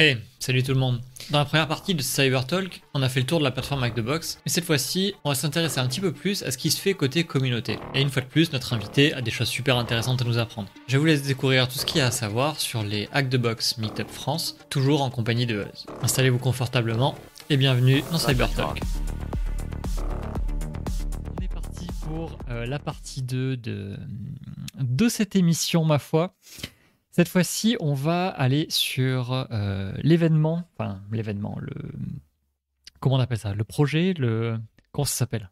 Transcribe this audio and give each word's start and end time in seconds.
Hey, 0.00 0.16
salut 0.38 0.62
tout 0.62 0.72
le 0.72 0.78
monde. 0.78 1.02
Dans 1.28 1.40
la 1.40 1.44
première 1.44 1.68
partie 1.68 1.94
de 1.94 2.00
Cybertalk, 2.00 2.80
on 2.94 3.02
a 3.02 3.10
fait 3.10 3.20
le 3.20 3.26
tour 3.26 3.38
de 3.38 3.44
la 3.44 3.50
plateforme 3.50 3.82
Hack 3.82 3.94
the 3.96 4.00
Box, 4.00 4.40
mais 4.46 4.50
cette 4.50 4.64
fois-ci, 4.64 5.14
on 5.24 5.28
va 5.28 5.34
s'intéresser 5.34 5.78
un 5.78 5.86
petit 5.86 6.00
peu 6.00 6.10
plus 6.10 6.42
à 6.42 6.50
ce 6.50 6.56
qui 6.56 6.70
se 6.70 6.80
fait 6.80 6.94
côté 6.94 7.24
communauté. 7.24 7.78
Et 7.94 8.00
une 8.00 8.08
fois 8.08 8.22
de 8.22 8.26
plus, 8.26 8.50
notre 8.50 8.72
invité 8.72 9.12
a 9.12 9.20
des 9.20 9.30
choses 9.30 9.48
super 9.48 9.76
intéressantes 9.76 10.22
à 10.22 10.24
nous 10.24 10.38
apprendre. 10.38 10.70
Je 10.88 10.96
vous 10.96 11.04
laisse 11.04 11.20
découvrir 11.20 11.68
tout 11.68 11.78
ce 11.78 11.84
qu'il 11.84 11.98
y 11.98 12.00
a 12.00 12.06
à 12.06 12.10
savoir 12.10 12.58
sur 12.58 12.82
les 12.82 13.10
Hack 13.12 13.28
the 13.28 13.36
Box 13.36 13.76
Meetup 13.76 14.08
France, 14.08 14.56
toujours 14.70 15.02
en 15.02 15.10
compagnie 15.10 15.44
de 15.44 15.64
Buzz. 15.64 15.84
Installez-vous 16.00 16.38
confortablement 16.38 17.14
et 17.50 17.58
bienvenue 17.58 18.02
dans 18.10 18.16
Cybertalk. 18.16 18.80
On 21.38 21.44
est 21.44 21.52
parti 21.52 21.86
pour 22.08 22.38
euh, 22.48 22.64
la 22.64 22.78
partie 22.78 23.20
2 23.20 23.58
de, 23.58 23.98
de 24.80 25.08
cette 25.10 25.36
émission, 25.36 25.84
ma 25.84 25.98
foi. 25.98 26.34
Cette 27.10 27.28
fois-ci, 27.28 27.76
on 27.80 27.94
va 27.94 28.28
aller 28.28 28.66
sur 28.68 29.46
euh, 29.50 29.92
l'événement, 30.02 30.68
enfin 30.76 31.02
l'événement, 31.10 31.58
le 31.60 31.74
comment 33.00 33.16
on 33.16 33.20
appelle 33.20 33.38
ça, 33.38 33.54
le 33.54 33.64
projet, 33.64 34.14
le 34.14 34.58
comment 34.92 35.04
ça 35.04 35.16
s'appelle? 35.16 35.50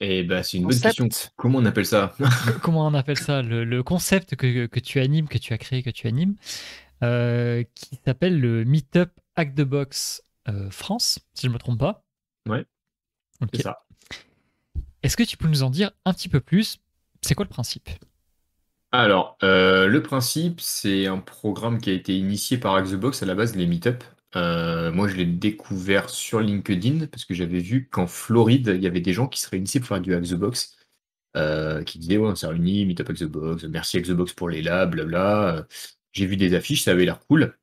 Eh 0.00 0.22
ben, 0.22 0.42
c'est 0.42 0.58
une 0.58 0.64
bonne 0.64 0.78
question. 0.78 1.08
Comment 1.36 1.60
on 1.60 1.64
appelle 1.64 1.86
ça? 1.86 2.14
Comment 2.62 2.86
on 2.86 2.94
appelle 2.94 3.16
ça? 3.16 3.42
Le, 3.42 3.82
concept 3.82 4.34
que, 4.34 4.66
que, 4.66 4.80
tu 4.80 5.00
animes, 5.00 5.28
que 5.28 5.38
tu 5.38 5.52
as 5.52 5.58
créé, 5.58 5.82
que 5.82 5.90
tu 5.90 6.08
animes, 6.08 6.34
euh, 7.02 7.62
qui 7.74 7.98
s'appelle 8.04 8.38
le 8.38 8.64
Meetup 8.64 9.10
Hack 9.36 9.54
the 9.54 9.62
Box 9.62 10.22
euh, 10.48 10.68
France, 10.70 11.20
si 11.34 11.42
je 11.42 11.48
ne 11.48 11.54
me 11.54 11.58
trompe 11.58 11.78
pas. 11.78 12.04
Ouais. 12.48 12.66
C'est 13.54 13.62
ça. 13.62 13.86
Est-ce 15.02 15.16
que 15.16 15.22
tu 15.22 15.36
peux 15.36 15.48
nous 15.48 15.62
en 15.62 15.70
dire 15.70 15.90
un 16.04 16.12
petit 16.12 16.28
peu 16.28 16.40
plus? 16.40 16.78
C'est 17.22 17.34
quoi 17.34 17.44
le 17.44 17.50
principe? 17.50 17.88
Alors, 19.02 19.36
euh, 19.42 19.86
le 19.88 20.02
principe, 20.02 20.60
c'est 20.60 21.06
un 21.06 21.18
programme 21.18 21.80
qui 21.80 21.90
a 21.90 21.92
été 21.92 22.16
initié 22.16 22.58
par 22.58 22.76
Axebox 22.76 23.22
à 23.22 23.26
la 23.26 23.34
base, 23.34 23.56
les 23.56 23.66
Meetup. 23.66 24.04
Euh, 24.36 24.92
moi, 24.92 25.08
je 25.08 25.16
l'ai 25.16 25.26
découvert 25.26 26.10
sur 26.10 26.40
LinkedIn 26.40 27.06
parce 27.08 27.24
que 27.24 27.34
j'avais 27.34 27.58
vu 27.58 27.88
qu'en 27.88 28.06
Floride, 28.06 28.72
il 28.76 28.82
y 28.82 28.86
avait 28.86 29.00
des 29.00 29.12
gens 29.12 29.26
qui 29.26 29.40
se 29.40 29.50
réunissaient 29.50 29.80
pour 29.80 29.88
faire 29.88 30.00
du 30.00 30.14
Axebox, 30.14 30.76
euh, 31.36 31.82
qui 31.82 31.98
disaient 31.98 32.18
ouais, 32.18 32.28
on 32.28 32.34
s'est 32.36 32.46
réunis, 32.46 32.86
Meetup 32.86 33.10
Axebox, 33.10 33.64
merci 33.64 33.98
Axebox 33.98 34.32
pour 34.34 34.48
les 34.48 34.62
labs, 34.62 34.92
blabla. 34.92 35.66
J'ai 36.12 36.26
vu 36.26 36.36
des 36.36 36.54
affiches, 36.54 36.84
ça 36.84 36.92
avait 36.92 37.04
l'air 37.04 37.20
cool. 37.26 37.58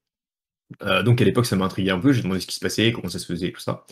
donc 1.06 1.22
à 1.22 1.26
l'époque, 1.26 1.46
ça 1.46 1.56
m'intriguait 1.56 1.92
un 1.92 2.00
peu. 2.00 2.14
J'ai 2.14 2.24
demandé 2.24 2.42
ce 2.42 2.48
qui 2.48 2.56
se 2.56 2.60
passait, 2.60 2.92
comment 2.92 3.10
ça 3.10 3.20
se 3.20 3.26
faisait, 3.26 3.52
tout 3.52 3.62
ça. 3.62 3.86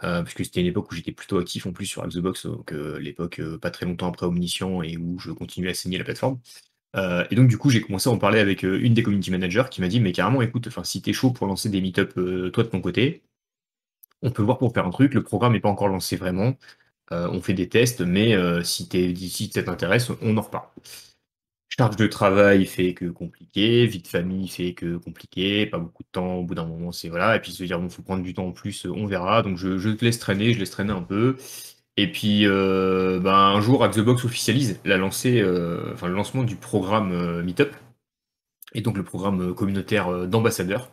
parce 0.00 0.34
que 0.34 0.44
c'était 0.44 0.60
une 0.60 0.66
époque 0.68 0.90
où 0.92 0.94
j'étais 0.94 1.12
plutôt 1.12 1.38
actif 1.38 1.66
en 1.66 1.72
plus 1.72 1.86
sur 1.86 2.02
Axebox, 2.04 2.46
donc 2.46 2.72
l'époque 2.72 3.42
pas 3.60 3.70
très 3.70 3.86
longtemps 3.86 4.08
après 4.08 4.26
Omniscient 4.26 4.82
et 4.82 4.96
où 4.96 5.18
je 5.18 5.32
continuais 5.32 5.70
à 5.70 5.74
saigner 5.74 5.98
la 5.98 6.04
plateforme. 6.04 6.40
Euh, 6.96 7.24
et 7.30 7.34
donc, 7.34 7.48
du 7.48 7.58
coup, 7.58 7.70
j'ai 7.70 7.80
commencé 7.82 8.08
à 8.08 8.12
en 8.12 8.18
parler 8.18 8.40
avec 8.40 8.64
euh, 8.64 8.80
une 8.80 8.94
des 8.94 9.02
community 9.02 9.30
managers 9.30 9.64
qui 9.70 9.80
m'a 9.80 9.88
dit 9.88 10.00
Mais 10.00 10.12
carrément, 10.12 10.42
écoute, 10.42 10.68
si 10.84 11.02
t'es 11.02 11.12
chaud 11.12 11.30
pour 11.32 11.46
lancer 11.46 11.68
des 11.68 11.80
meet-up, 11.80 12.12
euh, 12.16 12.50
toi 12.50 12.64
de 12.64 12.68
ton 12.68 12.80
côté, 12.80 13.22
on 14.22 14.30
peut 14.30 14.42
voir 14.42 14.58
pour 14.58 14.72
faire 14.72 14.86
un 14.86 14.90
truc. 14.90 15.14
Le 15.14 15.22
programme 15.22 15.52
n'est 15.52 15.60
pas 15.60 15.68
encore 15.68 15.88
lancé 15.88 16.16
vraiment. 16.16 16.54
on 17.10 17.40
fait 17.42 17.54
des 17.54 17.68
tests, 17.68 18.00
mais 18.02 18.34
si, 18.64 18.88
si 19.30 19.50
ça 19.52 19.62
t'intéresse, 19.62 20.10
on 20.22 20.36
en 20.36 20.42
reparle. 20.42 20.68
Charge 21.70 21.96
de 21.96 22.06
travail 22.06 22.66
fait 22.66 22.94
que 22.94 23.04
compliqué, 23.06 23.86
vie 23.86 24.02
de 24.02 24.08
famille 24.08 24.48
fait 24.48 24.74
que 24.74 24.96
compliqué, 24.96 25.66
pas 25.66 25.78
beaucoup 25.78 26.02
de 26.02 26.08
temps, 26.10 26.36
au 26.36 26.42
bout 26.44 26.54
d'un 26.54 26.66
moment, 26.66 26.92
c'est 26.92 27.08
voilà. 27.08 27.36
Et 27.36 27.40
puis 27.40 27.52
se 27.52 27.62
dire, 27.62 27.78
bon, 27.78 27.88
faut 27.88 28.02
prendre 28.02 28.22
du 28.24 28.34
temps 28.34 28.46
en 28.46 28.52
plus, 28.52 28.86
on 28.86 29.06
verra. 29.06 29.42
Donc, 29.42 29.58
je, 29.58 29.78
je 29.78 29.90
te 29.90 30.04
laisse 30.04 30.18
traîner, 30.18 30.52
je 30.54 30.58
laisse 30.58 30.70
traîner 30.70 30.92
un 30.92 31.02
peu. 31.02 31.36
Et 31.98 32.06
puis, 32.06 32.46
euh, 32.46 33.18
ben, 33.18 33.34
un 33.34 33.60
jour, 33.60 33.82
Axebox 33.82 34.24
officialise 34.24 34.78
la 34.84 34.96
lancée, 34.98 35.40
euh, 35.40 35.94
enfin, 35.94 36.06
le 36.06 36.14
lancement 36.14 36.44
du 36.44 36.54
programme 36.54 37.10
euh, 37.10 37.42
Meetup, 37.42 37.74
et 38.72 38.82
donc 38.82 38.96
le 38.96 39.02
programme 39.02 39.52
communautaire 39.52 40.28
d'ambassadeurs, 40.28 40.90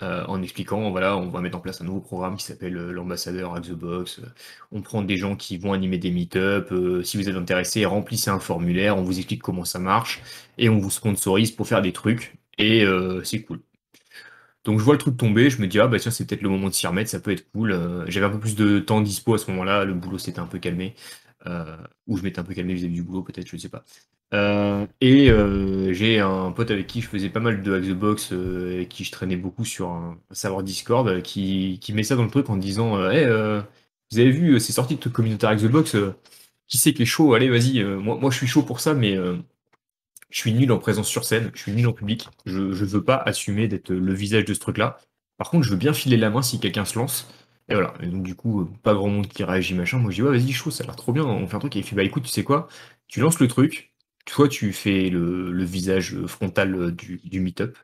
en 0.00 0.42
expliquant, 0.42 0.90
voilà, 0.90 1.16
on 1.16 1.28
va 1.28 1.40
mettre 1.40 1.56
en 1.56 1.60
place 1.60 1.80
un 1.80 1.84
nouveau 1.84 2.00
programme 2.00 2.36
qui 2.36 2.44
s'appelle 2.44 2.74
l'ambassadeur 2.74 3.54
Axebox. 3.54 4.20
On 4.72 4.82
prend 4.82 5.00
des 5.02 5.16
gens 5.16 5.36
qui 5.36 5.58
vont 5.58 5.72
animer 5.72 5.96
des 5.98 6.10
Meetup. 6.10 6.74
si 7.04 7.16
vous 7.16 7.28
êtes 7.28 7.36
intéressé, 7.36 7.86
remplissez 7.86 8.28
un 8.28 8.40
formulaire, 8.40 8.98
on 8.98 9.02
vous 9.02 9.18
explique 9.18 9.42
comment 9.42 9.64
ça 9.64 9.78
marche, 9.78 10.20
et 10.58 10.68
on 10.68 10.78
vous 10.78 10.90
sponsorise 10.90 11.52
pour 11.52 11.68
faire 11.68 11.82
des 11.82 11.92
trucs, 11.92 12.34
et 12.58 12.84
c'est 13.22 13.42
cool. 13.42 13.60
Donc 14.64 14.78
je 14.78 14.84
vois 14.84 14.94
le 14.94 14.98
truc 14.98 15.16
tomber, 15.16 15.50
je 15.50 15.60
me 15.60 15.66
dis 15.66 15.80
ah 15.80 15.88
bah 15.88 15.98
tiens 15.98 16.10
c'est 16.12 16.24
peut-être 16.26 16.42
le 16.42 16.48
moment 16.48 16.68
de 16.68 16.74
s'y 16.74 16.86
remettre, 16.86 17.10
ça 17.10 17.20
peut 17.20 17.32
être 17.32 17.50
cool. 17.52 17.72
Euh, 17.72 18.04
j'avais 18.08 18.26
un 18.26 18.30
peu 18.30 18.38
plus 18.38 18.54
de 18.54 18.78
temps 18.78 19.00
dispo 19.00 19.34
à 19.34 19.38
ce 19.38 19.50
moment-là, 19.50 19.84
le 19.84 19.94
boulot 19.94 20.18
s'était 20.18 20.38
un 20.38 20.46
peu 20.46 20.58
calmé, 20.58 20.94
euh, 21.46 21.76
ou 22.06 22.16
je 22.16 22.22
m'étais 22.22 22.38
un 22.38 22.44
peu 22.44 22.54
calmé 22.54 22.74
vis-à-vis 22.74 22.94
du 22.94 23.02
boulot 23.02 23.22
peut-être, 23.22 23.48
je 23.48 23.56
ne 23.56 23.60
sais 23.60 23.68
pas. 23.68 23.84
Euh, 24.34 24.86
et 25.00 25.30
j'ai 25.94 26.20
un 26.20 26.52
pote 26.52 26.70
avec 26.70 26.86
qui 26.86 27.00
je 27.00 27.08
faisais 27.08 27.28
pas 27.28 27.40
mal 27.40 27.62
de 27.62 27.74
Hack 27.74 27.84
the 27.84 27.90
Box, 27.90 28.32
avec 28.32 28.88
qui 28.88 29.04
je 29.04 29.12
traînais 29.12 29.36
beaucoup 29.36 29.64
sur 29.64 29.90
un 29.90 30.18
serveur 30.30 30.62
Discord, 30.62 31.22
qui, 31.22 31.80
met 31.94 32.04
ça 32.04 32.16
dans 32.16 32.24
le 32.24 32.30
truc 32.30 32.48
en 32.48 32.56
disant 32.56 33.10
hey, 33.10 33.26
vous 34.10 34.18
avez 34.18 34.30
vu, 34.30 34.60
c'est 34.60 34.72
sorti 34.72 34.96
de 34.96 35.08
communautaire 35.08 35.50
Hack 35.50 35.60
the 35.60 35.66
Box, 35.66 35.96
qui 36.68 36.78
c'est 36.78 36.94
qui 36.94 37.02
est 37.02 37.06
chaud, 37.06 37.34
allez 37.34 37.50
vas-y, 37.50 37.82
moi, 37.84 38.16
moi 38.16 38.30
je 38.30 38.36
suis 38.36 38.46
chaud 38.46 38.62
pour 38.62 38.80
ça, 38.80 38.94
mais 38.94 39.18
je 40.32 40.38
suis 40.38 40.52
nul 40.54 40.72
en 40.72 40.78
présence 40.78 41.08
sur 41.08 41.24
scène, 41.24 41.50
je 41.54 41.60
suis 41.60 41.72
nul 41.72 41.86
en 41.86 41.92
public, 41.92 42.28
je 42.46 42.58
ne 42.58 42.72
veux 42.72 43.04
pas 43.04 43.16
assumer 43.16 43.68
d'être 43.68 43.90
le 43.90 44.14
visage 44.14 44.46
de 44.46 44.54
ce 44.54 44.60
truc-là. 44.60 44.98
Par 45.36 45.50
contre, 45.50 45.64
je 45.64 45.70
veux 45.70 45.76
bien 45.76 45.92
filer 45.92 46.16
la 46.16 46.30
main 46.30 46.42
si 46.42 46.58
quelqu'un 46.58 46.86
se 46.86 46.98
lance. 46.98 47.28
Et 47.68 47.74
voilà. 47.74 47.94
Et 48.00 48.06
donc, 48.06 48.22
du 48.22 48.34
coup, 48.34 48.64
pas 48.82 48.94
grand 48.94 49.08
monde 49.08 49.28
qui 49.28 49.44
réagit, 49.44 49.74
machin. 49.74 49.98
Moi, 49.98 50.10
je 50.10 50.16
dis, 50.16 50.22
ouais, 50.22 50.30
vas-y, 50.30 50.52
chaud, 50.52 50.70
ça 50.70 50.84
a 50.84 50.86
l'air 50.86 50.96
trop 50.96 51.12
bien, 51.12 51.24
on 51.24 51.46
fait 51.46 51.56
un 51.56 51.58
truc. 51.58 51.76
Et 51.76 51.80
il 51.80 51.84
fait, 51.84 51.94
bah 51.94 52.02
écoute, 52.02 52.24
tu 52.24 52.30
sais 52.30 52.44
quoi, 52.44 52.68
tu 53.08 53.20
lances 53.20 53.40
le 53.40 53.48
truc, 53.48 53.92
toi, 54.24 54.48
tu 54.48 54.72
fais 54.72 55.10
le, 55.10 55.64
visage 55.64 56.16
frontal 56.26 56.92
du, 56.94 57.20
du 57.24 57.40
meet-up. 57.40 57.76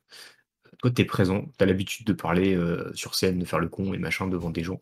Toi, 0.78 0.90
tu 0.90 1.02
es 1.02 1.04
présent, 1.04 1.44
tu 1.58 1.64
as 1.64 1.66
l'habitude 1.66 2.06
de 2.06 2.12
parler 2.12 2.54
euh, 2.54 2.92
sur 2.94 3.14
scène, 3.14 3.38
de 3.38 3.44
faire 3.44 3.58
le 3.58 3.68
con 3.68 3.92
et 3.94 3.98
machin 3.98 4.26
devant 4.28 4.50
des 4.50 4.62
gens. 4.64 4.80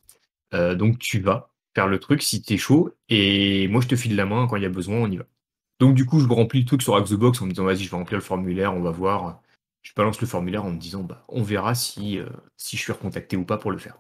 Euh, 0.55 0.75
donc, 0.77 0.99
tu 0.99 1.21
vas 1.21 1.51
faire 1.75 1.89
le 1.89 1.99
truc 1.99 2.23
si 2.23 2.43
tu 2.43 2.55
es 2.55 2.59
chaud. 2.59 2.95
Et 3.09 3.69
moi, 3.69 3.81
je 3.81 3.89
te 3.89 3.97
file 3.97 4.17
la 4.17 4.27
main 4.27 4.47
quand 4.49 4.57
il 4.57 4.63
y 4.63 4.67
a 4.67 4.71
besoin, 4.71 4.97
on 4.99 5.11
y 5.11 5.17
va. 5.17 5.27
Donc 5.81 5.95
du 5.95 6.07
coup, 6.07 6.21
je 6.21 6.27
me 6.27 6.33
remplis 6.33 6.61
le 6.61 6.67
truc 6.67 6.83
sur 6.83 6.97
Axebox 6.97 7.41
en 7.43 7.47
me 7.47 7.51
disant 7.51 7.65
vas-y, 7.65 7.85
je 7.85 7.91
vais 7.91 7.97
remplir 7.97 8.19
le 8.19 8.25
formulaire, 8.25 8.75
on 8.75 8.81
va 8.81 8.91
voir. 8.91 9.41
Je 9.83 9.93
balance 9.95 10.21
le 10.21 10.27
formulaire 10.27 10.65
en 10.65 10.71
me 10.73 10.79
disant 10.79 11.05
bah 11.05 11.25
on 11.29 11.43
verra 11.43 11.75
si, 11.75 12.19
euh, 12.19 12.27
je 12.59 12.77
suis 12.77 12.93
recontacté 12.93 13.37
ou 13.37 13.45
pas 13.45 13.59
pour 13.59 13.71
le 13.71 13.79
faire. 13.79 13.99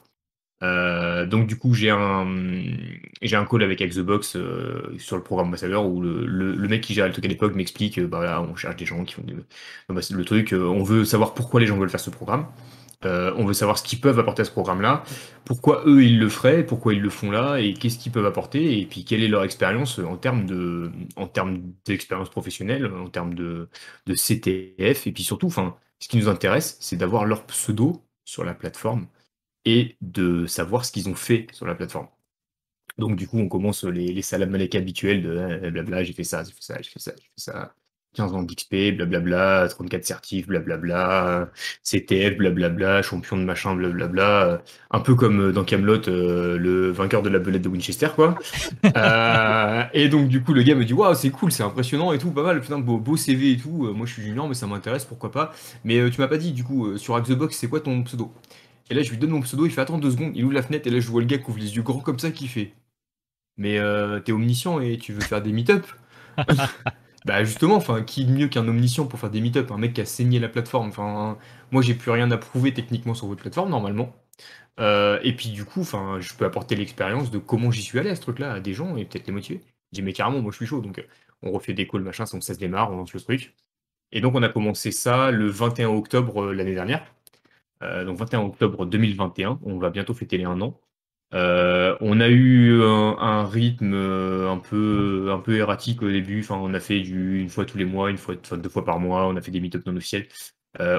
Euh, 0.62 1.26
donc 1.26 1.47
du 1.47 1.59
coup, 1.59 1.75
j'ai 1.75 1.91
un 1.91 2.26
j'ai 3.22 3.37
un 3.37 3.44
call 3.44 3.62
avec 3.62 3.82
Axebox 3.82 4.37
euh, 4.37 4.97
sur 4.98 5.16
le 5.16 5.22
programme 5.22 5.48
ambassadeur 5.48 5.87
où 5.87 6.00
le, 6.00 6.25
le, 6.26 6.69
mec 6.69 6.82
qui 6.82 6.94
gère 6.94 7.06
le 7.06 7.12
truc 7.12 7.26
à 7.26 7.28
l'époque 7.28 7.54
m'explique 7.54 8.00
bah 8.00 8.25
là, 8.25 8.41
on 8.41 8.56
cherche 8.56 8.76
des 8.76 8.87
gens 8.87 9.04
qui 9.04 9.14
font 9.14 9.22
le 9.88 10.25
truc, 10.25 10.53
on 10.53 10.82
veut 10.82 11.04
savoir 11.04 11.34
pourquoi 11.34 11.60
les 11.60 11.66
gens 11.66 11.76
veulent 11.76 11.91
faire 11.91 12.00
ce 12.00 12.10
programme. 12.10 12.47
Euh, 13.06 13.33
on 13.37 13.44
veut 13.47 13.55
savoir 13.55 13.78
ce 13.78 13.84
qu'ils 13.84 14.00
peuvent 14.00 14.19
apporter 14.19 14.43
à 14.43 14.44
ce 14.44 14.50
programme-là, 14.50 15.05
pourquoi 15.44 15.83
eux 15.87 16.05
ils 16.05 16.19
le 16.19 16.28
feraient, 16.28 16.65
pourquoi 16.67 16.94
ils 16.94 17.00
le 17.00 17.11
font 17.11 17.31
là, 17.31 17.59
et 17.59 17.75
qu'est-ce 17.75 17.99
qu'ils 17.99 18.12
peuvent 18.12 18.27
apporter, 18.27 18.81
et 18.81 18.87
puis 18.87 19.05
quelle 19.05 19.22
est 19.22 19.28
leur 19.28 19.44
expérience 19.44 19.99
en 20.00 20.17
termes 20.17 20.47
de, 20.47 20.91
en 21.17 21.28
termes 21.28 21.72
d'expérience 21.84 22.31
professionnelle, 22.31 22.87
en 22.87 23.09
termes 23.09 23.34
de, 23.34 23.69
CTF, 24.09 25.06
et 25.06 25.12
puis 25.12 25.22
surtout, 25.25 25.47
enfin, 25.47 25.77
ce 26.00 26.09
qui 26.09 26.17
nous 26.19 26.28
intéresse, 26.28 26.77
c'est 26.81 26.97
d'avoir 26.97 27.25
leur 27.25 27.47
pseudo 27.47 28.05
sur 28.25 28.44
la 28.44 28.55
plateforme 28.55 29.06
et 29.65 29.97
de 30.00 30.47
savoir 30.47 30.84
ce 30.84 30.93
qu'ils 30.93 31.09
ont 31.09 31.15
fait 31.15 31.49
sur 31.53 31.67
la 31.67 31.75
plateforme. 31.75 32.09
Donc 32.99 33.17
du 33.17 33.28
coup, 33.28 33.38
on 33.38 33.49
commence 33.49 33.84
les, 33.84 34.12
les 34.12 34.23
salam 34.23 34.55
habituels 34.55 35.23
de 35.23 35.61
eh, 35.65 35.71
blabla, 35.71 36.03
j'ai 36.05 36.12
fait 36.12 36.25
ça, 36.25 36.44
j'ai 36.44 36.53
fait 36.53 36.62
ça, 36.62 36.81
j'ai 36.83 36.91
fait 36.91 36.99
ça, 37.00 37.12
j'ai 37.17 37.25
fait 37.25 37.53
ça. 37.53 37.75
15 38.16 38.32
ans 38.32 38.43
d'XP, 38.43 38.97
blablabla, 38.97 39.69
34 39.69 40.04
certifs, 40.04 40.47
blablabla, 40.47 41.50
CTF, 41.82 42.38
blablabla, 42.38 43.03
champion 43.03 43.37
de 43.37 43.43
machin, 43.43 43.77
blablabla. 43.77 44.62
Un 44.91 45.00
peu 45.00 45.15
comme 45.15 45.41
euh, 45.41 45.53
dans 45.53 45.65
Camelot, 45.65 46.09
euh, 46.09 46.56
le 46.56 46.91
vainqueur 46.91 47.22
de 47.22 47.28
la 47.28 47.38
belette 47.38 47.62
de 47.62 47.69
Winchester, 47.69 48.09
quoi. 48.15 48.37
Euh, 48.97 49.82
et 49.93 50.09
donc, 50.09 50.28
du 50.28 50.43
coup, 50.43 50.55
le 50.55 50.62
gars 50.62 50.75
me 50.75 50.84
dit 50.84 50.93
Waouh, 50.93 51.15
c'est 51.15 51.31
cool, 51.31 51.53
c'est 51.53 51.62
impressionnant 51.62 52.12
et 52.12 52.19
tout, 52.19 52.31
pas 52.31 52.43
mal, 52.43 52.60
putain, 52.60 52.78
beau, 52.78 52.99
beau 52.99 53.16
CV 53.16 53.53
et 53.53 53.56
tout. 53.56 53.93
moi, 53.94 54.06
je 54.06 54.15
suis 54.15 54.22
junior, 54.22 54.49
mais 54.49 54.55
ça 54.55 54.66
m'intéresse, 54.66 55.05
pourquoi 55.05 55.31
pas. 55.31 55.53
Mais 55.84 56.10
tu 56.10 56.21
m'as 56.21 56.28
pas 56.28 56.38
dit, 56.38 56.53
du 56.53 56.65
coup, 56.65 56.97
sur 56.97 57.15
Hack 57.16 57.25
the 57.26 57.32
Box, 57.32 57.56
c'est 57.56 57.69
quoi 57.69 57.81
ton 57.81 58.03
pseudo? 58.05 58.32
Et 58.91 58.94
là, 58.94 59.03
je 59.03 59.11
lui 59.11 59.19
donne 59.19 59.31
mon 59.31 59.41
pseudo, 59.43 59.67
il 59.67 59.73
fait 59.73 59.81
Attends 59.81 59.99
deux 59.99 60.12
secondes, 60.12 60.32
il 60.35 60.44
ouvre 60.44 60.55
la 60.55 60.62
fenêtre, 60.62 60.87
et 60.87 60.91
là, 60.91 61.00
je 61.00 61.08
vois 61.11 61.20
le 61.20 61.26
gars 61.26 61.38
qui 61.38 61.50
ouvre 61.50 61.58
les 61.58 61.76
yeux 61.76 61.82
grands 61.82 62.00
comme 62.00 62.19
ça, 62.19 62.31
qui 62.31 62.49
fait 62.49 62.73
Mais 63.58 63.79
t'es 64.25 64.32
omniscient 64.32 64.81
et 64.81 64.96
tu 64.99 65.12
veux 65.12 65.20
faire 65.20 65.43
des 65.43 65.52
meet-up? 65.52 65.85
Bah 67.26 67.43
justement, 67.43 67.75
enfin, 67.75 68.02
qui 68.05 68.25
mieux 68.25 68.46
qu'un 68.46 68.69
omniscient 68.69 69.06
pour 69.06 69.19
faire 69.19 69.31
des 69.31 69.40
meet-up, 69.40 69.73
un 69.73 69.78
mec 69.78 69.94
qui 69.94 70.00
a 70.00 70.05
saigné 70.05 70.38
la 70.38 70.49
plateforme. 70.49 70.88
Enfin, 70.90 71.37
moi 71.73 71.82
j'ai 71.82 71.94
plus 71.94 72.12
rien 72.12 72.31
à 72.31 72.38
prouver 72.38 72.73
techniquement 72.73 73.14
sur 73.14 73.26
votre 73.26 73.40
plateforme 73.43 73.69
normalement. 73.70 74.14
Euh, 74.81 75.19
et 75.25 75.34
puis 75.34 75.50
du 75.50 75.64
coup, 75.64 75.84
je 75.84 76.34
peux 76.37 76.44
apporter 76.44 76.76
l'expérience 76.76 77.31
de 77.32 77.38
comment 77.38 77.70
j'y 77.73 77.82
suis 77.82 77.99
allé 77.99 78.11
à 78.11 78.17
ce 78.17 78.20
truc-là 78.23 78.52
à 78.55 78.61
des 78.61 78.75
gens 78.75 78.96
et 78.96 79.05
peut-être 79.05 79.26
les 79.26 79.32
motiver. 79.32 79.61
Dis 79.93 80.02
mais 80.02 80.12
carrément, 80.12 80.40
moi 80.40 80.52
je 80.52 80.56
suis 80.58 80.67
chaud, 80.67 80.81
donc 80.81 81.05
on 81.43 81.50
refait 81.52 81.75
des 81.75 81.88
calls 81.88 82.02
machin, 82.02 82.25
donc 82.32 82.44
ça 82.44 82.55
se 82.55 82.61
démarre, 82.61 82.93
on 82.93 82.96
lance 82.99 83.12
le 83.14 83.20
truc. 83.20 83.55
Et 84.12 84.20
donc 84.20 84.34
on 84.37 84.43
a 84.43 84.49
commencé 84.49 84.93
ça 84.93 85.31
le 85.32 85.49
21 85.49 85.88
octobre 85.90 86.44
euh, 86.46 86.55
l'année 86.55 86.75
dernière. 86.75 87.14
Euh, 87.82 88.05
donc 88.05 88.19
21 88.19 88.40
octobre 88.43 88.87
2021, 88.87 89.61
on 89.64 89.79
va 89.79 89.90
bientôt 89.90 90.14
fêter 90.14 90.38
les 90.38 90.44
un 90.44 90.61
an. 90.61 90.81
Euh, 91.34 91.96
on 92.00 92.20
a 92.20 92.28
eu 92.28 92.82
un, 92.82 93.44
rythme 93.46 93.93
euh, 93.94 94.50
un 94.50 94.58
peu, 94.58 95.56
erratique 95.56 96.02
au 96.02 96.11
début. 96.11 96.44
On 96.50 96.75
a 96.75 96.81
fait 96.81 97.00
du, 97.00 97.40
une 97.40 97.49
fois 97.49 97.64
tous 97.64 97.78
les 97.78 97.84
mois, 97.84 98.11
une 98.11 98.19
fois, 98.19 98.37
deux 98.37 98.69
fois 98.69 98.84
par 98.84 99.00
mois. 99.00 99.26
On 99.26 99.37
a 99.37 99.40
fait 99.40 99.50
des 99.50 99.61
meet-ups 99.61 99.87
non 99.87 99.96
officiels. 99.96 100.28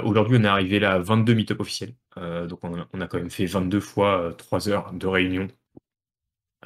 Aujourd'hui, 0.04 0.38
on 0.40 0.44
est 0.44 0.48
arrivé 0.48 0.80
là 0.80 0.94
à 0.94 1.00
22 1.00 1.34
meet-up 1.36 1.60
officiels. 1.60 1.94
donc 2.16 2.60
on 2.64 3.02
a, 3.02 3.08
quand 3.08 3.18
même 3.20 3.30
fait 3.30 3.46
22 3.46 3.80
fois 3.80 4.34
3 4.38 4.70
heures 4.70 4.94
de 4.94 5.08
réunion 5.08 5.48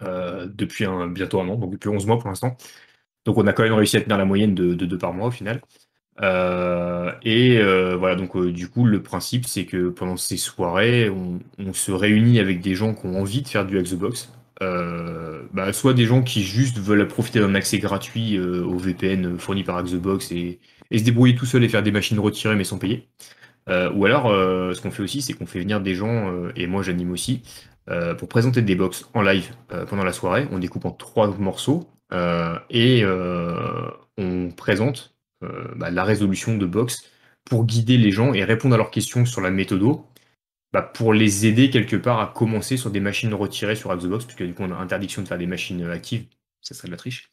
depuis 0.01 0.85
un, 0.85 1.07
bientôt 1.07 1.41
un 1.41 1.49
an, 1.49 1.55
donc 1.57 1.71
depuis 1.71 1.89
11 1.89 2.05
mois 2.07 2.19
pour 2.19 2.29
l'instant. 2.29 2.55
Donc 3.25 3.37
on 3.37 3.47
a 3.47 3.53
quand 3.53 3.63
même 3.63 3.73
réussi 3.73 3.97
à 3.97 4.01
tenir 4.01 4.17
la 4.17 4.25
moyenne 4.25 4.55
de, 4.55 4.73
de 4.73 4.85
deux 4.85 4.97
par 4.97 5.13
mois 5.13 5.27
au 5.27 5.31
final. 5.31 5.61
Euh, 6.21 7.12
et 7.23 7.57
euh, 7.57 7.95
voilà, 7.97 8.15
donc 8.15 8.35
euh, 8.35 8.51
du 8.51 8.69
coup, 8.69 8.85
le 8.85 9.01
principe, 9.01 9.45
c'est 9.45 9.65
que 9.65 9.89
pendant 9.89 10.18
ces 10.18 10.38
soirées, 10.38 11.09
on, 11.09 11.39
se 11.73 11.91
réunit 11.91 12.39
avec 12.39 12.62
des 12.62 12.75
gens 12.75 12.94
qui 12.94 13.06
ont 13.07 13.19
envie 13.19 13.41
de 13.41 13.47
faire 13.47 13.65
du 13.65 13.81
Xbox. 13.81 14.31
Bah, 15.53 15.73
soit 15.73 15.94
des 15.94 16.06
gens 16.06 16.21
qui 16.21 16.44
juste 16.44 16.77
veulent 16.77 17.07
profiter 17.07 17.39
d'un 17.39 17.56
accès 17.56 17.79
gratuit 17.79 18.39
au 18.39 18.77
VPN 18.77 19.39
fourni 19.39 19.63
par 19.63 19.81
Xbox 19.83 20.31
et, 20.31 20.59
et, 20.91 21.00
se 21.00 21.03
débrouiller 21.03 21.35
tout 21.35 21.47
seul 21.47 21.63
et 21.63 21.69
faire 21.69 21.81
des 21.81 21.91
machines 21.91 22.19
retirées 22.19 22.56
mais 22.56 22.63
sans 22.63 22.77
payer. 22.77 23.07
ou 23.67 24.06
alors, 24.06 24.27
ce 24.29 24.79
qu'on 24.79 24.91
fait 24.91 25.01
aussi, 25.01 25.21
c'est 25.24 25.33
qu'on 25.33 25.47
fait 25.47 25.59
venir 25.59 25.81
des 25.81 25.95
gens, 25.95 26.31
et 26.56 26.67
moi 26.67 26.83
j'anime 26.83 27.12
aussi, 27.12 27.41
pour 28.19 28.27
présenter 28.29 28.62
des 28.62 28.75
box 28.75 29.09
en 29.15 29.24
live 29.24 29.50
pendant 29.89 30.03
la 30.03 30.13
soirée. 30.13 30.47
On 30.51 30.59
découpe 30.59 30.85
en 30.85 30.91
trois 30.91 31.27
morceaux 31.38 31.89
et 32.69 33.03
on 34.17 34.50
présente 34.56 35.15
bah, 35.75 35.91
la 35.91 36.03
résolution 36.03 36.57
de 36.57 36.65
box 36.65 37.09
pour 37.45 37.65
guider 37.65 37.97
les 37.97 38.11
gens 38.11 38.33
et 38.33 38.43
répondre 38.43 38.75
à 38.75 38.77
leurs 38.77 38.91
questions 38.91 39.25
sur 39.25 39.41
la 39.41 39.51
méthode 39.51 39.81
bah, 40.73 40.81
pour 40.81 41.13
les 41.13 41.45
aider 41.45 41.69
quelque 41.69 41.97
part 41.97 42.19
à 42.19 42.27
commencer 42.27 42.77
sur 42.77 42.91
des 42.91 43.01
machines 43.01 43.33
retirées 43.33 43.75
sur 43.75 43.95
Xbox, 43.95 44.25
puisque 44.25 44.43
du 44.43 44.53
coup 44.53 44.63
on 44.63 44.71
a 44.71 44.75
interdiction 44.75 45.21
de 45.21 45.27
faire 45.27 45.38
des 45.38 45.47
machines 45.47 45.83
actives, 45.85 46.25
ça 46.61 46.73
serait 46.73 46.88
de 46.88 46.91
la 46.91 46.97
triche. 46.97 47.29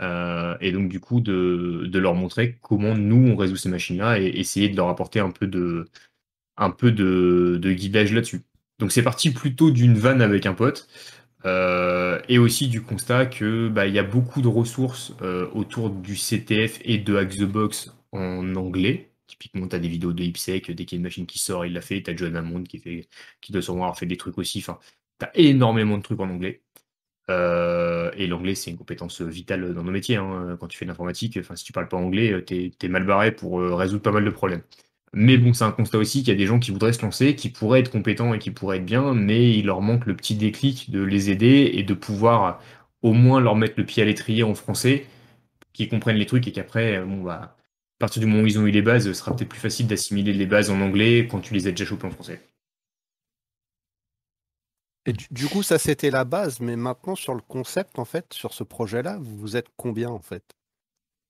Euh, 0.00 0.56
et 0.60 0.72
donc 0.72 0.88
du 0.88 0.98
coup 0.98 1.20
de, 1.20 1.88
leur 1.94 2.14
montrer 2.14 2.58
comment 2.62 2.96
nous 2.96 3.32
on 3.32 3.36
résout 3.36 3.56
ces 3.56 3.68
machines-là 3.68 4.18
et 4.18 4.26
essayer 4.26 4.68
de 4.70 4.76
leur 4.76 4.88
apporter 4.88 5.20
un 5.20 5.30
peu 5.30 5.46
de, 5.46 5.88
un 6.56 6.70
peu 6.70 6.90
de, 6.90 7.58
de 7.60 7.72
guidage 7.72 8.12
là-dessus. 8.12 8.42
Donc 8.78 8.92
c'est 8.92 9.02
parti 9.02 9.30
plutôt 9.30 9.70
d'une 9.70 9.94
vanne 9.94 10.22
avec 10.22 10.46
un 10.46 10.54
pote. 10.54 10.88
Euh, 11.46 12.20
et 12.28 12.38
aussi 12.38 12.68
du 12.68 12.82
constat 12.82 13.26
que 13.26 13.68
bah, 13.68 13.86
il 13.86 13.94
y 13.94 13.98
a 13.98 14.02
beaucoup 14.02 14.42
de 14.42 14.48
ressources 14.48 15.14
euh, 15.22 15.48
autour 15.52 15.90
du 15.90 16.14
CTF 16.14 16.80
et 16.84 16.98
de 16.98 17.16
Hack 17.16 17.36
the 17.36 17.44
Box 17.44 17.94
en 18.12 18.54
anglais. 18.56 19.12
Typiquement, 19.26 19.68
tu 19.68 19.76
as 19.76 19.78
des 19.78 19.88
vidéos 19.88 20.12
de 20.12 20.22
IPSEC, 20.22 20.70
dès 20.72 20.84
qu'il 20.84 20.96
y 20.96 20.98
a 20.98 21.00
une 21.00 21.04
machine 21.04 21.26
qui 21.26 21.38
sort, 21.38 21.64
il 21.64 21.72
l'a 21.72 21.80
fait. 21.80 22.02
Tu 22.02 22.10
as 22.10 22.16
John 22.16 22.36
Hammond 22.36 22.64
qui, 22.64 22.78
fait, 22.78 23.08
qui 23.40 23.52
doit 23.52 23.62
sûrement 23.62 23.84
avoir 23.84 23.98
fait 23.98 24.06
des 24.06 24.16
trucs 24.16 24.38
aussi. 24.38 24.58
Enfin, 24.58 24.78
tu 25.18 25.26
as 25.26 25.30
énormément 25.34 25.96
de 25.98 26.02
trucs 26.02 26.20
en 26.20 26.28
anglais. 26.28 26.62
Euh, 27.30 28.10
et 28.16 28.26
l'anglais, 28.26 28.54
c'est 28.54 28.70
une 28.70 28.78
compétence 28.78 29.22
vitale 29.22 29.72
dans 29.74 29.84
nos 29.84 29.92
métiers. 29.92 30.16
Hein. 30.16 30.56
Quand 30.60 30.66
tu 30.68 30.76
fais 30.76 30.84
de 30.84 30.90
l'informatique, 30.90 31.38
si 31.54 31.64
tu 31.64 31.72
parles 31.72 31.88
pas 31.88 31.96
anglais, 31.96 32.44
tu 32.44 32.72
es, 32.82 32.88
mal 32.88 33.06
barré 33.06 33.32
pour 33.32 33.60
résoudre 33.60 34.02
pas 34.02 34.12
mal 34.12 34.24
de 34.24 34.30
problèmes. 34.30 34.62
Mais 35.12 35.38
bon, 35.38 35.52
c'est 35.52 35.64
un 35.64 35.72
constat 35.72 35.98
aussi 35.98 36.20
qu'il 36.20 36.28
y 36.28 36.32
a 36.32 36.36
des 36.36 36.46
gens 36.46 36.60
qui 36.60 36.70
voudraient 36.70 36.92
se 36.92 37.02
lancer, 37.02 37.34
qui 37.34 37.48
pourraient 37.50 37.80
être 37.80 37.90
compétents 37.90 38.32
et 38.32 38.38
qui 38.38 38.50
pourraient 38.52 38.76
être 38.78 38.84
bien, 38.84 39.12
mais 39.12 39.50
il 39.52 39.66
leur 39.66 39.82
manque 39.82 40.06
le 40.06 40.14
petit 40.16 40.36
déclic 40.36 40.90
de 40.90 41.02
les 41.02 41.30
aider 41.30 41.70
et 41.74 41.82
de 41.82 41.94
pouvoir 41.94 42.62
au 43.02 43.12
moins 43.12 43.40
leur 43.40 43.56
mettre 43.56 43.74
le 43.76 43.86
pied 43.86 44.02
à 44.02 44.06
l'étrier 44.06 44.44
en 44.44 44.54
français, 44.54 45.06
qu'ils 45.72 45.88
comprennent 45.88 46.16
les 46.16 46.26
trucs 46.26 46.46
et 46.48 46.52
qu'après, 46.52 47.00
bon, 47.04 47.22
bah, 47.22 47.56
à 47.98 47.98
partir 47.98 48.20
du 48.20 48.26
moment 48.26 48.42
où 48.44 48.46
ils 48.46 48.58
ont 48.58 48.66
eu 48.66 48.70
les 48.70 48.82
bases, 48.82 49.04
ce 49.06 49.12
sera 49.14 49.34
peut-être 49.36 49.48
plus 49.48 49.60
facile 49.60 49.86
d'assimiler 49.88 50.32
les 50.32 50.46
bases 50.46 50.70
en 50.70 50.80
anglais 50.80 51.26
quand 51.30 51.40
tu 51.40 51.54
les 51.54 51.66
as 51.66 51.70
déjà 51.72 51.84
chopés 51.84 52.06
en 52.06 52.10
français. 52.10 52.40
Et 55.06 55.12
du, 55.12 55.48
coup, 55.48 55.62
ça 55.62 55.78
c'était 55.78 56.10
la 56.10 56.24
base, 56.24 56.60
mais 56.60 56.76
maintenant 56.76 57.16
sur 57.16 57.34
le 57.34 57.40
concept, 57.40 57.98
en 57.98 58.04
fait, 58.04 58.32
sur 58.32 58.52
ce 58.52 58.64
projet-là, 58.64 59.18
vous 59.20 59.56
êtes 59.56 59.68
combien 59.76 60.10
en 60.10 60.20
fait? 60.20 60.44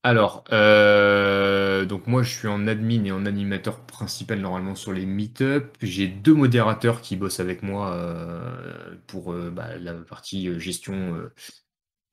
Alors, 0.02 0.44
euh, 0.50 1.84
donc 1.84 2.06
moi 2.06 2.22
je 2.22 2.30
suis 2.34 2.48
en 2.48 2.66
admin 2.66 3.04
et 3.04 3.12
en 3.12 3.26
animateur 3.26 3.80
principal 3.80 4.40
normalement 4.40 4.74
sur 4.74 4.92
les 4.94 5.04
meet-up. 5.04 5.76
J'ai 5.82 6.08
deux 6.08 6.32
modérateurs 6.32 7.02
qui 7.02 7.16
bossent 7.16 7.40
avec 7.40 7.62
moi 7.62 7.92
euh, 7.92 8.94
pour 9.06 9.32
euh, 9.34 9.50
bah, 9.50 9.76
la 9.78 9.92
partie 9.92 10.58
gestion, 10.58 11.16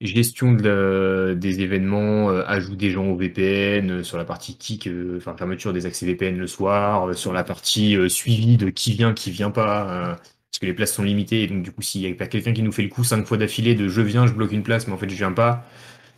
gestion 0.01 0.53
des 0.53 1.61
événements, 1.61 2.29
ajout 2.29 2.75
des 2.75 2.91
gens 2.91 3.05
au 3.07 3.15
VPN, 3.15 4.03
sur 4.03 4.17
la 4.17 4.25
partie 4.25 4.57
kick, 4.57 4.89
enfin 5.15 5.35
fermeture 5.37 5.71
des 5.71 5.85
accès 5.85 6.05
VPN 6.05 6.37
le 6.37 6.47
soir, 6.47 7.15
sur 7.15 7.31
la 7.33 7.43
partie 7.45 7.97
suivi 8.09 8.57
de 8.57 8.69
qui 8.69 8.93
vient, 8.93 9.13
qui 9.13 9.31
vient 9.31 9.51
pas, 9.51 10.17
parce 10.51 10.59
que 10.59 10.65
les 10.65 10.73
places 10.73 10.93
sont 10.93 11.03
limitées 11.03 11.43
et 11.43 11.47
donc 11.47 11.63
du 11.63 11.71
coup 11.71 11.81
s'il 11.81 12.01
y 12.01 12.11
a 12.11 12.13
pas 12.15 12.27
quelqu'un 12.27 12.53
qui 12.53 12.63
nous 12.63 12.71
fait 12.73 12.83
le 12.83 12.89
coup 12.89 13.03
cinq 13.05 13.25
fois 13.25 13.37
d'affilée 13.37 13.75
de 13.75 13.87
je 13.87 14.01
viens, 14.01 14.27
je 14.27 14.33
bloque 14.33 14.51
une 14.51 14.63
place, 14.63 14.87
mais 14.87 14.93
en 14.93 14.97
fait 14.97 15.09
je 15.09 15.15
viens 15.15 15.31
pas, 15.33 15.65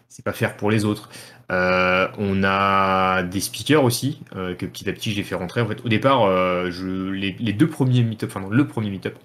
c'est 0.10 0.26
pas 0.26 0.34
faire 0.34 0.58
pour 0.58 0.72
les 0.72 0.86
autres. 0.86 1.10
Euh, 1.52 2.08
on 2.18 2.44
a 2.44 3.24
des 3.24 3.40
speakers 3.40 3.84
aussi, 3.84 4.22
euh, 4.36 4.54
que 4.54 4.66
petit 4.68 4.88
à 4.90 4.94
petit 4.94 5.12
j'ai 5.12 5.24
fait 5.24 5.36
rentrer. 5.36 5.62
En 5.62 5.68
fait, 5.68 5.84
au 5.84 5.90
départ, 5.90 6.24
euh, 6.24 6.70
je, 6.70 7.10
les, 7.10 7.32
deux 7.54 7.68
premiers 7.68 8.04
meet-up, 8.04 8.30
enfin 8.30 8.42
non, 8.42 8.50
le 8.50 8.68
premier 8.68 8.90
meet-up, 8.92 9.18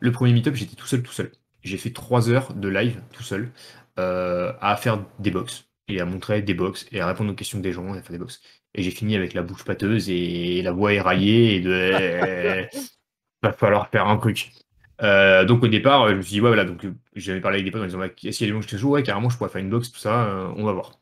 le 0.00 0.10
premier 0.12 0.32
meet-up, 0.32 0.54
j'étais 0.54 0.74
tout 0.74 0.86
seul, 0.86 1.02
tout 1.02 1.12
seul. 1.12 1.30
J'ai 1.62 1.78
fait 1.78 1.90
trois 1.90 2.30
heures 2.30 2.54
de 2.54 2.68
live 2.68 3.00
tout 3.12 3.22
seul 3.22 3.50
à 3.96 4.76
faire 4.80 5.04
des 5.18 5.32
box 5.32 5.66
et 5.88 6.00
à 6.00 6.04
montrer 6.04 6.40
des 6.40 6.54
box 6.54 6.86
et 6.92 7.00
à 7.00 7.06
répondre 7.08 7.32
aux 7.32 7.34
questions 7.34 7.58
des 7.58 7.72
gens 7.72 7.94
et 7.94 7.98
à 7.98 8.02
faire 8.02 8.12
des 8.12 8.18
box. 8.18 8.40
Et 8.74 8.82
j'ai 8.84 8.92
fini 8.92 9.16
avec 9.16 9.34
la 9.34 9.42
bouche 9.42 9.64
pâteuse 9.64 10.08
et 10.08 10.62
la 10.62 10.70
voix 10.70 10.92
éraillée 10.92 11.56
et 11.56 11.60
de 11.60 12.68
va 13.42 13.52
falloir 13.52 13.88
faire 13.90 14.06
un 14.06 14.16
truc. 14.18 14.52
donc 15.00 15.64
au 15.64 15.68
départ, 15.68 16.08
je 16.10 16.14
me 16.14 16.22
suis 16.22 16.34
dit, 16.34 16.40
ouais, 16.40 16.48
voilà, 16.48 16.64
donc 16.64 16.86
j'avais 17.16 17.40
parlé 17.40 17.56
avec 17.56 17.64
des 17.64 17.72
potes 17.72 17.82
en 17.82 17.86
disant, 17.86 18.02
est-ce 18.02 18.14
qu'il 18.14 18.30
y 18.30 18.44
a 18.44 18.46
des 18.46 18.52
gens 18.52 18.60
qui 18.60 18.70
se 18.70 18.76
jouent 18.76 18.90
Ouais, 18.90 19.02
carrément, 19.02 19.30
je 19.30 19.36
pourrais 19.36 19.50
faire 19.50 19.60
une 19.60 19.70
box, 19.70 19.90
tout 19.90 19.98
ça, 19.98 20.52
on 20.56 20.64
va 20.64 20.72
voir. 20.72 20.92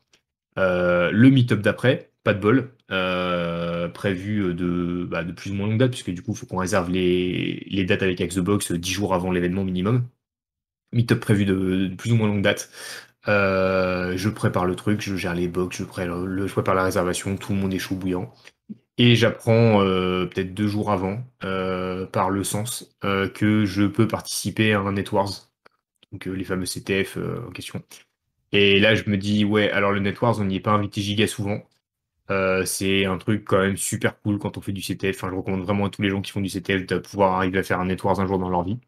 Euh, 0.57 1.11
le 1.11 1.29
meet-up 1.29 1.61
d'après, 1.61 2.11
pas 2.23 2.33
de 2.33 2.39
bol, 2.39 2.71
euh, 2.91 3.87
prévu 3.89 4.53
de, 4.53 5.05
bah, 5.09 5.23
de, 5.23 5.31
plus 5.31 5.51
ou 5.51 5.53
moins 5.55 5.67
longue 5.67 5.77
date, 5.77 5.91
puisque 5.91 6.11
du 6.11 6.21
coup, 6.21 6.31
il 6.31 6.37
faut 6.37 6.45
qu'on 6.45 6.57
réserve 6.57 6.89
les, 6.89 7.85
dates 7.87 8.03
avec 8.03 8.19
Xbox 8.21 8.71
10 8.71 8.91
jours 8.91 9.13
avant 9.13 9.31
l'événement 9.31 9.63
minimum. 9.63 10.07
Meet-up 10.93 11.19
prévu 11.19 11.45
de, 11.45 11.93
plus 11.97 12.11
ou 12.11 12.15
moins 12.15 12.27
longue 12.27 12.41
date. 12.41 12.69
Euh, 13.27 14.15
je 14.17 14.29
prépare 14.29 14.65
le 14.65 14.75
truc, 14.75 15.01
je 15.01 15.15
gère 15.15 15.35
les 15.35 15.47
box, 15.47 15.77
je 15.77 15.83
prépare, 15.83 16.25
le, 16.25 16.47
je 16.47 16.53
prépare 16.53 16.75
la 16.75 16.83
réservation, 16.83 17.37
tout 17.37 17.53
le 17.53 17.59
monde 17.59 17.73
est 17.73 17.79
chaud 17.79 17.95
bouillant. 17.95 18.33
Et 18.97 19.15
j'apprends 19.15 19.79
peut-être 19.79 20.53
deux 20.55 20.67
jours 20.67 20.91
avant, 20.91 21.23
par 21.41 22.29
le 22.31 22.43
sens, 22.43 22.97
que 23.01 23.65
je 23.65 23.83
peux 23.83 24.07
participer 24.07 24.73
à 24.73 24.79
un 24.79 24.93
Netwars, 24.93 25.51
donc 26.11 26.25
les 26.25 26.43
fameux 26.43 26.65
CTF 26.65 27.17
en 27.47 27.51
question. 27.51 27.83
Et 28.51 28.79
là, 28.79 28.95
je 28.95 29.09
me 29.09 29.17
dis, 29.17 29.45
ouais, 29.45 29.69
alors 29.71 29.91
le 29.91 29.99
Netwars, 29.99 30.39
on 30.39 30.45
n'y 30.45 30.55
est 30.57 30.59
pas 30.59 30.71
invité 30.71 31.01
giga 31.01 31.27
souvent. 31.27 31.61
Euh, 32.31 32.65
c'est 32.65 33.05
un 33.05 33.17
truc 33.17 33.45
quand 33.45 33.59
même 33.59 33.77
super 33.77 34.19
cool 34.21 34.39
quand 34.39 34.57
on 34.57 34.61
fait 34.61 34.73
du 34.73 34.81
CTF. 34.81 35.21
Je 35.21 35.25
recommande 35.35 35.63
vraiment 35.63 35.85
à 35.85 35.89
tous 35.89 36.01
les 36.01 36.09
gens 36.09 36.21
qui 36.21 36.31
font 36.31 36.41
du 36.41 36.49
CTF 36.49 36.85
de 36.87 36.97
pouvoir 36.99 37.33
arriver 37.35 37.59
à 37.59 37.63
faire 37.63 37.79
un 37.79 37.85
Netwars 37.85 38.19
un 38.19 38.27
jour 38.27 38.39
dans 38.39 38.49
leur 38.49 38.63
vie. 38.63 38.79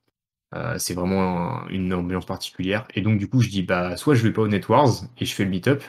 Euh, 0.56 0.78
c'est 0.80 0.94
vraiment 0.96 1.68
une 1.70 1.94
ambiance 1.94 2.26
particulière. 2.26 2.88
Et 2.96 3.02
donc, 3.02 3.20
du 3.20 3.30
coup, 3.30 3.42
je 3.42 3.50
dis, 3.50 3.64
bah, 3.64 3.98
soit 3.98 4.16
je 4.16 4.24
vais 4.24 4.34
pas 4.34 4.44
au 4.44 4.48
Netwars 4.48 5.04
et 5.20 5.26
je 5.26 5.34
fais 5.36 5.44
le 5.46 5.52
meet-up, 5.52 5.84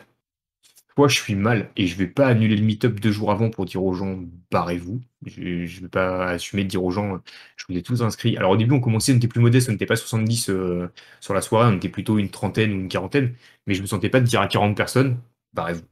soit 0.96 1.08
je 1.08 1.16
suis 1.16 1.34
mal 1.34 1.70
et 1.76 1.86
je 1.86 1.96
vais 1.96 2.06
pas 2.06 2.26
annuler 2.26 2.56
le 2.56 2.62
meet-up 2.62 3.00
deux 3.00 3.12
jours 3.12 3.30
avant 3.30 3.50
pour 3.50 3.64
dire 3.64 3.82
aux 3.84 3.94
gens, 3.94 4.18
barrez-vous. 4.50 5.00
Je, 5.26 5.40
ne 5.40 5.80
vais 5.82 5.88
pas 5.88 6.26
assumer 6.26 6.64
de 6.64 6.68
dire 6.68 6.84
aux 6.84 6.90
gens, 6.90 7.20
je 7.56 7.64
vous 7.68 7.76
ai 7.76 7.82
tous 7.82 8.02
inscrits. 8.02 8.36
Alors, 8.36 8.52
au 8.52 8.56
début, 8.56 8.74
on 8.74 8.80
commençait, 8.80 9.12
on 9.12 9.16
était 9.16 9.28
plus 9.28 9.40
modeste, 9.40 9.68
on 9.68 9.72
n'était 9.72 9.86
pas 9.86 9.96
70 9.96 10.50
euh, 10.50 10.88
sur 11.20 11.34
la 11.34 11.42
soirée, 11.42 11.72
on 11.72 11.76
était 11.76 11.88
plutôt 11.88 12.18
une 12.18 12.30
trentaine 12.30 12.72
ou 12.72 12.76
une 12.76 12.88
quarantaine 12.88 13.34
mais 13.66 13.74
je 13.74 13.82
me 13.82 13.86
sentais 13.86 14.08
pas 14.08 14.20
de 14.20 14.26
dire 14.26 14.40
à 14.40 14.48
40 14.48 14.76
personnes, 14.76 15.20
barrez-vous. 15.52 15.84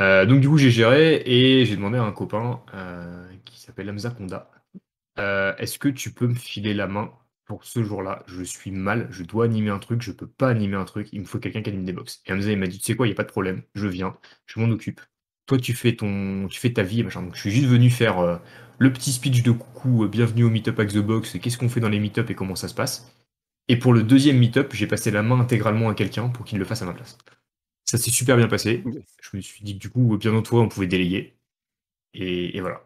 Euh, 0.00 0.26
donc 0.26 0.40
du 0.40 0.48
coup 0.48 0.58
j'ai 0.58 0.70
géré 0.70 1.22
et 1.26 1.64
j'ai 1.64 1.76
demandé 1.76 1.98
à 1.98 2.02
un 2.02 2.12
copain 2.12 2.62
euh, 2.74 3.28
qui 3.44 3.60
s'appelle 3.60 3.90
Hamza 3.90 4.10
Konda, 4.10 4.50
est-ce 5.58 5.78
que 5.78 5.88
tu 5.88 6.12
peux 6.12 6.26
me 6.26 6.34
filer 6.34 6.74
la 6.74 6.86
main? 6.86 7.12
Pour 7.50 7.64
ce 7.64 7.82
jour-là 7.82 8.22
Je 8.28 8.44
suis 8.44 8.70
mal, 8.70 9.08
je 9.10 9.24
dois 9.24 9.46
animer 9.46 9.70
un 9.70 9.80
truc, 9.80 10.02
je 10.02 10.12
peux 10.12 10.28
pas 10.28 10.50
animer 10.50 10.76
un 10.76 10.84
truc, 10.84 11.08
il 11.12 11.18
me 11.18 11.24
faut 11.24 11.40
quelqu'un 11.40 11.62
qui 11.62 11.70
anime 11.70 11.84
des 11.84 11.92
box. 11.92 12.22
Et 12.26 12.32
Hamza 12.32 12.52
il 12.52 12.56
m'a 12.56 12.68
dit 12.68 12.78
tu 12.78 12.84
sais 12.84 12.94
quoi, 12.94 13.08
il 13.08 13.10
y 13.10 13.12
a 13.12 13.16
pas 13.16 13.24
de 13.24 13.28
problème, 13.28 13.64
je 13.74 13.88
viens, 13.88 14.16
je 14.46 14.60
m'en 14.60 14.70
occupe. 14.70 15.00
Toi 15.46 15.58
tu 15.58 15.74
fais 15.74 15.96
ton, 15.96 16.46
tu 16.46 16.60
fais 16.60 16.72
ta 16.72 16.84
vie 16.84 17.02
machin. 17.02 17.22
Donc 17.22 17.34
je 17.34 17.40
suis 17.40 17.50
juste 17.50 17.66
venu 17.66 17.90
faire 17.90 18.40
le 18.78 18.92
petit 18.92 19.10
speech 19.10 19.42
de 19.42 19.50
coucou, 19.50 20.06
bienvenue 20.06 20.44
au 20.44 20.50
Meetup 20.50 20.78
avec 20.78 20.92
the 20.92 20.98
Box, 20.98 21.38
qu'est-ce 21.40 21.58
qu'on 21.58 21.68
fait 21.68 21.80
dans 21.80 21.88
les 21.88 21.98
Meetup 21.98 22.30
et 22.30 22.36
comment 22.36 22.54
ça 22.54 22.68
se 22.68 22.74
passe. 22.74 23.12
Et 23.66 23.76
pour 23.76 23.92
le 23.94 24.04
deuxième 24.04 24.38
meet-up, 24.38 24.72
j'ai 24.72 24.86
passé 24.86 25.10
la 25.10 25.22
main 25.22 25.40
intégralement 25.40 25.88
à 25.88 25.94
quelqu'un 25.94 26.28
pour 26.28 26.44
qu'il 26.44 26.58
le 26.58 26.64
fasse 26.64 26.82
à 26.82 26.86
ma 26.86 26.94
place. 26.94 27.18
Ça 27.84 27.98
s'est 27.98 28.10
super 28.12 28.36
bien 28.36 28.48
passé. 28.48 28.84
Je 29.22 29.36
me 29.36 29.40
suis 29.42 29.64
dit 29.64 29.74
que 29.74 29.80
du 29.80 29.90
coup, 29.90 30.16
bien 30.18 30.34
entouré, 30.34 30.62
on 30.62 30.68
pouvait 30.68 30.86
déléguer. 30.86 31.36
Et, 32.14 32.60
voilà. 32.60 32.82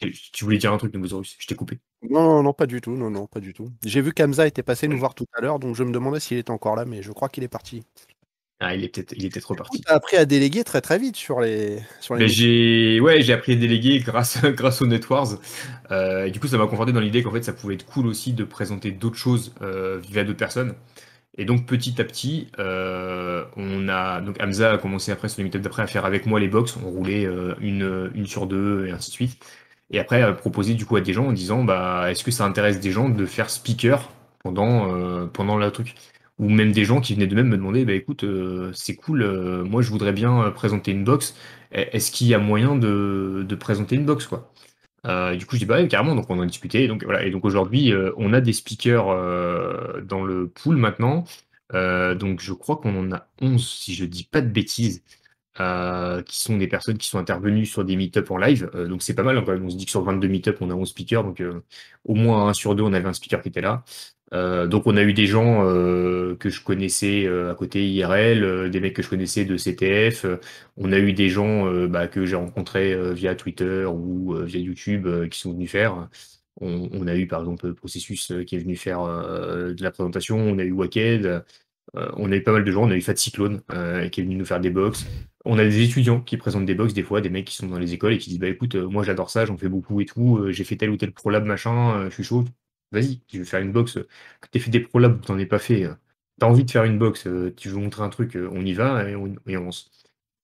tu 0.00 0.44
voulais 0.44 0.58
dire 0.58 0.72
un 0.72 0.78
truc, 0.78 0.94
Novosaurus 0.94 1.36
Je 1.38 1.46
t'ai 1.46 1.54
coupé. 1.54 1.78
Non, 2.08 2.42
non, 2.42 2.52
pas 2.52 2.66
du 2.66 2.80
tout. 2.80 2.92
Non, 2.92 3.10
non, 3.10 3.26
pas 3.26 3.40
du 3.40 3.52
tout. 3.52 3.68
J'ai 3.84 4.00
vu 4.00 4.12
qu'Amza 4.12 4.46
était 4.46 4.62
passé 4.62 4.88
nous 4.88 4.98
voir 4.98 5.14
tout 5.14 5.26
à 5.34 5.40
l'heure, 5.40 5.58
donc 5.58 5.76
je 5.76 5.84
me 5.84 5.92
demandais 5.92 6.20
s'il 6.20 6.38
était 6.38 6.50
encore 6.50 6.76
là, 6.76 6.84
mais 6.84 7.02
je 7.02 7.12
crois 7.12 7.28
qu'il 7.28 7.44
est 7.44 7.48
parti. 7.48 7.82
Ah, 8.62 8.74
il 8.74 8.84
est 8.84 8.88
peut-être, 8.88 9.14
il 9.16 9.24
est 9.24 9.44
reparti. 9.44 9.80
Tu 9.80 9.90
as 9.90 9.94
appris 9.94 10.16
à 10.18 10.26
déléguer 10.26 10.64
très 10.64 10.82
très 10.82 10.98
vite 10.98 11.16
sur 11.16 11.40
les. 11.40 11.78
Sur 12.00 12.14
les 12.14 12.28
j'ai, 12.28 13.00
ouais, 13.00 13.22
j'ai 13.22 13.32
appris 13.32 13.52
à 13.52 13.56
déléguer 13.56 14.00
grâce, 14.00 14.42
grâce 14.44 14.82
aux 14.82 14.86
Netwars. 14.86 15.38
Euh, 15.90 16.26
et 16.26 16.30
du 16.30 16.40
coup, 16.40 16.46
ça 16.46 16.58
m'a 16.58 16.66
conforté 16.66 16.92
dans 16.92 17.00
l'idée 17.00 17.22
qu'en 17.22 17.32
fait, 17.32 17.42
ça 17.42 17.54
pouvait 17.54 17.74
être 17.74 17.86
cool 17.86 18.06
aussi 18.06 18.34
de 18.34 18.44
présenter 18.44 18.90
d'autres 18.92 19.16
choses 19.16 19.54
euh, 19.62 19.98
via 19.98 20.24
d'autres 20.24 20.38
personnes. 20.38 20.74
Et 21.38 21.44
donc 21.44 21.66
petit 21.66 22.00
à 22.00 22.04
petit, 22.04 22.48
euh, 22.58 23.44
on 23.56 23.88
a 23.88 24.20
donc 24.20 24.36
Hamza 24.42 24.72
a 24.72 24.78
commencé 24.78 25.12
après 25.12 25.28
sur 25.28 25.38
les 25.38 25.44
meetups 25.44 25.60
d'après 25.62 25.82
à 25.82 25.86
faire 25.86 26.04
avec 26.04 26.26
moi 26.26 26.40
les 26.40 26.48
box, 26.48 26.76
on 26.76 26.90
roulait 26.90 27.24
euh, 27.24 27.54
une, 27.60 28.10
une 28.14 28.26
sur 28.26 28.46
deux 28.46 28.86
et 28.86 28.90
ainsi 28.90 29.10
de 29.10 29.14
suite. 29.14 29.38
Et 29.90 29.98
après 29.98 30.22
à 30.22 30.32
proposer 30.32 30.74
du 30.74 30.86
coup 30.86 30.96
à 30.96 31.00
des 31.00 31.12
gens 31.12 31.26
en 31.28 31.32
disant 31.32 31.64
bah 31.64 32.10
est-ce 32.10 32.24
que 32.24 32.30
ça 32.30 32.44
intéresse 32.44 32.80
des 32.80 32.90
gens 32.92 33.08
de 33.08 33.26
faire 33.26 33.50
speaker 33.50 34.10
pendant 34.42 34.94
euh, 34.94 35.26
pendant 35.26 35.56
le 35.56 35.70
truc? 35.70 35.94
Ou 36.38 36.48
même 36.48 36.72
des 36.72 36.84
gens 36.84 37.00
qui 37.00 37.14
venaient 37.14 37.26
de 37.26 37.34
même 37.34 37.48
me 37.48 37.56
demander 37.56 37.84
bah 37.84 37.92
écoute 37.92 38.24
c'est 38.72 38.96
cool 38.96 39.24
moi 39.64 39.82
je 39.82 39.90
voudrais 39.90 40.12
bien 40.12 40.50
présenter 40.52 40.90
une 40.92 41.04
box 41.04 41.34
est-ce 41.72 42.10
qu'il 42.10 42.28
y 42.28 42.34
a 42.34 42.38
moyen 42.38 42.76
de, 42.76 43.44
de 43.46 43.54
présenter 43.54 43.96
une 43.96 44.06
box 44.06 44.26
quoi? 44.26 44.52
Euh, 45.06 45.36
du 45.36 45.46
coup, 45.46 45.56
je 45.56 45.60
dis 45.60 45.66
bah 45.66 45.84
carrément, 45.86 46.14
donc 46.14 46.28
on 46.30 46.38
en 46.38 46.42
a 46.42 46.46
discuté. 46.46 46.84
Et 46.84 46.88
donc 46.88 47.04
voilà. 47.04 47.24
Et 47.24 47.30
donc 47.30 47.44
aujourd'hui, 47.44 47.92
euh, 47.92 48.12
on 48.16 48.32
a 48.32 48.40
des 48.40 48.52
speakers 48.52 49.08
euh, 49.08 50.00
dans 50.02 50.24
le 50.24 50.48
pool 50.48 50.76
maintenant. 50.76 51.24
donc 51.72 52.40
je 52.40 52.52
crois 52.52 52.76
qu'on 52.78 52.96
en 52.98 53.12
a 53.12 53.28
11, 53.40 53.66
si 53.66 53.94
je 53.94 54.04
dis 54.04 54.24
pas 54.24 54.40
de 54.42 54.48
bêtises, 54.48 55.02
qui 56.26 56.40
sont 56.40 56.56
des 56.56 56.68
personnes 56.68 56.98
qui 56.98 57.08
sont 57.08 57.18
intervenues 57.18 57.66
sur 57.66 57.84
des 57.84 57.96
meet-up 57.96 58.30
en 58.30 58.38
live. 58.38 58.70
donc 58.88 59.02
c'est 59.02 59.14
pas 59.14 59.22
mal. 59.22 59.38
On 59.38 59.70
se 59.70 59.76
dit 59.76 59.84
que 59.84 59.90
sur 59.90 60.02
22 60.02 60.28
meet-up, 60.28 60.58
on 60.60 60.70
a 60.70 60.74
11 60.74 60.88
speakers. 60.88 61.24
Donc 61.24 61.42
au 62.04 62.14
moins 62.14 62.48
un 62.48 62.52
sur 62.54 62.74
deux, 62.74 62.82
on 62.82 62.92
avait 62.92 63.08
un 63.08 63.12
speaker 63.12 63.42
qui 63.42 63.48
était 63.48 63.60
là. 63.60 63.84
Euh, 64.32 64.66
donc 64.66 64.86
on 64.86 64.96
a 64.96 65.02
eu 65.02 65.12
des 65.12 65.26
gens 65.26 65.64
euh, 65.66 66.36
que 66.36 66.50
je 66.50 66.62
connaissais 66.62 67.26
euh, 67.26 67.50
à 67.50 67.54
côté 67.54 67.88
IRL, 67.90 68.70
des 68.70 68.80
mecs 68.80 68.94
que 68.94 69.02
je 69.02 69.08
connaissais 69.08 69.44
de 69.44 69.56
CTF. 69.56 70.26
on 70.76 70.92
a 70.92 70.98
eu 70.98 71.12
des 71.12 71.28
gens 71.28 71.70
bah, 71.88 72.08
que 72.08 72.24
j'ai 72.26 72.36
rencontrés 72.36 73.12
via 73.12 73.34
Twitter 73.34 73.84
ou 73.86 74.34
via 74.44 74.60
YouTube 74.60 75.28
qui 75.28 75.38
sont 75.38 75.52
venus 75.52 75.70
faire. 75.70 76.08
On, 76.60 77.06
a 77.06 77.16
eu 77.16 77.26
par 77.26 77.40
exemple 77.40 77.72
Processus 77.74 78.32
qui 78.46 78.56
est 78.56 78.58
venu 78.58 78.76
faire 78.76 79.00
de 79.02 79.82
la 79.82 79.90
présentation. 79.90 80.38
On 80.38 80.58
a 80.58 80.64
eu 80.64 80.72
Waked. 80.72 81.44
on 81.94 82.32
a 82.32 82.36
eu 82.36 82.42
pas 82.42 82.52
mal 82.52 82.64
de 82.64 82.70
gens. 82.70 82.84
On 82.84 82.90
a 82.90 82.96
eu 82.96 83.00
Fat 83.00 83.16
Cyclone 83.16 83.62
qui 84.10 84.20
est 84.20 84.24
venu 84.24 84.36
nous 84.36 84.44
faire 84.44 84.60
des 84.60 84.70
box. 84.70 85.06
On 85.44 85.58
a 85.58 85.64
des 85.64 85.82
étudiants 85.82 86.20
qui 86.20 86.36
présentent 86.36 86.66
des 86.66 86.74
box 86.74 86.92
des 86.94 87.02
fois, 87.02 87.20
des 87.20 87.30
mecs 87.30 87.46
qui 87.46 87.56
sont 87.56 87.66
dans 87.68 87.78
les 87.78 87.94
écoles 87.94 88.12
et 88.12 88.18
qui 88.18 88.30
disent 88.30 88.38
bah 88.38 88.48
écoute, 88.48 88.74
moi 88.74 89.04
j'adore 89.04 89.30
ça, 89.30 89.46
j'en 89.46 89.56
fais 89.56 89.68
beaucoup 89.68 90.00
et 90.00 90.06
tout. 90.06 90.50
j'ai 90.50 90.64
fait 90.64 90.76
tel 90.76 90.90
ou 90.90 90.96
tel 90.96 91.12
prolab 91.12 91.44
machin, 91.44 92.08
je 92.10 92.14
suis 92.14 92.24
chaud 92.24 92.44
Vas-y, 92.92 93.20
tu 93.28 93.38
veux 93.38 93.44
faire 93.44 93.60
une 93.60 93.72
box, 93.72 93.94
que 94.40 94.48
tu 94.50 94.58
fait 94.60 94.70
des 94.70 94.80
prolabs 94.80 95.16
ou 95.16 95.20
que 95.20 95.26
tu 95.26 95.32
n'en 95.32 95.38
aies 95.38 95.46
pas 95.46 95.60
fait, 95.60 95.84
euh, 95.84 95.94
tu 96.40 96.44
as 96.44 96.48
envie 96.48 96.64
de 96.64 96.70
faire 96.70 96.84
une 96.84 96.98
box, 96.98 97.26
euh, 97.26 97.54
tu 97.56 97.68
veux 97.68 97.76
montrer 97.76 98.02
un 98.02 98.08
truc, 98.08 98.36
euh, 98.36 98.48
on 98.52 98.64
y 98.64 98.72
va 98.72 99.08
et 99.08 99.14
on, 99.16 99.34
et. 99.46 99.56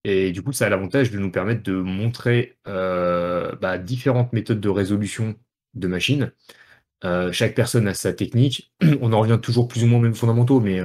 Et 0.05 0.33
du 0.33 0.43
coup, 0.43 0.53
ça 0.53 0.67
a 0.67 0.69
l'avantage 0.69 1.11
de 1.11 1.19
nous 1.19 1.33
permettre 1.33 1.65
de 1.65 1.73
montrer 1.75 2.59
bah, 2.65 3.79
différentes 3.79 4.33
méthodes 4.33 4.61
de 4.61 4.69
résolution 4.69 5.35
de 5.75 5.89
machines. 5.89 6.33
chaque 7.33 7.55
personne 7.55 7.89
a 7.89 7.95
sa 7.95 8.13
technique. 8.13 8.73
On 9.01 9.13
en 9.13 9.21
revient 9.21 9.39
toujours 9.43 9.69
plus 9.69 9.85
ou 9.85 9.89
moins 9.89 9.99
aux 9.99 10.03
mêmes 10.03 10.15
fondamentaux, 10.15 10.61
mais 10.61 10.81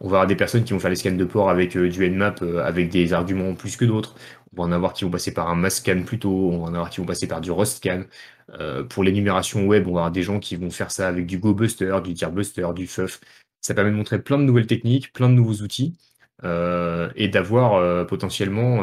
on 0.00 0.08
va 0.08 0.18
avoir 0.18 0.26
des 0.26 0.36
personnes 0.36 0.64
qui 0.64 0.72
vont 0.72 0.78
faire 0.78 0.90
les 0.90 0.96
scans 0.96 1.12
de 1.12 1.24
port 1.24 1.50
avec 1.50 1.76
du 1.76 2.10
Nmap 2.10 2.42
avec 2.42 2.90
des 2.90 3.12
arguments 3.12 3.54
plus 3.54 3.76
que 3.76 3.84
d'autres. 3.84 4.14
On 4.56 4.62
va 4.62 4.68
en 4.68 4.72
avoir 4.72 4.94
qui 4.94 5.04
vont 5.04 5.10
passer 5.10 5.34
par 5.34 5.50
un 5.50 5.54
mass 5.54 5.76
scan 5.76 6.02
plutôt, 6.02 6.50
on 6.50 6.60
va 6.60 6.64
en 6.64 6.74
avoir 6.74 6.88
qui 6.90 7.00
vont 7.00 7.06
passer 7.06 7.28
par 7.28 7.40
du 7.40 7.50
rust 7.50 7.78
scan. 7.78 8.04
Euh, 8.54 8.84
pour 8.84 9.04
l'énumération 9.04 9.66
web, 9.66 9.86
on 9.86 9.92
va 9.92 10.00
avoir 10.00 10.12
des 10.12 10.22
gens 10.22 10.40
qui 10.40 10.56
vont 10.56 10.70
faire 10.70 10.90
ça 10.90 11.08
avec 11.08 11.26
du 11.26 11.38
GoBuster, 11.38 11.98
du 12.02 12.14
TierBuster, 12.14 12.68
du 12.74 12.86
FUF. 12.86 13.20
Ça 13.60 13.74
permet 13.74 13.90
de 13.90 13.96
montrer 13.96 14.22
plein 14.22 14.38
de 14.38 14.44
nouvelles 14.44 14.66
techniques, 14.66 15.12
plein 15.12 15.28
de 15.28 15.34
nouveaux 15.34 15.62
outils. 15.62 15.98
Euh, 16.44 17.10
et 17.16 17.28
d'avoir 17.28 17.74
euh, 17.74 18.04
potentiellement 18.04 18.78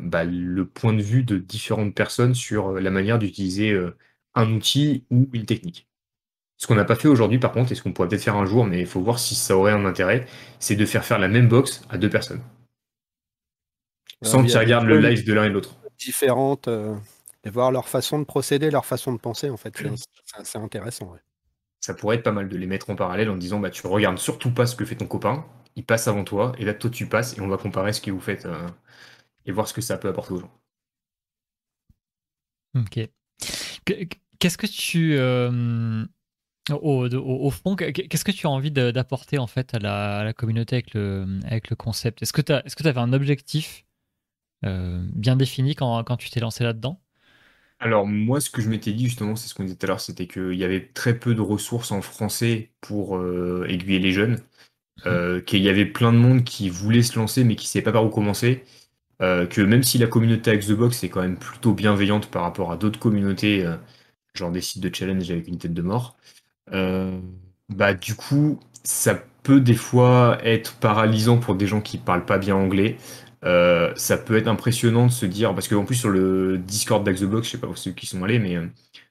bah, 0.00 0.24
le 0.24 0.66
point 0.66 0.92
de 0.92 1.02
vue 1.02 1.24
de 1.24 1.38
différentes 1.38 1.94
personnes 1.94 2.34
sur 2.34 2.72
la 2.72 2.90
manière 2.90 3.18
d'utiliser 3.18 3.78
un 4.34 4.52
outil 4.52 5.04
ou 5.10 5.28
une 5.32 5.46
technique. 5.46 5.88
Ce 6.62 6.68
qu'on 6.68 6.76
n'a 6.76 6.84
pas 6.84 6.94
fait 6.94 7.08
aujourd'hui, 7.08 7.40
par 7.40 7.50
contre, 7.50 7.72
et 7.72 7.74
ce 7.74 7.82
qu'on 7.82 7.92
pourrait 7.92 8.06
peut-être 8.06 8.22
faire 8.22 8.36
un 8.36 8.46
jour, 8.46 8.64
mais 8.64 8.78
il 8.78 8.86
faut 8.86 9.00
voir 9.00 9.18
si 9.18 9.34
ça 9.34 9.56
aurait 9.56 9.72
un 9.72 9.84
intérêt, 9.84 10.26
c'est 10.60 10.76
de 10.76 10.86
faire 10.86 11.04
faire 11.04 11.18
la 11.18 11.26
même 11.26 11.48
box 11.48 11.82
à 11.90 11.98
deux 11.98 12.08
personnes. 12.08 12.40
Sans 14.22 14.44
qu'ils 14.44 14.56
regardent 14.56 14.86
le 14.86 15.00
live 15.00 15.26
de 15.26 15.32
l'un 15.32 15.46
et 15.46 15.48
de 15.48 15.54
l'autre. 15.54 15.74
Différentes, 15.98 16.68
euh, 16.68 16.94
et 17.42 17.50
voir 17.50 17.72
leur 17.72 17.88
façon 17.88 18.20
de 18.20 18.24
procéder, 18.24 18.70
leur 18.70 18.86
façon 18.86 19.12
de 19.12 19.18
penser, 19.18 19.50
en 19.50 19.56
fait. 19.56 19.76
C'est 20.44 20.58
intéressant. 20.58 21.12
Ça 21.80 21.94
pourrait 21.94 22.18
être 22.18 22.22
pas 22.22 22.30
mal 22.30 22.48
de 22.48 22.56
les 22.56 22.68
mettre 22.68 22.90
en 22.90 22.94
parallèle 22.94 23.28
en 23.28 23.36
disant 23.36 23.58
bah, 23.58 23.70
tu 23.70 23.84
regardes 23.88 24.18
surtout 24.18 24.52
pas 24.52 24.66
ce 24.66 24.76
que 24.76 24.84
fait 24.84 24.94
ton 24.94 25.08
copain, 25.08 25.44
il 25.74 25.84
passe 25.84 26.06
avant 26.06 26.22
toi, 26.22 26.52
et 26.58 26.64
là, 26.64 26.74
toi, 26.74 26.90
tu 26.90 27.08
passes, 27.08 27.36
et 27.36 27.40
on 27.40 27.48
va 27.48 27.56
comparer 27.56 27.92
ce 27.92 28.00
que 28.00 28.12
vous 28.12 28.20
faites 28.20 28.46
euh, 28.46 28.68
et 29.46 29.50
voir 29.50 29.66
ce 29.66 29.74
que 29.74 29.80
ça 29.80 29.98
peut 29.98 30.06
apporter 30.06 30.34
aux 30.34 30.38
gens. 30.38 30.52
Ok. 32.76 33.00
Qu'est-ce 34.38 34.58
que 34.58 34.68
tu. 34.68 35.16
Euh, 35.18 36.04
au, 36.70 37.50
fond, 37.50 37.74
qu'est-ce 37.76 38.24
que 38.24 38.30
tu 38.30 38.46
as 38.46 38.50
envie 38.50 38.70
d'apporter 38.70 39.38
en 39.38 39.46
fait 39.46 39.74
à 39.74 39.78
la, 39.78 40.32
communauté 40.32 40.76
avec 40.76 40.94
le, 40.94 41.26
avec 41.44 41.70
le 41.70 41.76
concept? 41.76 42.22
Est-ce 42.22 42.32
que 42.32 42.42
tu 42.42 42.52
est 42.52 42.86
avais 42.86 43.00
un 43.00 43.12
objectif 43.12 43.84
euh, 44.64 45.04
bien 45.12 45.34
défini 45.34 45.74
quand, 45.74 46.16
tu 46.16 46.30
t'es 46.30 46.40
lancé 46.40 46.62
là-dedans? 46.62 47.00
Alors 47.80 48.06
moi, 48.06 48.40
ce 48.40 48.48
que 48.48 48.62
je 48.62 48.68
m'étais 48.68 48.92
dit 48.92 49.06
justement, 49.06 49.34
c'est 49.34 49.48
ce 49.48 49.54
qu'on 49.54 49.64
disait 49.64 49.74
tout 49.74 49.86
à 49.86 49.88
l'heure, 49.88 50.00
c'était 50.00 50.28
qu'il 50.28 50.54
y 50.54 50.62
avait 50.62 50.86
très 50.94 51.18
peu 51.18 51.34
de 51.34 51.40
ressources 51.40 51.90
en 51.90 52.00
français 52.00 52.70
pour 52.80 53.16
euh, 53.16 53.66
aiguiller 53.68 53.98
les 53.98 54.12
jeunes, 54.12 54.34
mmh. 54.34 55.06
euh, 55.06 55.40
qu'il 55.40 55.62
y 55.62 55.68
avait 55.68 55.86
plein 55.86 56.12
de 56.12 56.18
monde 56.18 56.44
qui 56.44 56.68
voulait 56.68 57.02
se 57.02 57.18
lancer 57.18 57.42
mais 57.42 57.56
qui 57.56 57.66
ne 57.66 57.70
savait 57.70 57.82
pas 57.82 57.92
par 57.92 58.04
où 58.04 58.08
commencer, 58.08 58.62
que 59.18 59.60
même 59.60 59.84
si 59.84 59.98
la 59.98 60.08
communauté 60.08 60.50
avec 60.50 60.66
The 60.66 60.72
Box 60.72 61.04
est 61.04 61.08
quand 61.08 61.22
même 61.22 61.38
plutôt 61.38 61.74
bienveillante 61.74 62.28
par 62.28 62.42
rapport 62.42 62.72
à 62.72 62.76
d'autres 62.76 62.98
communautés, 62.98 63.64
genre 64.34 64.50
des 64.50 64.60
sites 64.60 64.82
de 64.82 64.92
challenge 64.92 65.30
avec 65.30 65.46
une 65.46 65.58
tête 65.58 65.74
de 65.74 65.82
mort, 65.82 66.16
bah 66.72 67.94
du 67.94 68.14
coup, 68.14 68.58
ça 68.84 69.22
peut 69.42 69.60
des 69.60 69.74
fois 69.74 70.38
être 70.42 70.74
paralysant 70.76 71.38
pour 71.38 71.54
des 71.54 71.66
gens 71.66 71.80
qui 71.80 71.98
parlent 71.98 72.24
pas 72.24 72.38
bien 72.38 72.56
anglais. 72.56 72.96
Euh, 73.44 73.92
ça 73.96 74.16
peut 74.18 74.36
être 74.36 74.48
impressionnant 74.48 75.06
de 75.06 75.12
se 75.12 75.26
dire, 75.26 75.54
parce 75.54 75.68
qu'en 75.68 75.84
plus 75.84 75.96
sur 75.96 76.10
le 76.10 76.58
Discord 76.58 77.04
d'Axobox, 77.04 77.46
je 77.46 77.52
sais 77.52 77.58
pas 77.58 77.66
pour 77.66 77.78
ceux 77.78 77.90
qui 77.92 78.06
sont 78.06 78.22
allés, 78.22 78.38
mais 78.38 78.56
euh, 78.56 78.66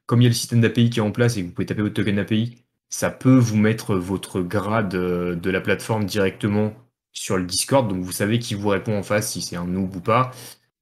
comme 0.05 0.21
il 0.21 0.25
y 0.25 0.27
a 0.27 0.29
le 0.29 0.35
système 0.35 0.61
d'API 0.61 0.89
qui 0.89 0.99
est 0.99 1.01
en 1.01 1.11
place 1.11 1.37
et 1.37 1.41
que 1.41 1.47
vous 1.47 1.53
pouvez 1.53 1.65
taper 1.65 1.81
votre 1.81 1.95
token 1.95 2.19
API, 2.19 2.57
ça 2.89 3.09
peut 3.09 3.35
vous 3.37 3.57
mettre 3.57 3.95
votre 3.95 4.41
grade 4.41 4.95
euh, 4.95 5.35
de 5.35 5.49
la 5.49 5.61
plateforme 5.61 6.05
directement 6.05 6.73
sur 7.13 7.37
le 7.37 7.43
Discord, 7.43 7.89
donc 7.89 8.01
vous 8.01 8.11
savez 8.13 8.39
qui 8.39 8.55
vous 8.55 8.69
répond 8.69 8.97
en 8.97 9.03
face, 9.03 9.31
si 9.33 9.41
c'est 9.41 9.57
un 9.57 9.65
noob 9.65 9.95
ou 9.95 9.99
pas. 10.01 10.31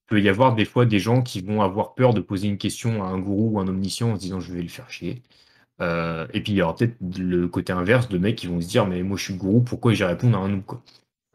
Il 0.05 0.09
peut 0.09 0.21
y 0.21 0.29
avoir 0.29 0.55
des 0.55 0.65
fois 0.65 0.85
des 0.85 0.99
gens 0.99 1.21
qui 1.23 1.41
vont 1.41 1.61
avoir 1.61 1.95
peur 1.95 2.13
de 2.13 2.21
poser 2.21 2.47
une 2.47 2.57
question 2.57 3.03
à 3.03 3.07
un 3.07 3.19
gourou 3.19 3.55
ou 3.55 3.59
un 3.59 3.67
omniscient 3.67 4.11
en 4.11 4.15
se 4.15 4.21
disant 4.21 4.39
je 4.39 4.53
vais 4.53 4.61
le 4.61 4.69
faire 4.69 4.89
chier. 4.91 5.23
Et 5.81 6.41
puis 6.41 6.53
il 6.53 6.55
y 6.55 6.61
aura 6.61 6.75
peut-être 6.75 6.95
le 7.17 7.47
côté 7.47 7.73
inverse 7.73 8.09
de 8.09 8.17
mecs 8.17 8.35
qui 8.35 8.47
vont 8.47 8.61
se 8.61 8.67
dire 8.67 8.85
mais 8.85 9.01
moi 9.03 9.17
je 9.17 9.23
suis 9.23 9.33
le 9.33 9.39
gourou, 9.39 9.61
pourquoi 9.61 9.93
j'ai 9.93 10.05
répondre 10.05 10.37
à 10.37 10.41
un 10.41 10.49
noob 10.49 10.63
quoi. 10.65 10.83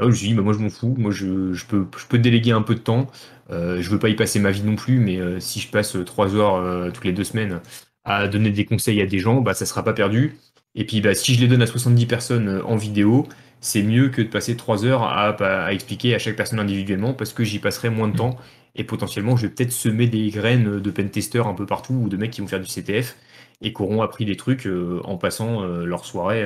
Ah, 0.01 0.11
je 0.11 0.19
dis, 0.19 0.35
bah, 0.35 0.43
moi 0.43 0.53
je 0.53 0.59
m'en 0.59 0.71
fous, 0.71 0.95
moi 0.99 1.13
je, 1.13 1.55
peux, 1.67 1.87
je 1.97 2.07
peux 2.07 2.19
déléguer 2.19 2.51
un 2.51 2.63
peu 2.63 2.75
de 2.75 2.81
temps, 2.81 3.07
euh, 3.51 3.81
je 3.81 3.89
veux 3.91 3.99
pas 4.01 4.09
y 4.09 4.17
passer 4.17 4.41
ma 4.41 4.51
vie 4.51 4.63
non 4.63 4.75
plus, 4.75 4.99
mais 4.99 5.21
euh, 5.21 5.39
si 5.39 5.61
je 5.61 5.69
passe 5.71 5.95
euh, 5.95 6.05
trois 6.05 6.35
heures 6.35 6.93
toutes 6.93 7.05
les 7.05 7.13
deux 7.13 7.25
semaines 7.25 7.61
à 8.05 8.27
donner 8.29 8.51
des 8.51 8.65
conseils 8.65 9.01
à 9.01 9.07
des 9.07 9.19
gens, 9.21 9.41
bah 9.41 9.55
ça 9.55 9.67
sera 9.67 9.85
pas 9.85 9.93
perdu. 9.93 10.37
Et 10.75 10.85
puis 10.85 11.01
bah, 11.01 11.15
si 11.15 11.35
je 11.35 11.41
les 11.41 11.49
donne 11.49 11.63
à 11.63 11.67
70 11.67 12.07
personnes 12.07 12.63
en 12.67 12.77
vidéo, 12.77 13.29
c'est 13.61 13.83
mieux 13.83 14.09
que 14.09 14.21
de 14.23 14.29
passer 14.29 14.57
trois 14.57 14.85
heures 14.85 15.05
à, 15.05 15.29
à, 15.31 15.73
expliquer 15.73 16.15
à 16.15 16.19
chaque 16.19 16.37
personne 16.37 16.59
individuellement 16.59 17.15
parce 17.15 17.33
que 17.33 17.45
j'y 17.45 17.61
passerai 17.61 17.91
moins 17.91 18.09
de 18.09 18.17
temps. 18.17 18.37
Et 18.75 18.85
potentiellement 18.85 19.37
je 19.37 19.47
vais 19.47 19.53
peut-être 19.55 19.73
semer 19.73 20.09
des 20.09 20.29
graines 20.31 20.81
de 20.81 20.91
pentesters 20.91 21.47
un 21.47 21.55
peu 21.55 21.67
partout 21.67 21.95
ou 21.95 22.09
de 22.09 22.17
mecs 22.17 22.33
qui 22.33 22.41
vont 22.41 22.49
faire 22.49 22.61
du 22.61 22.67
CTF 22.67 23.17
et 23.61 23.73
qui 23.73 23.83
auront 23.83 24.03
appris 24.03 24.25
des 24.25 24.37
trucs 24.37 24.69
en 25.05 25.17
passant 25.17 25.65
leur 25.65 26.05
soirée 26.05 26.43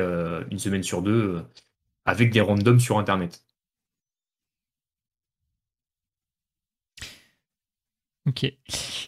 une 0.51 0.59
semaine 0.59 0.83
sur 0.83 1.03
deux 1.03 1.43
avec 2.05 2.31
des 2.31 2.41
randoms 2.41 2.79
sur 2.81 2.99
Internet. 2.99 3.43
Ok. 8.27 8.53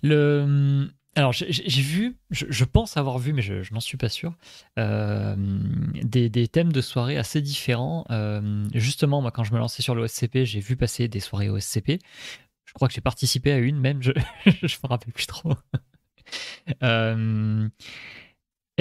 Le... 0.03 0.91
Alors, 1.17 1.33
j'ai 1.33 1.83
vu, 1.83 2.17
je, 2.31 2.65
pense 2.65 2.97
avoir 2.97 3.19
vu, 3.19 3.33
mais 3.33 3.43
je, 3.43 3.75
n'en 3.75 3.81
suis 3.81 3.97
pas 3.97 4.09
sûr, 4.09 4.33
euh, 4.79 5.35
des, 6.03 6.49
thèmes 6.49 6.73
de 6.73 6.81
soirée 6.81 7.19
assez 7.19 7.41
différents. 7.41 8.05
Euh, 8.11 8.65
justement, 8.75 9.21
moi, 9.21 9.33
quand 9.33 9.43
je 9.43 9.53
me 9.53 9.59
lançais 9.59 9.83
sur 9.83 9.95
l'OSCP, 9.95 10.45
j'ai 10.45 10.61
vu 10.61 10.77
passer 10.77 11.09
des 11.09 11.21
soirées 11.21 11.51
OSCP. 11.51 11.99
Je 12.65 12.73
crois 12.75 12.87
que 12.87 12.95
j'ai 12.95 13.01
participé 13.01 13.51
à 13.51 13.59
une 13.59 13.79
même, 13.81 14.03
je 14.03 14.13
ne 14.47 14.53
me 14.53 14.89
rappelle 14.89 15.13
plus 15.13 15.27
trop. 15.27 15.55
Euh, 16.83 17.69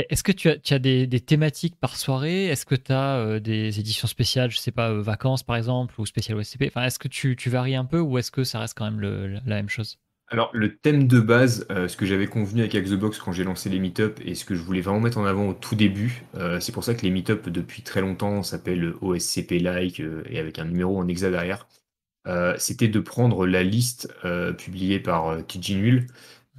est-ce 0.09 0.23
que 0.23 0.31
tu 0.31 0.49
as, 0.49 0.79
des, 0.79 1.19
thématiques 1.19 1.75
par 1.75 1.95
soirée? 1.95 2.45
Est-ce 2.45 2.65
que 2.65 2.75
tu 2.75 2.91
as 2.91 3.17
euh, 3.17 3.39
des 3.39 3.79
éditions 3.79 4.07
spéciales, 4.07 4.51
je 4.51 4.57
sais 4.57 4.71
pas, 4.71 4.89
euh, 4.89 5.01
vacances 5.01 5.43
par 5.43 5.55
exemple, 5.55 5.99
ou 5.99 6.05
spécial 6.05 6.37
OSCP 6.37 6.71
Est-ce 6.75 6.99
que 6.99 7.07
tu, 7.07 7.35
varies 7.49 7.75
un 7.75 7.85
peu 7.85 7.99
ou 7.99 8.17
est-ce 8.17 8.31
que 8.31 8.43
ça 8.43 8.59
reste 8.59 8.77
quand 8.77 8.89
même 8.89 9.01
la 9.01 9.55
même 9.55 9.69
chose? 9.69 9.97
Alors, 10.31 10.51
le 10.53 10.77
thème 10.77 11.07
de 11.07 11.19
base, 11.19 11.65
ce 11.69 11.97
que 11.97 12.05
j'avais 12.05 12.27
convenu 12.27 12.61
avec 12.61 12.75
Xbox 12.75 13.17
quand 13.17 13.31
j'ai 13.31 13.43
lancé 13.43 13.67
les 13.67 13.79
meet-up 13.79 14.19
et 14.23 14.35
ce 14.35 14.45
que 14.45 14.53
je 14.53 14.61
voulais 14.61 14.81
vraiment 14.81 14.99
mettre 14.99 15.17
en 15.17 15.25
avant 15.25 15.47
au 15.47 15.53
tout 15.55 15.73
début, 15.73 16.23
c'est 16.59 16.71
pour 16.71 16.83
ça 16.83 16.93
que 16.93 17.01
les 17.01 17.09
meet-up 17.09 17.49
depuis 17.49 17.81
très 17.81 18.01
longtemps 18.01 18.43
s'appellent 18.43 18.93
OSCP-like 19.01 20.03
et 20.29 20.37
avec 20.37 20.59
un 20.59 20.65
numéro 20.65 20.99
en 20.99 21.07
hexa 21.07 21.31
derrière, 21.31 21.67
c'était 22.59 22.89
de 22.89 22.99
prendre 22.99 23.47
la 23.47 23.63
liste 23.63 24.13
publiée 24.59 24.99
par 24.99 25.43
TG 25.47 26.05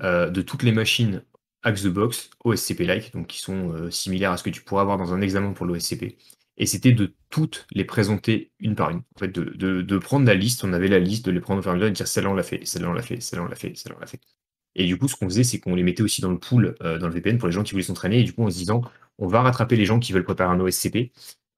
de 0.02 0.42
toutes 0.42 0.62
les 0.62 0.72
machines 0.72 1.22
Axe 1.62 1.82
the 1.82 1.88
Box, 1.88 2.30
OSCP-like, 2.44 3.12
donc 3.12 3.26
qui 3.26 3.40
sont 3.40 3.72
euh, 3.72 3.90
similaires 3.90 4.32
à 4.32 4.36
ce 4.36 4.42
que 4.42 4.50
tu 4.50 4.62
pourrais 4.62 4.82
avoir 4.82 4.96
dans 4.96 5.12
un 5.12 5.20
examen 5.20 5.52
pour 5.52 5.66
l'OSCP, 5.66 6.16
et 6.56 6.66
c'était 6.66 6.92
de 6.92 7.14
toutes 7.28 7.66
les 7.72 7.84
présenter 7.84 8.52
une 8.60 8.74
par 8.74 8.90
une. 8.90 8.98
En 8.98 9.18
fait, 9.18 9.28
de, 9.28 9.82
de, 9.82 9.98
prendre 9.98 10.26
la 10.26 10.34
liste, 10.34 10.64
on 10.64 10.72
avait 10.72 10.88
la 10.88 10.98
liste, 10.98 11.26
de 11.26 11.30
les 11.30 11.40
prendre 11.40 11.60
au 11.60 11.62
fur 11.62 11.70
et 11.70 11.72
à 11.72 11.76
mesure 11.76 11.88
et 11.88 11.90
de 11.90 11.96
dire 11.96 12.08
celle-là 12.08 12.30
on 12.30 12.34
l'a 12.34 12.42
fait, 12.42 12.64
celle-là 12.66 12.88
on 12.88 12.92
l'a 12.92 13.02
fait, 13.02 13.20
celle-là 13.20 13.44
on 13.44 13.48
l'a 13.48 13.56
fait, 13.56 13.74
celle-là 13.76 13.96
on 13.98 14.00
l'a 14.00 14.06
fait. 14.06 14.20
Et 14.74 14.86
du 14.86 14.98
coup, 14.98 15.08
ce 15.08 15.16
qu'on 15.16 15.28
faisait, 15.28 15.44
c'est 15.44 15.58
qu'on 15.58 15.74
les 15.74 15.82
mettait 15.82 16.02
aussi 16.02 16.20
dans 16.20 16.30
le 16.30 16.38
pool, 16.38 16.76
euh, 16.82 16.98
dans 16.98 17.08
le 17.08 17.14
VPN 17.14 17.38
pour 17.38 17.48
les 17.48 17.52
gens 17.52 17.62
qui 17.62 17.72
voulaient 17.72 17.82
s'entraîner, 17.84 18.20
et 18.20 18.24
du 18.24 18.32
coup, 18.32 18.44
en 18.44 18.50
se 18.50 18.56
disant, 18.56 18.82
on 19.18 19.26
va 19.26 19.42
rattraper 19.42 19.76
les 19.76 19.84
gens 19.84 19.98
qui 19.98 20.12
veulent 20.12 20.24
préparer 20.24 20.54
un 20.54 20.60
OSCP, 20.60 21.12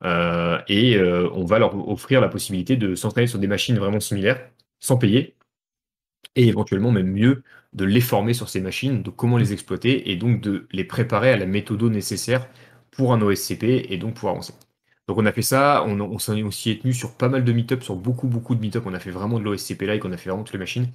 euh, 0.05 0.59
et 0.69 0.97
euh, 0.97 1.29
on 1.33 1.45
va 1.45 1.59
leur 1.59 1.89
offrir 1.89 2.21
la 2.21 2.29
possibilité 2.29 2.77
de 2.77 2.95
s'entraîner 2.95 3.27
sur 3.27 3.39
des 3.39 3.47
machines 3.47 3.79
vraiment 3.79 4.01
similaires, 4.01 4.41
sans 4.81 4.97
payer, 4.97 5.37
et 6.37 6.49
éventuellement 6.49 6.91
même 6.93 7.11
mieux, 7.13 7.43
de 7.73 7.85
les 7.85 8.01
former 8.01 8.35
sur 8.35 8.49
ces 8.49 8.61
machines, 8.61 9.03
de 9.03 9.11
comment 9.11 9.39
les 9.39 9.53
exploiter, 9.53 10.11
et 10.11 10.17
donc 10.17 10.41
de 10.41 10.67
les 10.73 10.85
préparer 10.85 11.31
à 11.33 11.37
la 11.37 11.47
méthode 11.47 11.83
nécessaire 11.85 12.49
pour 12.91 13.13
un 13.13 13.23
OSCP, 13.23 13.87
et 13.91 13.97
donc 13.99 14.15
pour 14.15 14.29
avancer. 14.31 14.55
Donc 15.09 15.19
on 15.19 15.27
a 15.27 15.33
fait 15.33 15.43
ça, 15.43 15.85
on, 15.87 16.01
on 16.01 16.19
s'y 16.51 16.71
est 16.71 16.83
tenu 16.83 16.93
sur 16.95 17.15
pas 17.17 17.29
mal 17.29 17.45
de 17.45 17.53
meet 17.53 17.83
sur 17.83 17.97
beaucoup 17.97 18.29
beaucoup 18.29 18.55
de 18.55 18.61
meet 18.61 18.77
on 18.85 18.95
a 18.95 19.01
fait 19.01 19.11
vraiment 19.11 19.39
de 19.39 19.45
l'OSCP-like, 19.45 20.05
on 20.05 20.13
a 20.13 20.17
fait 20.17 20.31
vraiment 20.31 20.45
toutes 20.45 20.55
les 20.55 20.59
machines. 20.61 20.89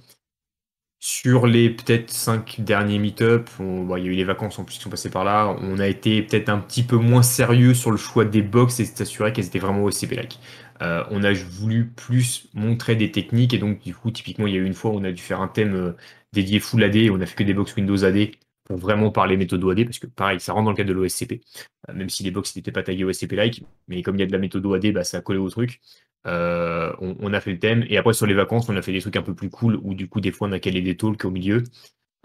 Sur 1.00 1.46
les 1.46 1.70
peut-être 1.70 2.10
cinq 2.10 2.60
derniers 2.60 2.98
meet-up, 2.98 3.48
il 3.60 3.88
y 3.90 3.92
a 3.92 3.98
eu 3.98 4.10
les 4.14 4.24
vacances 4.24 4.58
en 4.58 4.64
plus 4.64 4.76
qui 4.76 4.80
sont 4.82 4.90
passées 4.90 5.10
par 5.10 5.22
là, 5.24 5.56
on 5.60 5.78
a 5.78 5.86
été 5.86 6.22
peut-être 6.22 6.48
un 6.48 6.58
petit 6.58 6.82
peu 6.82 6.96
moins 6.96 7.22
sérieux 7.22 7.72
sur 7.74 7.92
le 7.92 7.96
choix 7.96 8.24
des 8.24 8.42
box 8.42 8.80
et 8.80 8.84
s'assurer 8.84 9.32
qu'elles 9.32 9.46
étaient 9.46 9.60
vraiment 9.60 9.84
OSCP-like. 9.84 10.40
Euh, 10.82 11.04
on 11.10 11.24
a 11.24 11.32
voulu 11.32 11.88
plus 11.88 12.48
montrer 12.54 12.94
des 12.94 13.10
techniques 13.10 13.52
et 13.52 13.58
donc 13.58 13.80
du 13.80 13.94
coup 13.94 14.10
typiquement 14.10 14.46
il 14.46 14.54
y 14.54 14.56
a 14.56 14.60
eu 14.60 14.64
une 14.64 14.74
fois 14.74 14.92
où 14.92 14.94
on 14.94 15.04
a 15.04 15.12
dû 15.12 15.22
faire 15.22 15.40
un 15.40 15.48
thème 15.48 15.74
euh, 15.74 15.92
dédié 16.32 16.60
full 16.60 16.82
AD, 16.84 16.96
on 17.10 17.20
a 17.20 17.26
fait 17.26 17.36
que 17.36 17.42
des 17.42 17.54
box 17.54 17.74
Windows 17.76 18.04
AD 18.04 18.30
pour 18.64 18.76
vraiment 18.76 19.10
parler 19.10 19.36
méthode 19.36 19.64
AD, 19.64 19.84
parce 19.84 19.98
que 19.98 20.06
pareil, 20.06 20.40
ça 20.40 20.52
rentre 20.52 20.66
dans 20.66 20.70
le 20.72 20.76
cadre 20.76 20.90
de 20.90 20.94
l'OSCP, 20.94 21.40
euh, 21.88 21.94
même 21.94 22.10
si 22.10 22.22
les 22.22 22.30
box 22.30 22.54
n'étaient 22.54 22.72
pas 22.72 22.82
tagués 22.82 23.04
OSCP-like, 23.04 23.64
mais 23.88 24.02
comme 24.02 24.16
il 24.16 24.20
y 24.20 24.22
a 24.22 24.26
de 24.26 24.32
la 24.32 24.38
méthode 24.38 24.66
AD, 24.66 24.92
bah, 24.92 25.04
ça 25.04 25.18
a 25.18 25.20
collé 25.22 25.38
au 25.38 25.48
truc. 25.48 25.80
On, 26.26 27.32
a 27.32 27.40
fait 27.40 27.52
le 27.52 27.58
thème, 27.58 27.84
et 27.88 27.96
après 27.96 28.12
sur 28.12 28.26
les 28.26 28.34
vacances, 28.34 28.68
on 28.68 28.76
a 28.76 28.82
fait 28.82 28.92
des 28.92 29.00
trucs 29.00 29.16
un 29.16 29.22
peu 29.22 29.34
plus 29.34 29.48
cool, 29.48 29.80
où 29.82 29.94
du 29.94 30.08
coup, 30.08 30.20
des 30.20 30.32
fois, 30.32 30.48
on 30.48 30.52
a 30.52 30.58
calé 30.60 30.82
des 30.82 30.96
talks 30.98 31.24
au 31.24 31.30
milieu. 31.30 31.62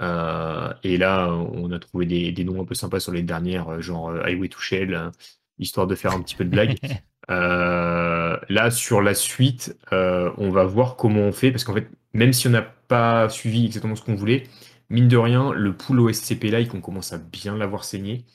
Et 0.02 0.98
là, 0.98 1.32
on 1.34 1.72
a 1.72 1.80
trouvé 1.80 2.06
des, 2.06 2.44
noms 2.44 2.62
un 2.62 2.66
peu 2.66 2.76
sympas 2.76 3.00
sur 3.00 3.14
les 3.14 3.22
dernières, 3.24 3.82
genre 3.82 4.12
Highway 4.26 4.50
to 4.50 4.60
Shell, 4.60 5.12
histoire 5.60 5.88
de 5.88 5.96
faire 5.96 6.12
un 6.12 6.22
petit 6.22 6.36
peu 6.36 6.44
de 6.44 6.50
blague. 6.50 6.78
là, 7.30 8.72
sur 8.72 9.02
la 9.02 9.14
suite, 9.14 9.78
on 9.92 10.50
va 10.50 10.66
voir 10.66 10.96
comment 10.96 11.22
on 11.22 11.32
fait, 11.32 11.52
parce 11.52 11.64
qu'en 11.64 11.74
fait, 11.74 11.90
même 12.14 12.34
si 12.34 12.48
on 12.48 12.52
n'a 12.52 12.62
pas 12.62 13.30
suivi 13.30 13.66
exactement 13.66 13.96
ce 13.96 14.02
qu'on 14.04 14.16
voulait, 14.16 14.44
mine 14.90 15.08
de 15.08 15.18
rien, 15.18 15.52
le 15.54 15.74
pool 15.76 16.00
OSCP 16.00 16.46
like, 16.46 16.74
on 16.74 16.82
commence 16.82 17.14
à 17.14 17.18
bien 17.18 17.58
l'avoir 17.58 17.84
saigné. 17.84 18.26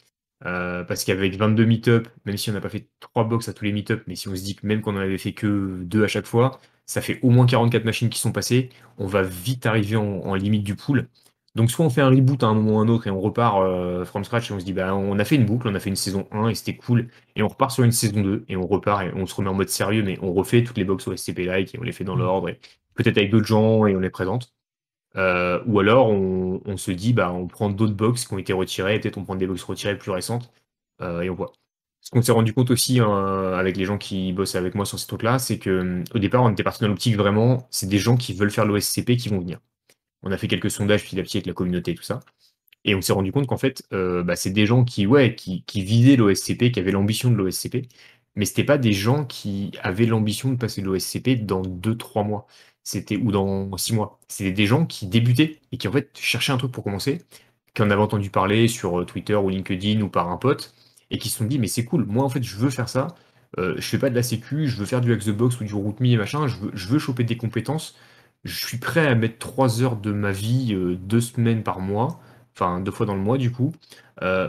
Euh, 0.47 0.85
parce 0.85 1.05
qu'avec 1.05 1.37
22 1.37 1.65
meet-up, 1.65 2.09
même 2.25 2.37
si 2.37 2.51
on 2.51 2.53
n'a 2.53 2.61
pas 2.61 2.69
fait 2.69 2.89
3 3.01 3.25
box 3.25 3.49
à 3.49 3.53
tous 3.53 3.65
les 3.65 3.73
meet-up, 3.73 4.05
mais 4.07 4.15
si 4.15 4.29
on 4.29 4.37
se 4.37 4.43
dit 4.43 4.55
que 4.55 4.67
même 4.67 4.83
qu'on 4.83 4.97
en 4.97 5.01
avait 5.01 5.19
fait 5.19 5.33
que 5.33 5.83
2 5.83 6.05
à 6.05 6.09
chaque 6.09 6.27
fois, 6.27 6.61
ça 6.87 7.01
fait 7.01 7.19
au 7.23 7.31
moins 7.31 7.47
44 7.47 7.85
machines 7.85 8.09
qui 8.09 8.21
sont 8.21 8.33
passées, 8.33 8.71
on 8.99 9.07
va 9.07 9.23
vite 9.23 9.67
arriver 9.67 9.97
en, 9.97 10.35
limite 10.35 10.63
du 10.65 10.77
pool. 10.77 11.09
Donc 11.55 11.71
soit 11.71 11.85
on 11.85 11.91
fait 11.91 12.03
un 12.03 12.11
reboot 12.11 12.43
à 12.43 12.47
un 12.47 12.55
moment 12.55 12.77
ou 12.77 12.79
à 12.79 12.83
un 12.83 12.89
autre 12.89 13.07
et 13.07 13.11
on 13.11 13.21
repart 13.21 13.63
euh, 13.63 14.05
from 14.05 14.23
scratch 14.23 14.51
et 14.51 14.55
on 14.55 14.61
se 14.61 14.65
dit 14.65 14.73
bah 14.73 14.95
on 14.95 15.19
a 15.19 15.25
fait 15.25 15.37
une 15.37 15.47
boucle, 15.47 15.67
on 15.67 15.75
a 15.75 15.81
fait 15.81 15.91
une 15.91 15.97
saison 15.97 16.29
1 16.31 16.49
et 16.49 16.55
c'était 16.55 16.77
cool, 16.77 17.09
et 17.37 17.43
on 17.43 17.49
repart 17.49 17.71
sur 17.71 17.85
une 17.85 17.93
saison 17.93 18.21
2 18.21 18.45
et 18.49 18.57
on 18.57 18.67
repart 18.67 19.03
et 19.03 19.11
on 19.15 19.27
se 19.27 19.35
remet 19.35 19.49
en 19.49 19.55
mode 19.55 19.69
sérieux, 19.69 20.03
mais 20.03 20.19
on 20.23 20.33
refait 20.33 20.63
toutes 20.63 20.79
les 20.79 20.85
box 20.85 21.07
OSCP 21.09 21.41
like 21.47 21.75
et 21.75 21.79
on 21.79 21.83
les 21.83 21.93
fait 21.93 22.05
dans 22.05 22.17
mmh. 22.17 22.21
l'ordre, 22.21 22.49
et 22.51 22.61
peut-être 22.95 23.19
avec 23.19 23.31
d'autres 23.31 23.47
gens 23.47 23.87
et 23.87 23.97
on 23.97 24.01
les 24.01 24.11
présente. 24.11 24.53
Euh, 25.17 25.63
ou 25.67 25.81
alors 25.81 26.11
on, 26.11 26.77
se 26.77 26.91
dit, 26.91 27.13
bah, 27.13 27.33
on 27.33 27.47
prend 27.47 27.71
d'autres 27.71 27.95
box 27.95 28.27
qui 28.27 28.35
ont 28.35 28.39
été 28.39 28.53
retirées, 28.53 29.01
peut-être 29.01 29.19
on 29.19 29.25
prend 29.25 29.37
des 29.37 29.47
box 29.47 29.63
retirées 29.65 29.97
plus 29.99 30.11
récentes, 30.11 30.53
euh, 31.01 31.23
et 31.23 31.31
on 31.31 31.35
voit. 31.35 31.53
Ce 32.01 32.11
qu'on 32.11 32.23
s'est 32.23 32.33
rendu 32.33 32.55
compte 32.55 32.71
aussi 32.71 33.01
hein, 33.01 33.53
avec 33.55 33.77
les 33.77 33.85
gens 33.85 33.99
qui 33.99 34.33
bossent 34.33 34.55
avec 34.55 34.75
moi 34.75 34.87
sur 34.87 34.99
ces 34.99 35.07
trucs-là, 35.07 35.39
c'est 35.39 35.59
que 35.59 35.71
euh, 35.71 36.05
au 36.15 36.19
départ, 36.19 36.43
on 36.45 36.51
était 36.51 36.63
parti 36.63 36.83
dans 36.83 36.89
l'optique 36.89 37.17
vraiment, 37.17 37.67
c'est 37.71 37.89
des 37.89 37.99
gens 37.99 38.17
qui 38.17 38.35
veulent 38.35 38.51
faire 38.51 38.67
l'OSCP 38.67 39.17
qui 39.17 39.29
vont 39.29 39.41
venir. 39.41 39.59
On 40.23 40.33
a 40.33 40.39
fait 40.39 40.49
quelques 40.49 40.71
sondages 40.71 41.05
petit 41.05 41.19
à 41.21 41.23
petit 41.23 41.39
avec 41.39 41.47
la 41.47 41.53
communauté 41.55 41.93
et 41.93 41.95
tout 41.95 42.03
ça. 42.03 42.21
Et 42.85 42.95
on 42.95 43.03
s'est 43.03 43.13
rendu 43.13 43.33
compte 43.33 43.47
qu'en 43.47 43.59
fait, 43.59 43.83
bah, 43.91 44.37
c'est 44.37 44.51
des 44.51 44.67
gens 44.67 44.85
qui, 44.85 45.07
ouais, 45.07 45.35
qui, 45.35 45.65
qui 45.65 45.83
visaient 45.83 46.17
l'OSCP, 46.17 46.73
qui 46.73 46.81
avaient 46.81 46.93
l'ambition 46.93 47.31
de 47.31 47.37
l'OSCP, 47.37 47.89
mais 48.37 48.45
c'était 48.45 48.65
pas 48.65 48.79
des 48.79 48.93
gens 48.93 49.25
qui 49.25 49.73
avaient 49.83 50.07
l'ambition 50.07 50.51
de 50.51 50.57
passer 50.57 50.81
de 50.83 50.87
l'OSCP 50.87 51.45
dans 51.45 51.63
2-3 51.63 52.25
mois 52.25 52.47
c'était 52.89 53.17
ou 53.19 53.31
dans 53.33 53.77
six 53.77 53.93
mois. 53.95 54.19
C'était 54.29 54.53
des 54.53 54.67
gens 54.67 54.87
qui 54.87 55.07
débutaient 55.07 55.61
et 55.73 55.77
qui 55.79 55.89
en 55.89 55.93
fait 55.93 56.11
cherchaient 56.19 56.53
un 56.53 56.57
truc 56.57 56.73
pour 56.73 56.85
commencer, 56.85 57.23
qui 57.75 57.83
en 57.83 57.91
avaient 57.91 58.03
entendu 58.03 58.31
parler 58.31 58.67
sur 58.69 59.01
euh, 59.01 59.05
Twitter 59.05 59.35
ou 59.37 59.51
LinkedIn 59.51 60.01
ou 60.01 60.09
par 60.09 60.31
un 60.31 60.39
pote, 60.39 60.75
et 61.11 61.19
qui 61.19 61.29
se 61.29 61.39
sont 61.39 61.45
dit 61.45 61.59
mais 61.59 61.67
c'est 61.69 61.85
cool, 61.85 62.07
moi 62.07 62.25
en 62.25 62.31
fait 62.31 62.43
je 62.43 62.57
veux 62.57 62.71
faire 62.71 62.89
ça, 62.89 63.09
euh, 63.59 63.75
je 63.77 63.83
fais 63.83 63.99
pas 63.99 64.11
de 64.11 64.15
la 64.15 64.23
sécu, 64.23 64.69
je 64.69 64.77
veux 64.77 64.87
faire 64.87 65.01
du 65.03 65.13
Hack 65.13 65.21
the 65.25 65.31
Box 65.31 65.61
ou 65.61 65.65
du 65.65 65.75
RootMe 65.75 66.07
et 66.07 66.17
machin, 66.17 66.47
je 66.49 66.57
veux, 66.57 66.71
je 66.75 66.89
veux 66.89 66.99
choper 66.99 67.25
des 67.25 67.37
compétences, 67.37 67.95
je 68.45 68.67
suis 68.67 68.79
prêt 68.79 69.07
à 69.07 69.15
mettre 69.15 69.39
trois 69.39 69.83
heures 69.83 69.97
de 69.97 70.13
ma 70.13 70.33
vie, 70.33 70.75
euh, 70.75 70.97
deux 70.97 71.21
semaines 71.21 71.63
par 71.63 71.81
mois, 71.81 72.21
enfin 72.55 72.81
deux 72.81 72.93
fois 72.93 73.07
dans 73.07 73.15
le 73.15 73.21
mois 73.21 73.39
du 73.39 73.53
coup, 73.53 73.73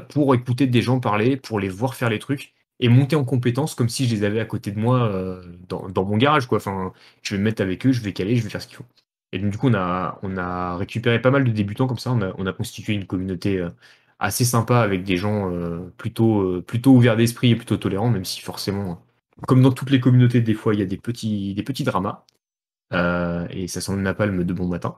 pour 0.10 0.34
écouter 0.36 0.68
des 0.68 0.82
gens 0.82 1.00
parler, 1.00 1.38
pour 1.38 1.60
les 1.60 1.70
voir 1.70 1.96
faire 1.96 2.10
les 2.10 2.20
trucs, 2.20 2.54
et 2.80 2.90
monter 2.90 3.16
en 3.16 3.26
compétences 3.26 3.76
comme 3.76 3.90
si 3.90 4.08
je 4.08 4.16
les 4.16 4.24
avais 4.24 4.40
à 4.40 4.46
côté 4.46 4.72
de 4.72 4.80
moi 4.80 5.04
euh, 5.08 5.42
dans, 5.68 6.06
mon 6.06 6.18
garage. 6.18 6.48
Quoi. 6.48 6.58
Enfin, 6.58 6.94
je 7.22 7.36
vais 7.36 7.40
me 7.40 7.44
mettre 7.44 7.62
avec 7.62 7.86
eux, 7.86 7.92
je 7.92 8.02
vais 8.02 8.14
caler, 8.14 8.36
je 8.36 8.44
vais 8.44 8.50
faire 8.50 8.62
ce 8.62 8.68
qu'il 8.68 8.78
faut. 8.78 8.86
Et 9.32 9.40
donc, 9.40 9.52
du 9.52 9.58
coup, 9.58 9.70
on 9.70 9.74
a, 9.76 10.78
récupéré 10.78 11.22
pas 11.22 11.32
mal 11.32 11.44
de 11.44 11.52
débutants 11.52 11.88
comme 11.88 12.00
ça. 12.00 12.12
On 12.12 12.46
a, 12.46 12.54
constitué 12.54 12.94
une 12.94 13.06
communauté 13.06 13.60
euh, 13.60 13.70
assez 14.20 14.46
sympa 14.46 14.80
avec 14.80 15.04
des 15.04 15.18
gens 15.18 15.52
euh, 15.52 15.80
plutôt, 15.98 16.62
plutôt 16.64 16.94
ouverts 16.94 17.18
d'esprit 17.18 17.52
et 17.52 17.56
plutôt 17.56 17.78
tolérants, 17.78 18.10
même 18.10 18.26
si 18.26 18.42
forcément, 18.42 19.02
comme 19.48 19.62
dans 19.62 19.72
toutes 19.72 19.92
les 19.92 20.00
communautés, 20.00 20.42
des 20.42 20.54
fois, 20.54 20.74
il 20.74 20.80
y 20.80 20.84
a 20.84 20.86
des 20.86 20.98
petits, 20.98 21.54
des 21.54 21.64
petits 21.64 21.84
dramas. 21.84 22.26
Et 22.92 23.68
ça 23.68 23.82
sent 23.82 23.96
le 23.96 24.02
napalm 24.02 24.44
de 24.44 24.54
bon 24.54 24.68
matin. 24.68 24.98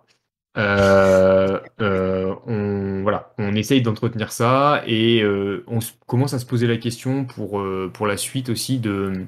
Euh, 0.58 1.62
euh, 1.80 2.36
on, 2.46 3.04
voilà, 3.04 3.34
on 3.38 3.56
essaye 3.56 3.82
d'entretenir 3.82 4.32
ça 4.34 4.84
et 4.86 5.22
euh, 5.24 5.64
on 5.68 5.80
commence 6.08 6.34
à 6.34 6.40
se 6.40 6.46
poser 6.46 6.68
la 6.68 6.78
question 6.78 7.26
pour, 7.26 7.64
pour 7.94 8.08
la 8.08 8.18
suite 8.18 8.50
aussi 8.50 8.80
de, 8.80 9.28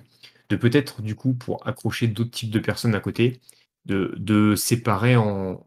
de 0.50 0.56
peut-être 0.56 1.02
du 1.02 1.16
coup 1.16 1.34
pour 1.34 1.66
accrocher 1.66 2.08
d'autres 2.08 2.32
types 2.32 2.50
de 2.52 2.60
personnes 2.60 2.96
à 2.96 3.00
côté, 3.00 3.40
de, 3.86 4.14
de 4.18 4.56
séparer 4.56 5.16
en, 5.16 5.66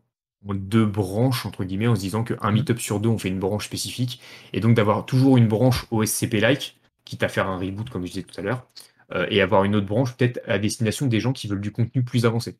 deux 0.48 0.86
branches 0.86 1.44
entre 1.46 1.64
guillemets 1.64 1.88
en 1.88 1.96
se 1.96 2.00
disant 2.00 2.22
qu'un 2.22 2.50
mmh. 2.50 2.54
meet-up 2.54 2.78
sur 2.78 3.00
deux 3.00 3.08
on 3.08 3.18
fait 3.18 3.28
une 3.28 3.40
branche 3.40 3.66
spécifique 3.66 4.20
et 4.52 4.60
donc 4.60 4.76
d'avoir 4.76 5.04
toujours 5.06 5.38
une 5.38 5.48
branche 5.48 5.86
OSCP-like, 5.90 6.78
quitte 7.04 7.22
à 7.22 7.28
faire 7.28 7.48
un 7.48 7.58
reboot 7.58 7.90
comme 7.90 8.02
je 8.06 8.12
disais 8.12 8.22
tout 8.22 8.38
à 8.38 8.42
l'heure, 8.42 8.68
et 9.30 9.40
avoir 9.40 9.64
une 9.64 9.74
autre 9.76 9.86
branche 9.86 10.16
peut-être 10.16 10.40
à 10.46 10.58
destination 10.58 11.06
des 11.06 11.20
gens 11.20 11.32
qui 11.32 11.48
veulent 11.48 11.60
du 11.60 11.72
contenu 11.72 12.02
plus 12.04 12.26
avancé. 12.26 12.56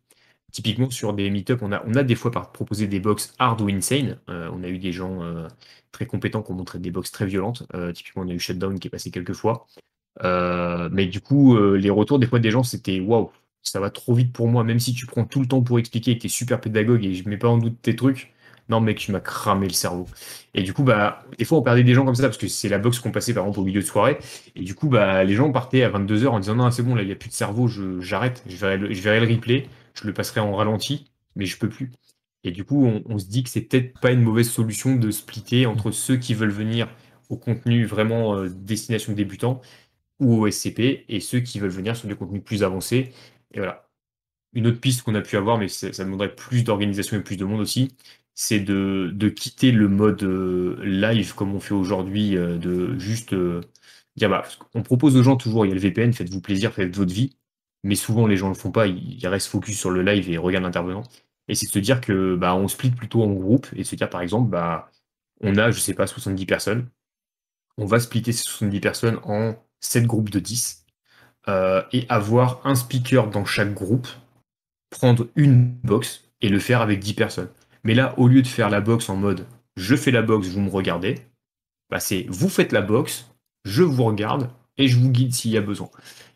Typiquement, 0.53 0.91
sur 0.91 1.13
des 1.13 1.29
meet-up, 1.29 1.61
on 1.63 1.73
a, 1.73 2.03
des 2.03 2.15
fois 2.15 2.31
proposé 2.31 2.87
des 2.87 3.01
box 3.01 3.35
hard 3.39 3.61
ou 3.61 3.69
insane. 3.69 4.19
Euh, 4.31 4.49
on 4.53 4.63
a 4.63 4.69
eu 4.69 4.79
des 4.79 4.93
gens 4.93 5.23
euh, 5.23 5.49
très 5.93 6.07
compétents 6.07 6.43
qui 6.43 6.53
ont 6.53 6.55
montré 6.55 6.79
des 6.79 6.91
box 6.91 7.11
très 7.11 7.27
violentes. 7.27 7.67
Euh, 7.75 7.93
typiquement, 7.93 8.23
on 8.23 8.29
a 8.29 8.33
eu 8.33 8.39
Shutdown 8.39 8.79
qui 8.79 8.89
est 8.89 8.91
passé 8.91 9.11
quelques 9.11 9.35
fois. 9.35 9.67
mais 10.23 11.07
du 11.07 11.21
coup, 11.21 11.59
les 11.77 11.91
retours 11.91 12.19
des 12.19 12.27
fois 12.27 12.39
des 12.39 12.51
gens, 12.51 12.63
c'était 12.63 13.01
waouh, 13.01 13.31
ça 13.63 13.81
va 13.81 13.91
trop 13.91 14.15
vite 14.15 14.33
pour 14.33 14.49
moi. 14.49 14.65
Même 14.65 14.79
si 14.79 14.95
tu 14.95 15.07
prends 15.07 15.25
tout 15.25 15.41
le 15.41 15.47
temps 15.47 15.63
pour 15.63 15.79
expliquer 15.79 16.13
et 16.13 16.17
que 16.17 16.23
tu 16.23 16.27
es 16.29 16.31
super 16.31 16.61
pédagogue 16.61 17.05
et 17.05 17.15
je 17.15 17.29
mets 17.29 17.37
pas 17.37 17.49
en 17.49 17.59
doute 17.59 17.77
tes 17.83 17.97
trucs, 17.97 18.33
non 18.69 18.81
mec, 18.81 18.99
tu 18.99 19.13
m'as 19.13 19.21
cramé 19.21 19.67
le 19.69 19.73
cerveau. 19.73 20.07
Et 20.55 20.63
du 20.63 20.73
coup, 20.73 20.83
bah, 20.83 21.25
des 21.39 21.45
fois, 21.45 21.59
on 21.59 21.63
perdait 21.63 21.85
des 21.85 21.95
gens 21.95 22.05
comme 22.05 22.15
ça 22.15 22.25
parce 22.25 22.39
que 22.39 22.49
c'est 22.49 22.69
la 22.69 22.79
box 22.79 22.99
qu'on 22.99 23.13
passait 23.13 23.35
par 23.35 23.45
exemple 23.45 23.61
au 23.61 23.65
milieu 23.65 23.81
de 23.81 23.87
soirée. 23.87 24.19
Et 24.57 24.63
du 24.63 24.75
coup, 24.75 24.89
bah, 24.89 25.23
les 25.25 25.35
gens 25.35 25.53
partaient 25.53 25.83
à 25.83 25.91
22h 25.91 26.29
en 26.29 26.41
disant 26.41 26.55
non, 26.55 26.71
c'est 26.71 26.83
bon, 26.83 26.95
là, 26.95 27.03
il 27.03 27.07
n'y 27.07 27.13
a 27.13 27.17
plus 27.17 27.29
de 27.29 27.35
cerveau, 27.35 27.69
j'arrête, 28.01 28.43
je 28.49 28.57
verrai 28.57 29.21
le 29.21 29.35
replay 29.35 29.69
je 30.01 30.07
le 30.07 30.13
passerai 30.13 30.41
en 30.41 30.55
ralenti, 30.55 31.11
mais 31.35 31.47
je 31.47 31.59
peux 31.59 31.69
plus. 31.69 31.93
Et 32.45 32.53
du 32.53 32.65
coup, 32.65 32.87
on, 32.87 33.19
se 33.19 33.27
dit 33.27 33.43
que 33.43 33.51
c'est 33.51 33.63
peut-être 33.63 33.99
pas 33.99 34.13
une 34.13 34.23
mauvaise 34.23 34.49
solution 34.49 34.95
de 34.95 35.11
splitter 35.11 35.67
entre 35.67 35.91
ceux 35.91 36.17
qui 36.17 36.33
veulent 36.35 36.51
venir 36.51 36.89
au 37.29 37.37
contenu 37.37 37.85
vraiment 37.87 38.37
euh, 38.37 38.49
destination 38.49 39.13
débutant 39.15 39.61
ou 40.21 40.35
au 40.45 40.51
SCP 40.51 41.05
et 41.09 41.21
ceux 41.21 41.41
qui 41.41 41.59
veulent 41.59 41.71
venir 41.71 41.97
sur 41.97 42.09
des 42.09 42.15
contenus 42.15 42.45
plus 42.45 42.63
avancés. 42.63 43.13
Et 43.53 43.59
voilà. 43.59 43.89
Une 44.53 44.69
autre 44.69 44.81
piste 44.81 45.03
qu'on 45.03 45.15
a 45.17 45.23
pu 45.23 45.37
avoir, 45.37 45.59
mais 45.59 45.69
ça, 45.69 45.91
demanderait 46.05 46.35
plus 46.35 46.63
d'organisation 46.65 47.17
et 47.19 47.21
plus 47.21 47.37
de 47.37 47.45
monde 47.45 47.61
aussi, 47.61 47.97
c'est 48.35 48.61
de, 48.61 49.29
quitter 49.37 49.73
le 49.73 49.89
mode 49.89 50.23
euh, 50.23 50.79
live 50.85 51.35
comme 51.35 51.55
on 51.55 51.61
fait 51.61 51.75
aujourd'hui, 51.75 52.37
euh, 52.37 52.59
de 52.59 52.99
juste 52.99 53.35
dire 54.17 54.31
bah, 54.31 54.45
on 54.75 54.83
propose 54.83 55.17
aux 55.17 55.23
gens 55.23 55.37
toujours, 55.37 55.67
il 55.67 55.71
y 55.71 55.73
a 55.73 55.75
le 55.75 55.81
VPN, 55.81 56.13
faites-vous 56.13 56.41
plaisir, 56.41 56.73
faites 56.73 56.95
votre 56.97 57.13
vie 57.13 57.37
mais 57.87 57.95
souvent 57.95 58.27
les 58.27 58.37
gens 58.37 58.49
ne 58.49 58.55
le 58.55 58.59
font 58.59 58.73
pas, 58.73 58.87
ils, 58.87 59.27
restent 59.27 59.49
focus 59.49 59.79
sur 59.79 59.91
le 59.91 60.03
live 60.03 60.29
et 60.29 60.39
regardent 60.39 60.65
l'intervenant. 60.65 61.05
Et 61.49 61.55
c'est 61.55 61.67
de 61.67 61.73
se 61.73 61.79
dire 61.79 62.01
que 62.01 62.35
bah, 62.37 62.55
on 62.55 62.69
split 62.69 62.91
plutôt 62.91 63.23
en 63.23 63.33
groupe 63.33 63.69
et 63.77 63.85
se 63.85 63.95
dire 63.95 64.11
par 64.11 64.21
exemple, 64.21 64.51
bah, 64.51 64.91
on 65.41 65.57
a, 65.57 65.71
je 65.71 65.79
sais 65.79 65.95
pas, 65.95 66.07
70 66.07 66.47
personnes. 66.47 66.89
On 67.79 67.87
va 67.87 68.01
splitter 68.01 68.33
ces 68.33 68.43
70 68.43 68.81
personnes 68.81 69.19
en 69.25 69.55
7 69.81 70.07
groupes 70.07 70.31
de 70.31 70.41
10 70.41 70.85
euh, 71.49 71.83
et 71.93 72.07
avoir 72.09 72.61
un 72.65 72.75
speaker 72.75 73.31
dans 73.31 73.45
chaque 73.45 73.73
groupe, 73.73 74.09
prendre 74.91 75.29
une 75.37 75.71
box 75.85 76.25
et 76.41 76.49
le 76.49 76.59
faire 76.59 76.81
avec 76.81 77.01
10 77.01 77.15
personnes. 77.15 77.51
Mais 77.85 77.95
là, 77.95 78.19
au 78.19 78.27
lieu 78.27 78.43
de 78.43 78.49
faire 78.49 78.71
la 78.71 78.81
box 78.81 79.09
en 79.09 79.17
mode 79.17 79.47
je 79.77 79.95
fais 79.95 80.11
la 80.11 80.23
box, 80.23 80.49
vous 80.49 80.61
me 80.61 80.71
regardez, 80.71 81.17
bah 81.91 82.01
c'est 82.01 82.27
vous 82.29 82.49
faites 82.49 82.73
la 82.73 82.81
box, 82.81 83.31
je 83.65 83.83
vous 83.83 84.05
regarde, 84.05 84.51
et 84.79 84.89
je 84.89 84.99
vous 84.99 85.11
guide 85.11 85.35
s'il 85.35 85.51
y 85.51 85.57
a 85.57 85.61
besoin. 85.61 85.91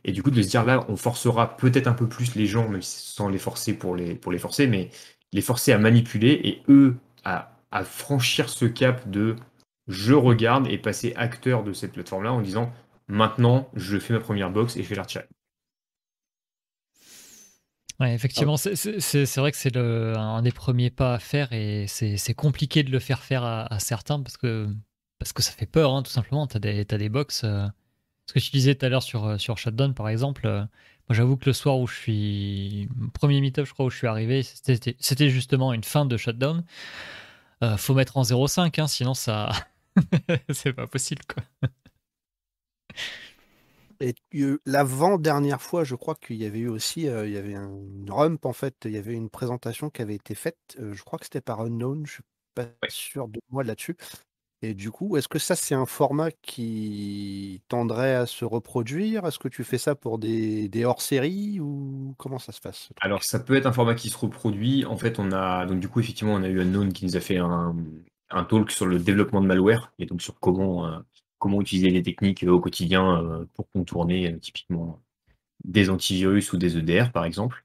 Et 0.05 0.13
du 0.13 0.23
coup, 0.23 0.31
de 0.31 0.41
se 0.43 0.49
dire 0.49 0.65
là, 0.65 0.85
on 0.89 0.97
forcera 0.97 1.57
peut-être 1.57 1.87
un 1.87 1.93
peu 1.93 2.09
plus 2.09 2.35
les 2.35 2.47
gens, 2.47 2.69
même 2.69 2.83
sans 2.83 3.29
les 3.29 3.39
forcer 3.39 3.75
pour 3.75 3.95
les, 3.95 4.15
pour 4.15 4.33
les 4.33 4.39
forcer, 4.39 4.67
mais 4.67 4.91
les 5.33 5.43
forcer 5.43 5.73
à 5.73 5.79
manipuler 5.79 6.41
et 6.43 6.63
eux 6.69 6.97
à, 7.25 7.53
à 7.71 7.85
franchir 7.85 8.49
ce 8.49 8.65
cap 8.65 9.09
de 9.09 9.37
je 9.89 10.15
regarde 10.15 10.67
et 10.69 10.79
passer 10.79 11.13
acteur 11.17 11.65
de 11.65 11.73
cette 11.73 11.93
plateforme-là 11.93 12.33
en 12.33 12.41
disant 12.41 12.73
maintenant 13.09 13.69
je 13.75 13.99
fais 13.99 14.15
ma 14.15 14.21
première 14.21 14.51
box 14.51 14.77
et 14.77 14.83
je 14.83 14.89
vais 14.89 14.97
la 14.97 15.03
retirer. 15.03 15.25
Ouais, 18.01 18.15
effectivement, 18.15 18.57
c'est 18.57 19.37
vrai 19.37 19.53
que 19.53 19.59
c'est 19.59 19.77
un 19.77 20.41
des 20.41 20.53
premiers 20.53 20.89
pas 20.89 21.15
à 21.15 21.19
faire 21.19 21.53
et 21.53 21.85
c'est 21.87 22.35
compliqué 22.35 22.83
de 22.83 22.91
le 22.91 22.99
faire 22.99 23.23
faire 23.23 23.45
à, 23.45 23.79
certains 23.79 24.23
parce 24.23 24.39
que, 24.39 24.69
parce 25.19 25.35
que 25.35 25.43
ça 25.43 25.53
fait 25.53 25.67
peur, 25.67 25.93
hein, 25.93 26.03
tout 26.03 26.11
simplement. 26.11 26.47
Tu 26.47 26.57
as 26.57 26.61
des, 26.61 27.09
box. 27.11 27.43
Euh, 27.45 27.67
ce 28.31 28.35
que 28.35 28.39
tu 28.39 28.53
disais 28.53 28.77
tout 28.77 28.87
à 28.87 28.89
l'heure 28.89 29.03
sur, 29.03 29.41
sur 29.41 29.59
Shutdown, 29.59 29.93
par 29.93 30.09
exemple, 30.09 30.47
euh, 30.47 30.61
moi 30.61 31.17
j'avoue 31.17 31.37
que 31.37 31.47
le 31.47 31.53
soir 31.53 31.81
où 31.81 31.89
je 31.89 31.97
suis. 31.97 32.89
Premier 33.13 33.41
meetup, 33.41 33.65
je 33.65 33.73
crois, 33.73 33.87
où 33.87 33.91
je 33.91 33.97
suis 33.97 34.07
arrivé, 34.07 34.45
c'était 34.45 35.31
justement 35.31 35.73
une 35.73 35.83
fin 35.83 36.07
de 36.07 36.17
Shutdown. 36.17 36.65
Euh, 37.65 37.77
faut 37.77 37.93
mettre 37.95 38.17
en 38.17 38.23
0,5, 38.23 38.81
hein, 38.81 38.87
sinon 38.87 39.15
ça. 39.15 39.51
c'est 40.51 40.73
pas 40.73 40.87
possible, 40.87 41.23
quoi. 41.27 41.43
Et 44.01 44.15
l'avant-dernière 44.65 45.61
fois, 45.61 45.83
je 45.85 45.97
crois 45.97 46.15
qu'il 46.15 46.37
y 46.37 46.47
avait 46.47 46.61
eu 46.61 46.69
aussi, 46.69 47.09
euh, 47.09 47.27
il 47.27 47.35
y 47.35 47.37
avait 47.37 47.55
un, 47.57 47.69
une 47.69 48.11
rump 48.11 48.47
en 48.47 48.53
fait, 48.53 48.75
il 48.85 48.93
y 48.93 48.97
avait 48.97 49.13
une 49.13 49.29
présentation 49.29 49.91
qui 49.91 50.03
avait 50.03 50.15
été 50.15 50.35
faite, 50.35 50.57
euh, 50.79 50.95
je 50.95 51.03
crois 51.03 51.19
que 51.19 51.27
c'était 51.27 51.43
par 51.43 51.61
Unknown, 51.61 52.07
je 52.07 52.13
suis 52.15 52.23
pas 52.55 52.67
sûr 52.89 53.29
de 53.29 53.41
moi 53.51 53.63
là-dessus. 53.65 53.97
Et 54.63 54.75
du 54.75 54.91
coup, 54.91 55.17
est-ce 55.17 55.29
que 55.29 55.39
ça 55.39 55.57
c'est 55.57 55.75
un 55.75 55.87
format 55.87 56.31
qui 56.31 57.63
tendrait 57.69 58.15
à 58.15 58.27
se 58.27 58.45
reproduire? 58.45 59.27
Est-ce 59.27 59.39
que 59.39 59.49
tu 59.49 59.65
fais 59.65 59.79
ça 59.79 59.95
pour 59.95 60.19
des, 60.19 60.71
hors-séries 60.85 61.61
ou 61.61 62.15
comment 62.19 62.39
ça 62.39 62.53
se 62.53 62.61
passe? 62.61 62.91
Alors, 63.01 63.25
ça 63.25 63.41
peut 63.41 63.55
être 63.55 63.67
un 63.67 63.73
format 63.73 63.95
qui 63.95 64.11
se 64.11 64.19
reproduit. 64.19 64.85
En 64.85 64.97
fait, 64.97 65.19
on 65.19 65.33
a 65.33 65.65
donc 65.65 65.81
du 65.81 65.89
coup 65.89 66.01
effectivement, 66.01 66.35
on 66.35 66.43
a 66.43 66.49
eu 66.49 66.61
Unknown 66.61 66.93
qui 66.93 67.07
nous 67.07 67.17
a 67.17 67.21
fait 67.21 67.39
un, 67.39 67.75
talk 68.49 68.71
sur 68.71 68.87
le 68.87 68.99
développement 68.99 69.41
de 69.41 69.47
malware 69.47 69.93
et 69.99 70.07
donc 70.07 70.21
sur 70.21 70.39
comment 70.39 70.87
euh, 70.87 70.99
comment 71.41 71.61
utiliser 71.61 71.91
les 71.91 72.05
techniques 72.05 72.45
au 72.45 72.61
quotidien 72.61 73.25
euh, 73.25 73.45
pour 73.55 73.69
contourner 73.73 74.33
euh, 74.33 74.39
typiquement 74.39 75.03
des 75.65 75.91
antivirus 75.91 76.53
ou 76.53 76.59
des 76.59 76.79
EDR 76.79 77.11
par 77.13 77.25
exemple. 77.25 77.65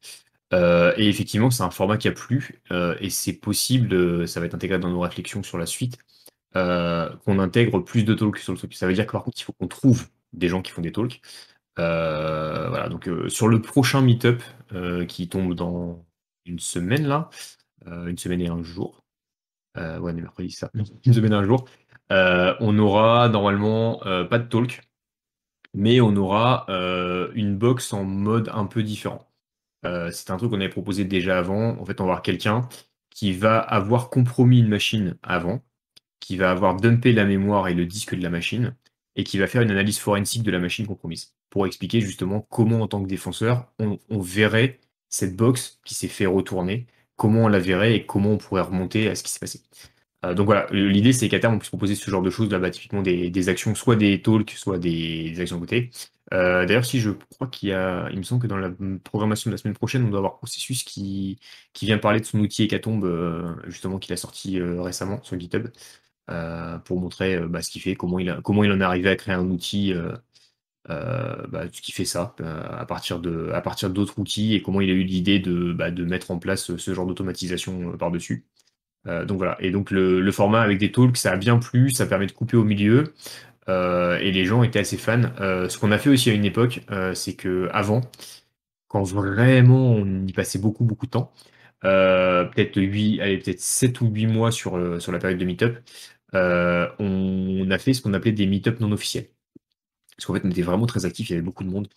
Euh, 0.53 0.93
et 0.97 1.07
effectivement, 1.07 1.51
c'est 1.51 1.63
un 1.63 1.69
format 1.69 1.97
qui 1.97 2.07
a 2.07 2.11
plu 2.11 2.61
et 2.99 3.09
c'est 3.09 3.33
possible, 3.33 4.27
ça 4.27 4.39
va 4.39 4.45
être 4.47 4.55
intégré 4.55 4.79
dans 4.79 4.89
nos 4.89 4.99
réflexions 4.99 5.43
sur 5.43 5.57
la 5.57 5.65
suite, 5.65 5.97
qu'on 6.55 7.39
intègre 7.39 7.79
plus 7.79 8.05
de 8.05 8.13
talks 8.13 8.37
sur 8.39 8.53
le 8.53 8.57
truc. 8.57 8.73
Ça 8.73 8.87
veut 8.87 8.93
dire 8.93 9.05
que 9.05 9.11
par 9.11 9.23
contre, 9.23 9.39
il 9.39 9.43
faut 9.43 9.53
qu'on 9.53 9.67
trouve 9.67 10.07
des 10.33 10.47
gens 10.47 10.61
qui 10.61 10.71
font 10.71 10.81
des 10.81 10.91
talks. 10.91 11.21
voilà, 11.77 12.87
donc 12.89 13.09
sur 13.27 13.47
le 13.47 13.61
prochain 13.61 14.01
meetup 14.01 14.41
qui 15.07 15.27
tombe 15.27 15.53
dans 15.53 16.05
une 16.45 16.59
semaine 16.59 17.05
là, 17.07 17.29
une 17.85 18.17
semaine 18.17 18.41
et 18.41 18.47
un 18.47 18.63
jour. 18.63 19.03
ouais, 19.77 20.13
mercredi, 20.13 20.51
ça, 20.51 20.71
une 21.05 21.13
semaine 21.13 21.33
et 21.33 21.35
un 21.35 21.45
jour. 21.45 21.65
Euh, 22.11 22.55
on 22.59 22.77
aura 22.79 23.29
normalement 23.29 24.05
euh, 24.05 24.25
pas 24.25 24.39
de 24.39 24.47
talk, 24.47 24.81
mais 25.73 26.01
on 26.01 26.15
aura 26.15 26.65
euh, 26.69 27.31
une 27.35 27.57
box 27.57 27.93
en 27.93 28.03
mode 28.03 28.49
un 28.53 28.65
peu 28.65 28.83
différent. 28.83 29.27
c'est 30.11 30.31
un 30.31 30.37
truc 30.37 30.51
qu'on 30.51 30.61
avait 30.61 30.69
proposé 30.69 31.05
déjà 31.05 31.39
avant. 31.39 31.77
En 31.79 31.85
fait, 31.85 32.01
on 32.01 32.05
va 32.05 32.11
avoir 32.11 32.21
quelqu'un 32.23 32.67
qui 33.11 33.33
va 33.33 33.59
avoir 33.59 34.09
compromis 34.09 34.59
une 34.59 34.69
machine 34.69 35.17
avant, 35.23 35.63
qui 36.25 36.37
va 36.37 36.49
avoir 36.49 36.75
dumpé 36.75 37.11
la 37.13 37.23
mémoire 37.23 37.67
et 37.67 37.75
le 37.75 37.85
disque 37.85 38.15
de 38.15 38.23
la 38.23 38.31
machine, 38.31 38.75
et 39.15 39.23
qui 39.23 39.37
va 39.37 39.45
faire 39.45 39.61
une 39.61 39.69
analyse 39.69 39.99
forensique 39.99 40.41
de 40.41 40.49
la 40.49 40.57
machine 40.57 40.87
compromise, 40.87 41.35
pour 41.51 41.67
expliquer 41.67 42.01
justement 42.01 42.41
comment, 42.49 42.81
en 42.81 42.87
tant 42.87 43.03
que 43.03 43.07
défenseur, 43.07 43.71
on, 43.77 43.99
verrait 44.19 44.79
cette 45.07 45.35
box 45.35 45.79
qui 45.85 45.93
s'est 45.93 46.07
fait 46.07 46.25
retourner, 46.25 46.87
comment 47.15 47.43
on 47.43 47.47
la 47.47 47.59
verrait 47.59 47.95
et 47.95 48.05
comment 48.07 48.31
on 48.31 48.37
pourrait 48.37 48.63
remonter 48.63 49.07
à 49.07 49.13
ce 49.13 49.21
qui 49.21 49.29
s'est 49.29 49.39
passé. 49.39 49.61
Euh, 50.25 50.33
donc 50.33 50.47
voilà, 50.47 50.65
l'idée 50.71 51.13
c'est 51.13 51.29
qu'à 51.29 51.39
terme 51.39 51.53
on 51.55 51.59
puisse 51.59 51.69
proposer 51.69 51.93
ce 51.93 52.09
genre 52.09 52.23
de 52.23 52.31
choses, 52.31 52.49
là 52.49 52.57
bas 52.57 52.71
typiquement 52.71 53.03
des, 53.03 53.49
actions, 53.49 53.75
soit 53.75 53.95
des 53.95 54.19
talks, 54.23 54.49
soit 54.57 54.79
des, 54.79 55.39
actions 55.39 55.59
côté. 55.59 55.91
Euh, 56.33 56.65
d'ailleurs, 56.65 56.85
si 56.85 56.99
je 56.99 57.11
crois 57.11 57.45
qu'il 57.47 57.69
y 57.69 57.73
a, 57.73 58.09
il 58.09 58.17
me 58.17 58.23
semble 58.23 58.41
que 58.41 58.47
dans 58.47 58.57
la 58.57 58.71
programmation 59.03 59.51
de 59.51 59.53
la 59.53 59.59
semaine 59.59 59.75
prochaine, 59.75 60.03
on 60.05 60.09
doit 60.09 60.17
avoir 60.19 60.37
Processus 60.37 60.83
qui, 60.83 61.37
qui 61.73 61.85
vient 61.85 61.99
parler 61.99 62.19
de 62.19 62.25
son 62.25 62.39
outil 62.39 62.63
Hécatombe, 62.63 63.05
euh, 63.05 63.53
justement, 63.67 63.99
qu'il 63.99 64.11
a 64.13 64.17
sorti 64.17 64.59
récemment 64.59 65.21
sur 65.21 65.39
GitHub, 65.39 65.67
pour 66.85 66.99
montrer 66.99 67.39
bah, 67.39 67.61
ce 67.61 67.69
qu'il 67.69 67.81
fait, 67.81 67.95
comment 67.95 68.19
il, 68.19 68.39
comment 68.43 68.63
il 68.63 68.71
en 68.71 68.81
est 68.81 68.83
arrivé 68.83 69.09
à 69.09 69.15
créer 69.15 69.35
un 69.35 69.49
outil 69.49 69.93
bah, 70.87 71.67
qui 71.71 71.91
fait 71.91 72.05
ça 72.05 72.35
à 72.39 72.85
partir 72.85 73.19
de 73.19 73.51
à 73.53 73.61
partir 73.61 73.89
d'autres 73.89 74.19
outils 74.19 74.55
et 74.55 74.61
comment 74.61 74.81
il 74.81 74.89
a 74.89 74.93
eu 74.93 75.03
l'idée 75.03 75.39
de, 75.39 75.73
bah, 75.73 75.91
de 75.91 76.03
mettre 76.05 76.31
en 76.31 76.39
place 76.39 76.75
ce 76.77 76.93
genre 76.93 77.05
d'automatisation 77.05 77.97
par-dessus. 77.97 78.45
Euh, 79.07 79.25
donc 79.25 79.37
voilà. 79.37 79.57
Et 79.59 79.71
donc 79.71 79.91
le, 79.91 80.31
format 80.31 80.61
avec 80.61 80.77
des 80.77 80.91
talks, 80.91 81.17
ça 81.17 81.31
a 81.33 81.37
bien 81.37 81.57
plu, 81.59 81.91
ça 81.91 82.05
permet 82.05 82.27
de 82.27 82.31
couper 82.31 82.57
au 82.57 82.63
milieu. 82.63 83.13
Euh, 83.69 84.17
et 84.19 84.31
les 84.31 84.45
gens 84.45 84.63
étaient 84.63 84.79
assez 84.79 84.97
fans. 84.97 85.23
Euh, 85.41 85.69
ce 85.69 85.77
qu'on 85.79 85.91
a 85.91 85.97
fait 85.97 86.09
aussi 86.09 86.29
à 86.29 86.33
une 86.33 86.45
époque, 86.45 86.81
c'est 87.13 87.35
que 87.35 87.69
avant, 87.71 88.01
quand 88.87 89.03
vraiment 89.03 89.91
on 89.93 90.25
y 90.27 90.33
passait 90.33 90.59
beaucoup 90.59 90.85
beaucoup 90.85 91.05
de 91.05 91.11
temps, 91.11 91.31
peut-être 91.81 92.81
8, 92.81 93.21
allez, 93.21 93.37
peut-être 93.39 93.59
7 93.59 94.01
ou 94.01 94.07
8 94.09 94.27
mois 94.27 94.51
sur, 94.51 95.01
sur 95.01 95.11
la 95.11 95.19
période 95.19 95.39
de 95.39 95.45
meetup, 95.45 95.77
on 96.33 97.69
a 97.71 97.77
fait 97.77 97.93
ce 97.93 98.01
qu'on 98.01 98.13
appelait 98.13 98.31
des 98.31 98.47
meetups 98.47 98.79
non 98.79 98.91
officiels. 98.91 99.29
Parce 100.17 100.25
qu'en 100.27 100.33
fait, 100.33 100.41
on 100.45 100.51
était 100.51 100.61
vraiment 100.61 100.85
très 100.85 101.05
actifs, 101.05 101.29
il 101.29 101.33
y 101.33 101.35
avait 101.35 101.43
beaucoup 101.45 101.63
de 101.63 101.69
monde. 101.69 101.87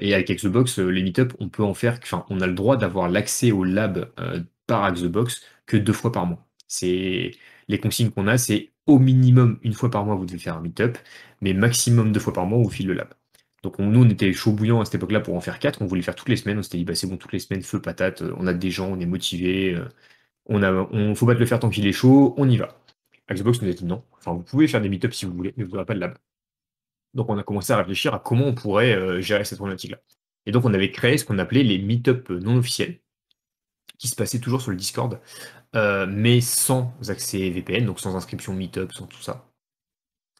et 0.00 0.14
avec 0.14 0.30
Xbox, 0.30 0.78
les 0.78 1.02
meetups, 1.02 1.34
on 1.40 1.48
peut 1.48 1.64
en 1.64 1.74
faire, 1.74 1.98
enfin, 2.02 2.24
on 2.30 2.40
a 2.40 2.46
le 2.46 2.54
droit 2.54 2.76
d'avoir 2.76 3.08
l'accès 3.08 3.52
au 3.52 3.64
lab 3.64 4.12
par 4.66 4.92
Xbox 4.92 5.42
que 5.66 5.76
deux 5.76 5.92
fois 5.92 6.12
par 6.12 6.26
mois. 6.26 6.46
C'est 6.68 7.32
les 7.68 7.78
consignes 7.80 8.10
qu'on 8.10 8.26
a, 8.26 8.38
c'est 8.38 8.70
au 8.86 8.98
minimum 8.98 9.58
une 9.62 9.72
fois 9.74 9.90
par 9.90 10.04
mois 10.04 10.14
vous 10.16 10.26
devez 10.26 10.38
faire 10.38 10.56
un 10.56 10.60
meet-up, 10.60 10.98
mais 11.40 11.52
maximum 11.54 12.12
deux 12.12 12.20
fois 12.20 12.32
par 12.32 12.46
mois 12.46 12.58
on 12.58 12.68
file 12.68 12.88
le 12.88 12.94
lab. 12.94 13.14
Donc 13.62 13.78
nous 13.78 14.02
on 14.04 14.08
était 14.08 14.32
chaud 14.32 14.52
bouillant 14.52 14.80
à 14.80 14.84
cette 14.84 14.96
époque-là 14.96 15.20
pour 15.20 15.34
en 15.36 15.40
faire 15.40 15.58
quatre, 15.58 15.82
on 15.82 15.86
voulait 15.86 16.02
faire 16.02 16.14
toutes 16.16 16.28
les 16.28 16.36
semaines, 16.36 16.58
on 16.58 16.62
s'était 16.62 16.78
dit 16.78 16.84
bah 16.84 16.94
c'est 16.94 17.06
bon 17.06 17.16
toutes 17.16 17.32
les 17.32 17.38
semaines 17.38 17.62
feu 17.62 17.80
patate, 17.80 18.22
on 18.38 18.46
a 18.46 18.54
des 18.54 18.70
gens, 18.70 18.88
on 18.90 19.00
est 19.00 19.06
motivé, 19.06 19.74
euh, 19.74 19.88
on 20.46 20.62
a, 20.62 20.72
on 20.72 21.14
faut 21.14 21.26
pas 21.26 21.34
te 21.34 21.40
le 21.40 21.46
faire 21.46 21.60
tant 21.60 21.70
qu'il 21.70 21.86
est 21.86 21.92
chaud, 21.92 22.34
on 22.38 22.48
y 22.48 22.56
va. 22.58 22.81
Xbox 23.34 23.62
nous 23.62 23.68
a 23.68 23.72
dit 23.72 23.84
non, 23.84 24.04
enfin 24.12 24.32
vous 24.32 24.42
pouvez 24.42 24.68
faire 24.68 24.80
des 24.80 24.88
meet-ups 24.88 25.16
si 25.16 25.26
vous 25.26 25.34
voulez, 25.34 25.54
mais 25.56 25.64
vous 25.64 25.72
n'aurez 25.72 25.86
pas 25.86 25.94
de 25.94 26.00
lab. 26.00 26.16
Donc 27.14 27.28
on 27.28 27.38
a 27.38 27.42
commencé 27.42 27.72
à 27.72 27.76
réfléchir 27.76 28.14
à 28.14 28.18
comment 28.18 28.46
on 28.46 28.54
pourrait 28.54 28.94
euh, 28.94 29.20
gérer 29.20 29.44
cette 29.44 29.58
problématique-là. 29.58 29.98
Et 30.46 30.52
donc 30.52 30.64
on 30.64 30.74
avait 30.74 30.90
créé 30.90 31.18
ce 31.18 31.24
qu'on 31.24 31.38
appelait 31.38 31.62
les 31.62 31.78
meet-up 31.78 32.30
non 32.30 32.56
officiels, 32.56 33.00
qui 33.98 34.08
se 34.08 34.16
passaient 34.16 34.40
toujours 34.40 34.60
sur 34.60 34.70
le 34.70 34.76
Discord, 34.76 35.20
euh, 35.76 36.06
mais 36.08 36.40
sans 36.40 36.92
accès 37.08 37.48
VPN, 37.50 37.86
donc 37.86 38.00
sans 38.00 38.16
inscription 38.16 38.52
Meetup, 38.52 38.92
sans 38.92 39.06
tout 39.06 39.22
ça. 39.22 39.48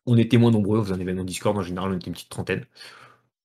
On 0.05 0.17
était 0.17 0.37
moins 0.37 0.51
nombreux, 0.51 0.81
on 0.81 0.83
faisait 0.83 0.95
un 0.95 1.01
événement 1.01 1.25
Discord, 1.25 1.57
en 1.57 1.63
général 1.63 1.93
on 1.93 1.97
était 1.97 2.09
une 2.09 2.13
petite 2.13 2.29
trentaine, 2.29 2.67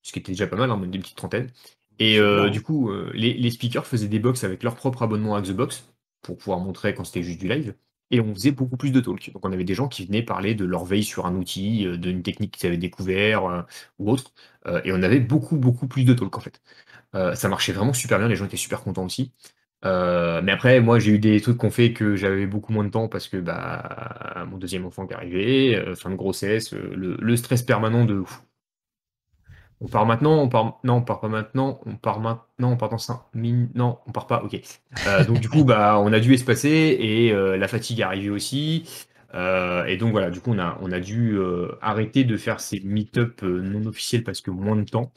ce 0.02 0.12
qui 0.12 0.18
était 0.18 0.32
déjà 0.32 0.46
pas 0.46 0.56
mal, 0.56 0.70
hein, 0.70 0.78
on 0.78 0.84
était 0.84 0.96
une 0.96 1.02
petite 1.02 1.16
trentaine. 1.16 1.50
Et 1.98 2.18
euh, 2.18 2.50
du 2.50 2.62
coup, 2.62 2.90
euh, 2.90 3.10
les, 3.14 3.50
speakers 3.50 3.86
faisaient 3.86 4.08
des 4.08 4.18
box 4.18 4.44
avec 4.44 4.62
leur 4.62 4.76
propre 4.76 5.02
abonnement 5.02 5.34
à 5.34 5.42
Xbox, 5.42 5.88
pour 6.22 6.36
pouvoir 6.36 6.58
montrer 6.60 6.94
quand 6.94 7.04
c'était 7.04 7.22
juste 7.22 7.40
du 7.40 7.48
live, 7.48 7.74
et 8.10 8.20
on 8.20 8.34
faisait 8.34 8.52
beaucoup 8.52 8.76
plus 8.76 8.90
de 8.92 9.00
talk. 9.00 9.30
Donc 9.32 9.44
on 9.46 9.52
avait 9.52 9.64
des 9.64 9.74
gens 9.74 9.88
qui 9.88 10.06
venaient 10.06 10.22
parler 10.22 10.54
de 10.54 10.64
leur 10.64 10.84
veille 10.84 11.04
sur 11.04 11.26
un 11.26 11.34
outil, 11.36 11.86
d'une 11.98 12.22
technique 12.22 12.56
qu'ils 12.56 12.68
avaient 12.68 12.76
découvert, 12.78 13.66
ou 13.98 14.10
autre, 14.10 14.32
et 14.84 14.92
on 14.92 15.02
avait 15.02 15.20
beaucoup, 15.20 15.56
beaucoup 15.56 15.88
plus 15.88 16.04
de 16.04 16.14
talk 16.14 16.36
en 16.36 16.40
fait. 16.40 16.60
ça 17.34 17.48
marchait 17.48 17.72
vraiment 17.72 17.92
super 17.92 18.18
bien, 18.18 18.28
les 18.28 18.36
gens 18.36 18.46
étaient 18.46 18.56
super 18.56 18.82
contents 18.82 19.04
aussi. 19.04 19.32
Euh, 19.84 20.42
mais 20.42 20.52
après, 20.52 20.80
moi, 20.80 20.98
j'ai 20.98 21.12
eu 21.12 21.18
des 21.18 21.40
trucs 21.40 21.56
qu'on 21.56 21.70
fait 21.70 21.92
que 21.92 22.16
j'avais 22.16 22.46
beaucoup 22.46 22.72
moins 22.72 22.84
de 22.84 22.90
temps 22.90 23.08
parce 23.08 23.28
que 23.28 23.36
bah, 23.36 24.44
mon 24.48 24.58
deuxième 24.58 24.84
enfant 24.86 25.06
qui 25.06 25.14
euh, 25.14 25.94
fin 25.94 26.10
de 26.10 26.16
grossesse, 26.16 26.74
euh, 26.74 26.92
le, 26.96 27.36
stress 27.36 27.62
permanent 27.62 28.04
de. 28.04 28.24
On 29.80 29.86
part 29.86 30.06
maintenant, 30.06 30.38
on 30.42 30.48
part. 30.48 30.80
Non, 30.84 30.94
on 30.94 31.02
part 31.02 31.20
pas 31.20 31.28
maintenant, 31.28 31.80
on 31.86 31.96
part 31.96 32.20
maintenant, 32.20 32.72
on 32.72 32.76
part 32.76 32.88
dans 32.88 32.98
5 32.98 33.20
minutes. 33.34 33.74
Non, 33.74 33.98
on 34.06 34.12
part 34.12 34.26
pas, 34.26 34.42
ok. 34.42 34.60
donc, 35.26 35.40
du 35.40 35.48
coup, 35.48 35.64
bah, 35.64 35.98
on 36.00 36.12
a 36.12 36.20
dû 36.20 36.34
espacer 36.34 36.96
et 37.00 37.32
la 37.32 37.68
fatigue 37.68 38.00
est 38.00 38.02
arrivée 38.02 38.30
aussi. 38.30 38.84
et 39.34 39.96
donc, 39.96 40.10
voilà, 40.12 40.30
du 40.30 40.40
coup, 40.40 40.50
on 40.52 40.58
a, 40.58 40.78
on 40.82 40.90
a 40.90 41.00
dû 41.00 41.38
arrêter 41.80 42.24
de 42.24 42.36
faire 42.36 42.60
ces 42.60 42.80
meet-up 42.80 43.42
non 43.42 43.86
officiels 43.86 44.24
parce 44.24 44.40
que 44.40 44.50
moins 44.50 44.76
de 44.76 44.84
temps. 44.84 45.12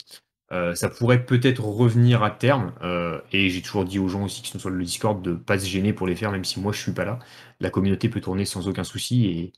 Euh, 0.51 0.75
ça 0.75 0.89
pourrait 0.89 1.25
peut-être 1.25 1.63
revenir 1.63 2.23
à 2.23 2.31
terme, 2.31 2.73
euh, 2.81 3.21
et 3.31 3.49
j'ai 3.49 3.61
toujours 3.61 3.85
dit 3.85 3.99
aux 3.99 4.09
gens 4.09 4.25
aussi 4.25 4.41
qui 4.41 4.51
sont 4.51 4.59
sur 4.59 4.69
le 4.69 4.83
Discord 4.83 5.21
de 5.21 5.33
pas 5.33 5.57
se 5.57 5.65
gêner 5.65 5.93
pour 5.93 6.07
les 6.07 6.15
faire, 6.15 6.31
même 6.31 6.43
si 6.43 6.59
moi 6.59 6.73
je 6.73 6.81
suis 6.81 6.91
pas 6.91 7.05
là. 7.05 7.19
La 7.61 7.69
communauté 7.69 8.09
peut 8.09 8.19
tourner 8.19 8.43
sans 8.43 8.67
aucun 8.67 8.83
souci 8.83 9.53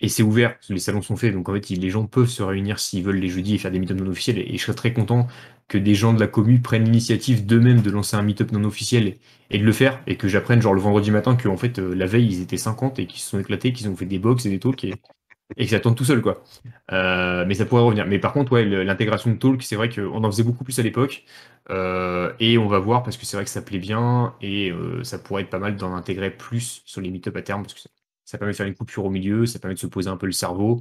et 0.00 0.08
c'est 0.08 0.22
ouvert, 0.22 0.56
les 0.70 0.78
salons 0.78 1.02
sont 1.02 1.16
faits, 1.16 1.34
donc 1.34 1.48
en 1.48 1.52
fait 1.54 1.68
les 1.68 1.90
gens 1.90 2.06
peuvent 2.06 2.28
se 2.28 2.42
réunir 2.42 2.78
s'ils 2.78 3.04
veulent 3.04 3.18
les 3.18 3.28
jeudis 3.28 3.54
et 3.54 3.58
faire 3.58 3.70
des 3.70 3.78
meet 3.78 3.90
non 3.90 4.06
officiels. 4.06 4.38
Et, 4.38 4.56
je 4.56 4.62
serais 4.62 4.74
très 4.74 4.92
content 4.92 5.26
que 5.68 5.76
des 5.78 5.94
gens 5.94 6.14
de 6.14 6.20
la 6.20 6.26
commune 6.26 6.62
prennent 6.62 6.84
l'initiative 6.84 7.46
d'eux-mêmes 7.46 7.82
de 7.82 7.90
lancer 7.90 8.16
un 8.16 8.22
meet-up 8.22 8.50
non 8.52 8.64
officiel 8.64 9.16
et, 9.50 9.58
de 9.58 9.64
le 9.64 9.72
faire, 9.72 10.00
et 10.06 10.16
que 10.16 10.26
j'apprenne 10.26 10.62
genre 10.62 10.74
le 10.74 10.80
vendredi 10.80 11.10
matin 11.10 11.36
qu'en 11.36 11.56
fait 11.56 11.78
euh, 11.78 11.94
la 11.94 12.06
veille 12.06 12.26
ils 12.26 12.40
étaient 12.40 12.56
50 12.56 12.98
et 12.98 13.06
qu'ils 13.06 13.20
se 13.20 13.30
sont 13.30 13.38
éclatés, 13.40 13.72
qu'ils 13.72 13.88
ont 13.88 13.96
fait 13.96 14.06
des 14.06 14.18
box 14.18 14.46
et 14.46 14.50
des 14.50 14.58
talks 14.58 14.84
et, 14.84 14.94
et 15.56 15.66
que 15.66 15.88
tout 15.90 16.04
seul, 16.04 16.22
quoi. 16.22 16.42
Euh, 16.92 17.44
mais 17.46 17.54
ça 17.54 17.66
pourrait 17.66 17.82
revenir. 17.82 18.06
Mais 18.06 18.18
par 18.18 18.32
contre, 18.32 18.52
ouais, 18.52 18.64
l'intégration 18.64 19.30
de 19.30 19.36
Talk, 19.36 19.62
c'est 19.64 19.74
vrai 19.76 19.88
qu'on 19.88 20.22
en 20.22 20.30
faisait 20.30 20.44
beaucoup 20.44 20.62
plus 20.64 20.78
à 20.78 20.82
l'époque. 20.82 21.24
Euh, 21.70 22.32
et 22.38 22.56
on 22.56 22.68
va 22.68 22.78
voir 22.78 23.02
parce 23.02 23.16
que 23.16 23.26
c'est 23.26 23.36
vrai 23.36 23.44
que 23.44 23.50
ça 23.50 23.62
plaît 23.62 23.78
bien 23.78 24.34
et 24.40 24.72
ça 25.02 25.18
pourrait 25.18 25.42
être 25.42 25.50
pas 25.50 25.58
mal 25.58 25.76
d'en 25.76 25.94
intégrer 25.94 26.30
plus 26.30 26.82
sur 26.84 27.00
les 27.00 27.10
meet 27.10 27.28
à 27.28 27.42
terme 27.42 27.62
parce 27.62 27.74
que 27.74 27.80
ça, 28.30 28.38
permet 28.38 28.52
de 28.52 28.56
faire 28.56 28.66
une 28.66 28.74
coupure 28.74 29.04
au 29.04 29.10
milieu, 29.10 29.46
ça 29.46 29.58
permet 29.58 29.74
de 29.74 29.80
se 29.80 29.86
poser 29.86 30.08
un 30.08 30.16
peu 30.16 30.26
le 30.26 30.32
cerveau 30.32 30.80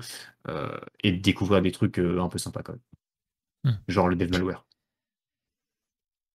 et 1.04 1.12
de 1.12 1.18
découvrir 1.18 1.62
des 1.62 1.72
trucs 1.72 2.00
un 2.00 2.30
peu 2.30 2.38
sympas 2.38 2.62
quand 2.64 2.74
même. 2.74 3.74
Hmm. 3.74 3.80
Genre 3.88 4.08
le 4.08 4.16
dev 4.16 4.32
malware. 4.32 4.66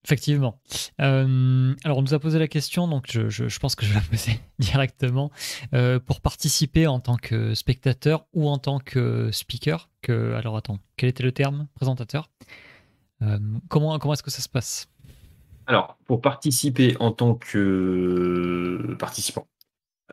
Effectivement. 0.05 0.61
Euh, 1.00 1.74
alors, 1.83 1.98
on 1.98 2.03
nous 2.03 2.12
a 2.12 2.18
posé 2.18 2.38
la 2.38 2.46
question, 2.46 2.87
donc 2.87 3.07
je, 3.11 3.59
pense 3.59 3.74
que 3.74 3.87
je 3.87 3.90
vais 3.92 4.00
la 4.00 4.05
poser 4.05 4.38
directement. 4.59 5.31
Euh, 5.72 5.98
pour 5.98 6.20
participer 6.20 6.87
en 6.87 7.00
tant 7.00 7.16
que 7.16 7.55
spectateur 7.55 8.27
ou 8.35 8.48
en 8.48 8.59
tant 8.59 8.79
que 8.79 9.31
speaker, 9.33 9.88
que, 10.03 10.35
alors 10.35 10.59
attends, 10.59 10.79
quel 10.96 11.09
était 11.09 11.22
le 11.22 11.33
terme? 11.33 11.68
Présentateur? 11.74 12.31
Euh, 13.22 13.38
comment 13.68 13.98
comment 13.98 14.12
est-ce 14.12 14.22
que 14.22 14.31
ça 14.31 14.42
se 14.42 14.48
passe? 14.48 14.90
Alors, 15.66 15.96
pour 16.05 16.20
participer 16.20 16.94
en 17.00 17.11
tant 17.11 17.35
que 17.35 18.94
participant, 18.98 19.46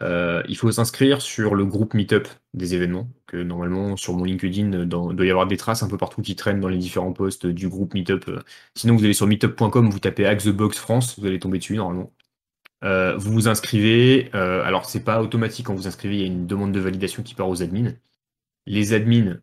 euh, 0.02 0.42
il 0.48 0.58
faut 0.58 0.72
s'inscrire 0.72 1.22
sur 1.22 1.54
le 1.54 1.66
groupe 1.66 1.94
Meetup 1.94 2.28
des 2.54 2.74
événements, 2.74 3.10
que 3.28 3.38
normalement 3.38 3.98
sur 3.98 4.14
mon 4.14 4.24
LinkedIn, 4.24 4.72
il 4.84 4.88
doit 4.88 5.26
y 5.26 5.30
avoir 5.30 5.48
des 5.48 5.58
traces 5.58 5.84
un 5.84 5.88
peu 5.90 5.98
partout 5.98 6.22
qui 6.22 6.36
traînent 6.36 6.60
dans 6.60 6.70
les 6.70 6.78
différents 6.78 7.14
posts 7.14 7.46
du 7.46 7.70
groupe 7.70 7.94
Meetup. 7.94 8.30
Sinon, 8.76 8.96
vous 8.96 9.04
allez 9.04 9.14
sur 9.14 9.28
meetup.com, 9.28 9.90
vous 9.90 10.00
tapez 10.00 10.26
Hack 10.26 10.42
the 10.44 10.50
Box 10.50 10.78
France, 10.80 11.20
vous 11.20 11.28
allez 11.28 11.40
tomber 11.40 11.60
dessus 11.60 11.76
normalement. 11.76 12.12
Euh, 12.84 13.16
vous 13.18 13.32
vous 13.32 13.48
inscrivez, 13.48 14.32
euh, 14.34 14.64
alors 14.64 14.86
c'est 14.86 15.04
pas 15.04 15.22
automatique 15.22 15.68
quand 15.68 15.76
vous 15.76 15.88
inscrivez, 15.88 16.16
il 16.16 16.22
y 16.22 16.24
a 16.24 16.28
une 16.28 16.48
demande 16.48 16.72
de 16.72 16.80
validation 16.80 17.24
qui 17.24 17.36
part 17.36 17.50
aux 17.50 17.62
admins. 17.62 17.94
Les 18.68 18.94
admins, 18.94 19.40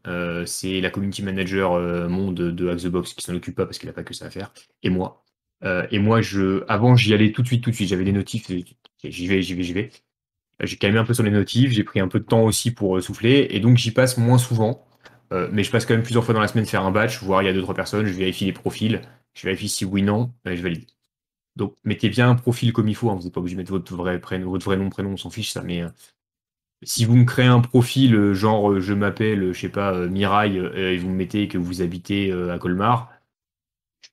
c'est 0.47 0.81
la 0.81 0.91
community 0.91 1.23
manager 1.23 1.79
monde 2.09 2.35
de 2.37 2.69
Hack 2.69 2.79
the 2.81 2.87
Box 2.89 3.15
qui 3.15 3.25
s'en 3.25 3.35
occupe 3.35 3.57
pas 3.57 3.67
parce 3.67 3.79
qu'il 3.79 3.89
n'a 3.89 3.93
pas 3.93 4.05
que 4.05 4.15
ça 4.15 4.27
à 4.27 4.31
faire, 4.31 4.53
et 4.83 4.91
moi. 4.91 5.25
et 5.91 5.99
moi, 5.99 6.21
avant, 6.69 6.97
j'y 6.97 7.15
allais 7.15 7.33
tout 7.33 7.43
de 7.43 7.47
suite, 7.49 7.65
tout 7.65 7.71
de 7.71 7.75
suite. 7.75 7.89
J'avais 7.89 8.05
des 8.05 8.13
notifs, 8.13 8.47
j'y 8.49 9.27
vais, 9.27 9.43
j'y 9.43 9.55
vais, 9.55 9.63
j'y 9.63 9.73
vais. 9.73 9.91
J'ai 10.61 10.77
calmé 10.77 10.99
un 10.99 11.05
peu 11.05 11.15
sur 11.15 11.23
les 11.23 11.31
notifs, 11.31 11.71
j'ai 11.71 11.85
pris 11.85 12.01
un 12.01 12.09
peu 12.09 12.19
de 12.19 12.25
temps 12.25 12.43
aussi 12.43 12.73
pour 12.73 12.97
euh, 12.97 13.01
souffler, 13.01 13.47
et 13.51 13.61
donc 13.61 13.77
j'y 13.77 13.93
passe 13.93 14.17
moins 14.19 14.39
souvent. 14.39 14.85
Euh, 15.33 15.49
mais 15.53 15.63
je 15.63 15.71
passe 15.71 15.87
quand 15.87 15.95
même 15.95 16.03
plusieurs 16.03 16.25
fois 16.25 16.35
dans 16.35 16.41
la 16.41 16.49
semaine 16.49 16.67
faire 16.67 16.85
un 16.85 16.91
batch, 16.91 17.23
voir 17.23 17.43
il 17.43 17.47
y 17.47 17.49
a 17.49 17.53
deux 17.53 17.63
trois 17.63 17.75
personnes, 17.75 18.07
je 18.07 18.13
vérifie 18.13 18.47
les 18.47 18.53
profils, 18.53 19.03
je 19.35 19.43
vérifie 19.45 19.69
si 19.69 19.85
oui 19.85 20.03
non, 20.03 20.33
et 20.47 20.57
je 20.57 20.63
valide. 20.63 20.87
Donc 21.57 21.75
mettez 21.85 22.09
bien 22.09 22.31
un 22.31 22.35
profil 22.35 22.73
comme 22.73 22.89
il 22.89 22.95
faut, 22.95 23.11
hein, 23.11 23.15
vous 23.15 23.25
n'êtes 23.25 23.35
pas 23.35 23.41
obligé 23.41 23.57
de 23.57 23.61
mettre 23.61 23.73
votre 23.73 23.95
vrai 23.95 24.21
prénom, 24.21 24.51
votre 24.51 24.65
vrai 24.65 24.77
nom, 24.77 24.89
prénom, 24.91 25.11
on 25.13 25.17
s'en 25.17 25.31
fiche 25.31 25.51
ça, 25.53 25.63
mais 25.63 25.83
euh, 25.83 25.89
si 26.83 27.05
vous 27.05 27.17
me 27.17 27.25
créez 27.25 27.47
un 27.47 27.61
profil 27.61 28.33
genre 28.33 28.81
je 28.81 28.95
m'appelle, 28.95 29.53
je 29.53 29.61
sais 29.61 29.69
pas, 29.69 30.07
Mirail, 30.07 30.57
et 30.75 30.97
vous 30.97 31.11
me 31.11 31.17
mettez 31.17 31.49
que 31.49 31.59
vous 31.59 31.83
habitez 31.83 32.33
à 32.33 32.59
Colmar, 32.59 33.11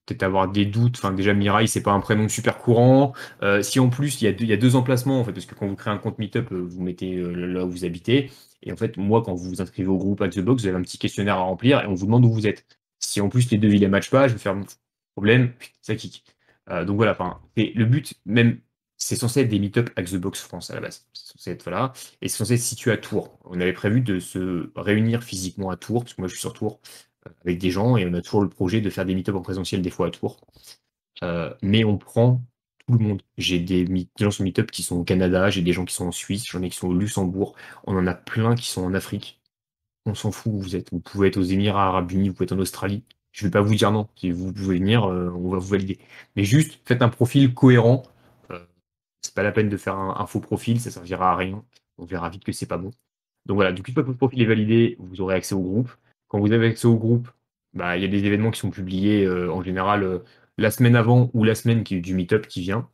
peut-être 0.05 0.23
avoir 0.23 0.49
des 0.49 0.65
doutes. 0.65 0.97
Enfin, 0.97 1.11
déjà, 1.11 1.33
Mirai, 1.33 1.67
c'est 1.67 1.81
pas 1.81 1.91
un 1.91 1.99
prénom 1.99 2.29
super 2.29 2.57
courant. 2.57 3.13
Euh, 3.43 3.61
si 3.61 3.79
en 3.79 3.89
plus, 3.89 4.21
il 4.21 4.25
y, 4.25 4.53
a 4.53 4.57
deux, 4.57 4.75
emplacements, 4.75 5.19
en 5.19 5.23
fait, 5.23 5.33
parce 5.33 5.45
que 5.45 5.55
quand 5.55 5.67
vous 5.67 5.75
créez 5.75 5.93
un 5.93 5.97
compte 5.97 6.19
Meetup, 6.19 6.51
euh, 6.51 6.59
vous 6.59 6.81
mettez 6.81 7.15
euh, 7.15 7.31
là 7.31 7.65
où 7.65 7.69
vous 7.69 7.85
habitez. 7.85 8.31
Et 8.63 8.71
en 8.71 8.75
fait, 8.75 8.97
moi, 8.97 9.23
quand 9.23 9.33
vous 9.33 9.49
vous 9.49 9.61
inscrivez 9.61 9.89
au 9.89 9.97
groupe 9.97 10.19
Box, 10.19 10.61
vous 10.61 10.67
avez 10.67 10.77
un 10.77 10.81
petit 10.81 10.97
questionnaire 10.97 11.35
à 11.35 11.41
remplir 11.43 11.81
et 11.81 11.87
on 11.87 11.93
vous 11.93 12.05
demande 12.05 12.25
où 12.25 12.31
vous 12.31 12.47
êtes. 12.47 12.65
Si 12.99 13.21
en 13.21 13.29
plus 13.29 13.51
les 13.51 13.57
deux 13.57 13.67
villes 13.67 13.83
ne 13.83 13.87
matchent 13.87 14.09
pas, 14.09 14.27
je 14.27 14.33
vais 14.33 14.39
faire 14.39 14.55
problème, 15.15 15.53
ça 15.81 15.95
kick. 15.95 16.23
donc 16.67 16.97
voilà, 16.97 17.11
enfin, 17.11 17.39
le 17.55 17.85
but, 17.85 18.15
même, 18.25 18.59
c'est 18.97 19.15
censé 19.15 19.41
être 19.41 19.49
des 19.49 19.59
Meetup 19.59 19.89
Box 20.17 20.41
France 20.41 20.71
à 20.71 20.75
la 20.75 20.81
base. 20.81 21.07
C'est 21.13 21.33
censé 21.33 21.51
être 21.51 21.63
voilà, 21.63 21.93
et 22.21 22.29
c'est 22.29 22.37
censé 22.37 22.55
être 22.55 22.61
situé 22.61 22.91
à 22.91 22.97
Tours. 22.97 23.37
On 23.45 23.59
avait 23.61 23.73
prévu 23.73 24.01
de 24.01 24.19
se 24.19 24.71
réunir 24.75 25.23
physiquement 25.23 25.69
à 25.69 25.77
Tours, 25.77 26.03
parce 26.03 26.15
que 26.15 26.21
moi 26.21 26.27
je 26.27 26.33
suis 26.33 26.41
sur 26.41 26.53
Tours, 26.53 26.79
avec 27.41 27.57
des 27.59 27.71
gens 27.71 27.97
et 27.97 28.05
on 28.05 28.13
a 28.13 28.21
toujours 28.21 28.41
le 28.41 28.49
projet 28.49 28.81
de 28.81 28.89
faire 28.89 29.05
des 29.05 29.15
meet 29.15 29.29
en 29.29 29.41
présentiel 29.41 29.81
des 29.81 29.89
fois 29.89 30.07
à 30.07 30.11
Tours. 30.11 30.39
Euh, 31.23 31.53
mais 31.61 31.83
on 31.83 31.97
prend 31.97 32.41
tout 32.87 32.97
le 32.97 33.05
monde. 33.05 33.21
J'ai 33.37 33.59
des, 33.59 33.87
gens 34.19 34.31
sur 34.31 34.43
meet 34.43 34.65
qui 34.67 34.83
sont 34.83 34.97
au 34.97 35.03
Canada, 35.03 35.49
j'ai 35.49 35.61
des 35.61 35.73
gens 35.73 35.85
qui 35.85 35.93
sont 35.93 36.07
en 36.07 36.11
Suisse, 36.11 36.45
j'en 36.47 36.61
ai 36.61 36.69
qui 36.69 36.77
sont 36.77 36.87
au 36.87 36.93
Luxembourg, 36.93 37.55
on 37.85 37.97
en 37.97 38.07
a 38.07 38.13
plein 38.13 38.55
qui 38.55 38.69
sont 38.69 38.83
en 38.83 38.93
Afrique. 38.93 39.41
On 40.05 40.13
s'en 40.13 40.31
fout 40.31 40.53
où 40.53 40.59
vous 40.59 40.75
êtes. 40.75 40.91
Vous 40.91 40.99
pouvez 40.99 41.29
être 41.29 41.37
aux 41.37 41.43
Émirats 41.43 41.87
Arabes 41.87 42.11
Unis, 42.11 42.29
vous 42.29 42.35
pouvez 42.35 42.45
être 42.45 42.51
en 42.51 42.59
Australie. 42.59 43.03
Je 43.31 43.43
ne 43.43 43.47
vais 43.47 43.51
pas 43.51 43.61
vous 43.61 43.75
dire 43.75 43.91
non. 43.91 44.07
Si 44.15 44.31
vous 44.31 44.53
pouvez 44.53 44.77
venir, 44.77 45.05
euh, 45.05 45.29
on 45.35 45.49
va 45.49 45.57
vous 45.57 45.67
valider. 45.67 45.99
Mais 46.35 46.43
juste, 46.43 46.79
faites 46.85 47.01
un 47.01 47.09
profil 47.09 47.53
cohérent. 47.53 48.03
Euh, 48.51 48.59
c'est 49.21 49.33
pas 49.33 49.43
la 49.43 49.51
peine 49.51 49.69
de 49.69 49.77
faire 49.77 49.97
un, 49.97 50.25
faux 50.27 50.39
profil, 50.39 50.79
ça 50.79 50.91
servira 50.91 51.31
à 51.31 51.35
rien. 51.35 51.63
On 51.97 52.05
verra 52.05 52.29
vite 52.29 52.43
que 52.43 52.51
c'est 52.51 52.67
pas 52.67 52.77
bon. 52.77 52.91
Donc 53.45 53.55
voilà, 53.55 53.71
depuis 53.71 53.93
que 53.93 54.01
votre 54.01 54.17
profil 54.17 54.41
est 54.41 54.45
validé, 54.45 54.95
vous 54.99 55.21
aurez 55.21 55.35
accès 55.35 55.55
au 55.55 55.61
groupe. 55.61 55.91
Quand 56.35 56.41
vous 56.41 56.51
avez 56.51 56.67
accès 56.67 56.85
au 56.85 56.97
groupe, 56.97 57.29
bah, 57.73 57.95
il 57.95 58.01
y 58.01 58.05
a 58.05 58.09
des 58.09 58.25
événements 58.25 58.51
qui 58.51 58.59
sont 58.59 58.69
publiés 58.69 59.23
euh, 59.23 59.49
en 59.53 59.63
général 59.63 60.03
euh, 60.03 60.19
la 60.57 60.69
semaine 60.69 60.97
avant 60.97 61.31
ou 61.33 61.45
la 61.45 61.55
semaine 61.55 61.85
qui, 61.85 62.01
du 62.01 62.13
meet-up 62.13 62.47
qui 62.47 62.59
vient. 62.59 62.89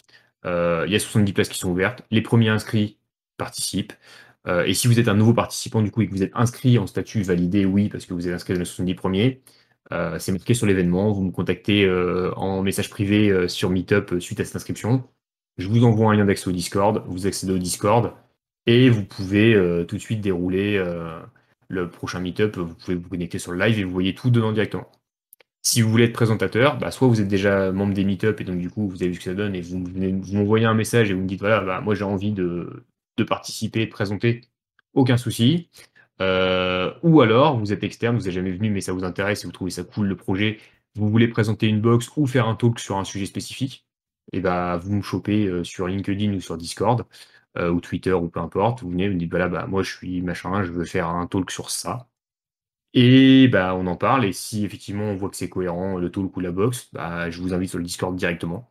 Euh, 0.45 0.83
il 0.85 0.93
y 0.93 0.95
a 0.95 0.99
70 0.99 1.33
places 1.33 1.49
qui 1.49 1.57
sont 1.57 1.71
ouvertes. 1.71 2.03
Les 2.11 2.21
premiers 2.21 2.49
inscrits 2.49 2.99
participent. 3.37 3.93
et 4.47 4.75
si 4.75 4.87
vous 4.87 4.99
êtes 4.99 5.07
un 5.07 5.15
nouveau 5.15 5.33
participant 5.33 5.81
du 5.81 5.89
coup 5.89 6.03
et 6.03 6.07
que 6.07 6.11
vous 6.11 6.21
êtes 6.21 6.33
inscrit 6.35 6.77
en 6.77 6.85
statut 6.85 7.23
validé, 7.23 7.65
oui, 7.65 7.89
parce 7.89 8.05
que 8.05 8.13
vous 8.13 8.27
êtes 8.27 8.33
inscrit 8.35 8.53
dans 8.53 8.59
les 8.59 8.65
70 8.65 8.93
premiers, 8.93 9.41
c'est 10.19 10.31
marqué 10.31 10.53
sur 10.53 10.67
l'événement. 10.67 11.11
Vous 11.11 11.23
me 11.23 11.31
contactez 11.31 11.89
en 12.35 12.61
message 12.61 12.91
privé 12.91 13.47
sur 13.47 13.71
Meetup 13.71 14.19
suite 14.19 14.39
à 14.39 14.45
cette 14.45 14.55
inscription. 14.55 15.03
Je 15.57 15.67
vous 15.67 15.83
envoie 15.83 16.11
un 16.11 16.15
lien 16.15 16.25
d'accès 16.25 16.47
au 16.47 16.51
Discord. 16.51 17.03
Vous 17.07 17.25
accédez 17.25 17.53
au 17.53 17.57
Discord 17.57 18.13
et 18.67 18.89
vous 18.91 19.03
pouvez 19.03 19.55
tout 19.87 19.95
de 19.95 20.01
suite 20.01 20.21
dérouler 20.21 20.79
le 21.71 21.89
prochain 21.89 22.19
meetup, 22.19 22.57
vous 22.57 22.75
pouvez 22.75 22.95
vous 22.95 23.09
connecter 23.09 23.39
sur 23.39 23.51
le 23.51 23.59
live 23.65 23.79
et 23.79 23.83
vous 23.83 23.91
voyez 23.91 24.13
tout 24.13 24.29
dedans 24.29 24.51
directement. 24.51 24.91
Si 25.63 25.81
vous 25.81 25.89
voulez 25.89 26.05
être 26.05 26.13
présentateur, 26.13 26.77
bah, 26.77 26.91
soit 26.91 27.07
vous 27.07 27.21
êtes 27.21 27.27
déjà 27.27 27.71
membre 27.71 27.93
des 27.93 28.03
meetups 28.03 28.41
et 28.41 28.43
donc 28.43 28.57
du 28.57 28.69
coup 28.69 28.89
vous 28.89 29.03
avez 29.03 29.09
vu 29.09 29.15
ce 29.15 29.19
que 29.19 29.25
ça 29.25 29.33
donne 29.35 29.55
et 29.55 29.61
vous, 29.61 29.77
m'envoyez 30.33 30.65
un 30.65 30.73
message 30.73 31.11
et 31.11 31.13
vous 31.13 31.21
me 31.21 31.27
dites 31.27 31.39
voilà, 31.39 31.61
bah, 31.61 31.81
moi 31.81 31.95
j'ai 31.95 32.03
envie 32.03 32.31
de, 32.31 32.83
participer, 33.27 33.85
de 33.85 33.91
présenter, 33.91 34.41
aucun 34.93 35.17
souci. 35.17 35.69
Euh, 36.21 36.93
ou 37.03 37.21
alors 37.21 37.57
vous 37.59 37.73
êtes 37.73 37.83
externe, 37.83 38.17
vous 38.17 38.25
n'êtes 38.25 38.33
jamais 38.33 38.51
venu 38.51 38.69
mais 38.69 38.81
ça 38.81 38.93
vous 38.93 39.03
intéresse 39.03 39.43
et 39.43 39.47
vous 39.47 39.53
trouvez 39.53 39.71
ça 39.71 39.83
cool 39.83 40.07
le 40.07 40.15
projet, 40.15 40.59
vous 40.95 41.09
voulez 41.09 41.27
présenter 41.27 41.67
une 41.67 41.81
box 41.81 42.09
ou 42.17 42.27
faire 42.27 42.47
un 42.47 42.55
talk 42.55 42.79
sur 42.79 42.97
un 42.97 43.05
sujet 43.05 43.25
spécifique, 43.25 43.85
et 44.33 44.41
bah 44.41 44.77
vous 44.77 44.93
me 44.93 45.01
chopez 45.01 45.45
euh, 45.47 45.63
sur 45.63 45.87
LinkedIn 45.87 46.33
ou 46.33 46.41
sur 46.41 46.57
Discord. 46.57 47.05
Euh, 47.57 47.69
ou 47.69 47.81
Twitter 47.81 48.13
ou 48.13 48.29
peu 48.29 48.39
importe, 48.39 48.81
vous 48.81 48.89
venez, 48.91 49.07
vous 49.09 49.15
me 49.15 49.19
dites 49.19 49.29
voilà, 49.29 49.49
bah, 49.49 49.67
moi 49.67 49.83
je 49.83 49.91
suis 49.91 50.21
machin, 50.21 50.63
je 50.63 50.71
veux 50.71 50.85
faire 50.85 51.07
un 51.09 51.27
talk 51.27 51.51
sur 51.51 51.69
ça. 51.69 52.07
Et 52.93 53.47
bah, 53.47 53.75
on 53.75 53.87
en 53.87 53.95
parle, 53.97 54.25
et 54.25 54.33
si 54.33 54.65
effectivement 54.65 55.05
on 55.05 55.15
voit 55.15 55.29
que 55.29 55.35
c'est 55.37 55.49
cohérent, 55.49 55.97
le 55.97 56.11
talk 56.11 56.35
ou 56.35 56.39
la 56.41 56.51
box, 56.51 56.89
bah, 56.93 57.29
je 57.29 57.41
vous 57.41 57.53
invite 57.53 57.69
sur 57.69 57.77
le 57.79 57.85
Discord 57.85 58.15
directement. 58.15 58.69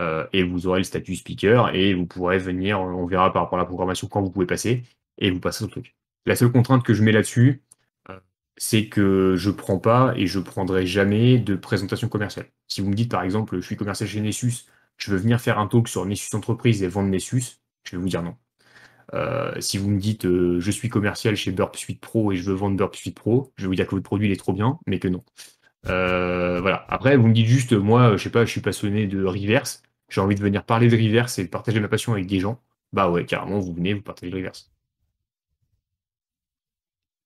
Euh, 0.00 0.26
et 0.32 0.42
vous 0.42 0.66
aurez 0.66 0.80
le 0.80 0.84
statut 0.84 1.16
speaker, 1.16 1.74
et 1.74 1.94
vous 1.94 2.06
pourrez 2.06 2.38
venir, 2.38 2.80
on 2.80 3.06
verra 3.06 3.32
par 3.32 3.42
rapport 3.42 3.58
à 3.58 3.62
la 3.62 3.66
programmation 3.66 4.08
quand 4.08 4.22
vous 4.22 4.30
pouvez 4.30 4.46
passer, 4.46 4.82
et 5.18 5.30
vous 5.30 5.40
passez 5.40 5.64
au 5.64 5.68
truc. 5.68 5.94
La 6.26 6.36
seule 6.36 6.52
contrainte 6.52 6.82
que 6.84 6.94
je 6.94 7.02
mets 7.02 7.12
là-dessus, 7.12 7.62
euh, 8.10 8.18
c'est 8.56 8.88
que 8.88 9.34
je 9.36 9.50
prends 9.50 9.78
pas 9.78 10.14
et 10.16 10.26
je 10.26 10.40
prendrai 10.40 10.86
jamais 10.86 11.38
de 11.38 11.54
présentation 11.56 12.08
commerciale. 12.08 12.46
Si 12.68 12.80
vous 12.80 12.88
me 12.90 12.94
dites 12.94 13.10
par 13.10 13.22
exemple, 13.22 13.56
je 13.60 13.66
suis 13.66 13.76
commercial 13.76 14.08
chez 14.08 14.20
Nessus, 14.20 14.66
je 14.96 15.10
veux 15.12 15.18
venir 15.18 15.40
faire 15.40 15.58
un 15.58 15.66
talk 15.68 15.88
sur 15.88 16.06
Nessus 16.06 16.34
Entreprise 16.34 16.82
et 16.82 16.88
vendre 16.88 17.08
Nessus, 17.10 17.60
je 17.84 17.96
vais 17.96 18.02
vous 18.02 18.08
dire 18.08 18.22
non. 18.22 18.36
Euh, 19.14 19.60
si 19.60 19.78
vous 19.78 19.90
me 19.90 20.00
dites 20.00 20.24
euh, 20.26 20.60
je 20.60 20.70
suis 20.70 20.88
commercial 20.88 21.36
chez 21.36 21.52
Burp 21.52 21.76
Suite 21.76 22.00
Pro 22.00 22.32
et 22.32 22.36
je 22.36 22.44
veux 22.44 22.54
vendre 22.54 22.76
Burp 22.76 22.96
Suite 22.96 23.16
Pro, 23.16 23.52
je 23.56 23.64
vais 23.64 23.68
vous 23.68 23.74
dire 23.74 23.86
que 23.86 23.92
votre 23.92 24.04
produit 24.04 24.28
il 24.28 24.32
est 24.32 24.36
trop 24.36 24.52
bien, 24.52 24.78
mais 24.86 24.98
que 24.98 25.08
non. 25.08 25.24
Euh, 25.88 26.60
voilà. 26.60 26.86
Après, 26.88 27.16
vous 27.16 27.28
me 27.28 27.34
dites 27.34 27.46
juste, 27.46 27.72
moi, 27.72 28.16
je 28.16 28.24
sais 28.24 28.30
pas, 28.30 28.44
je 28.46 28.50
suis 28.50 28.60
passionné 28.62 29.06
de 29.06 29.24
reverse, 29.24 29.82
j'ai 30.08 30.20
envie 30.20 30.34
de 30.36 30.40
venir 30.42 30.64
parler 30.64 30.88
de 30.88 30.96
reverse 30.96 31.38
et 31.38 31.44
de 31.44 31.50
partager 31.50 31.80
ma 31.80 31.88
passion 31.88 32.12
avec 32.12 32.26
des 32.26 32.40
gens. 32.40 32.60
Bah 32.92 33.10
ouais, 33.10 33.26
carrément, 33.26 33.60
vous 33.60 33.74
venez, 33.74 33.94
vous 33.94 34.02
partagez 34.02 34.30
le 34.30 34.38
reverse. 34.38 34.70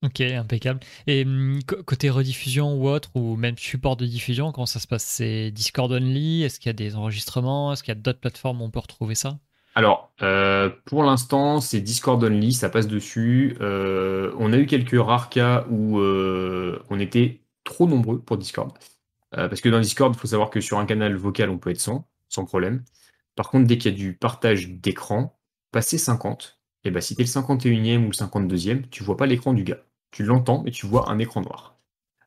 Ok, 0.03 0.21
impeccable. 0.21 0.81
Et 1.09 1.25
hum, 1.25 1.61
côté 1.65 2.09
rediffusion 2.11 2.75
ou 2.75 2.89
autre, 2.89 3.11
ou 3.17 3.35
même 3.37 3.59
support 3.59 3.97
de 3.97 4.07
diffusion, 4.07 4.53
comment 4.53 4.67
ça 4.67 4.79
se 4.81 4.87
passe? 4.87 5.05
C'est 5.05 5.51
Discord 5.51 5.91
only? 5.93 6.43
Est-ce 6.45 6.61
qu'il 6.61 6.69
y 6.69 6.71
a 6.71 6.73
des 6.73 6.95
enregistrements? 6.97 7.73
Est-ce 7.73 7.83
qu'il 7.83 7.91
y 7.95 7.99
a 7.99 8.01
d'autres 8.01 8.21
plateformes 8.21 8.61
où 8.63 8.65
on 8.65 8.71
peut 8.71 8.79
retrouver 8.79 9.15
ça? 9.17 9.39
Alors, 9.79 10.13
euh, 10.23 10.71
pour 10.87 11.05
l'instant, 11.05 11.61
c'est 11.61 11.81
Discord 11.81 12.21
only, 12.25 12.53
ça 12.53 12.69
passe 12.69 12.89
dessus. 12.89 13.57
Euh, 13.61 14.35
on 14.37 14.53
a 14.53 14.57
eu 14.57 14.67
quelques 14.67 15.01
rares 15.01 15.31
cas 15.31 15.67
où 15.71 16.01
euh, 16.01 16.83
on 16.91 16.99
était 16.99 17.43
trop 17.63 17.87
nombreux 17.87 18.19
pour 18.19 18.39
Discord. 18.39 18.73
parce 19.31 19.61
que 19.61 19.69
dans 19.69 19.79
Discord, 19.79 20.13
il 20.17 20.19
faut 20.19 20.27
savoir 20.27 20.51
que 20.51 20.61
sur 20.61 20.81
un 20.81 20.85
canal 20.85 21.15
vocal, 21.15 21.49
on 21.49 21.59
peut 21.59 21.71
être 21.71 21.81
100, 21.81 22.09
sans 22.29 22.45
problème. 22.45 22.83
Par 23.37 23.51
contre, 23.51 23.69
dès 23.69 23.79
qu'il 23.79 23.93
y 23.93 23.95
a 23.95 23.97
du 23.97 24.15
partage 24.15 24.69
d'écran, 24.69 25.39
passer 25.71 25.97
50, 25.97 26.59
et 26.83 26.91
bah, 26.91 27.01
si 27.01 27.15
tu 27.15 27.23
es 27.23 27.25
le 27.25 27.31
51e 27.31 27.99
ou 28.05 28.11
le 28.11 28.17
52e, 28.17 28.89
tu 28.91 29.05
vois 29.05 29.17
pas 29.17 29.27
l'écran 29.27 29.53
du 29.53 29.63
gars. 29.63 29.85
Tu 30.11 30.25
l'entends, 30.25 30.63
mais 30.65 30.73
tu 30.73 30.87
vois 30.87 31.09
un 31.09 31.21
écran 31.21 31.43
noir. 31.43 31.78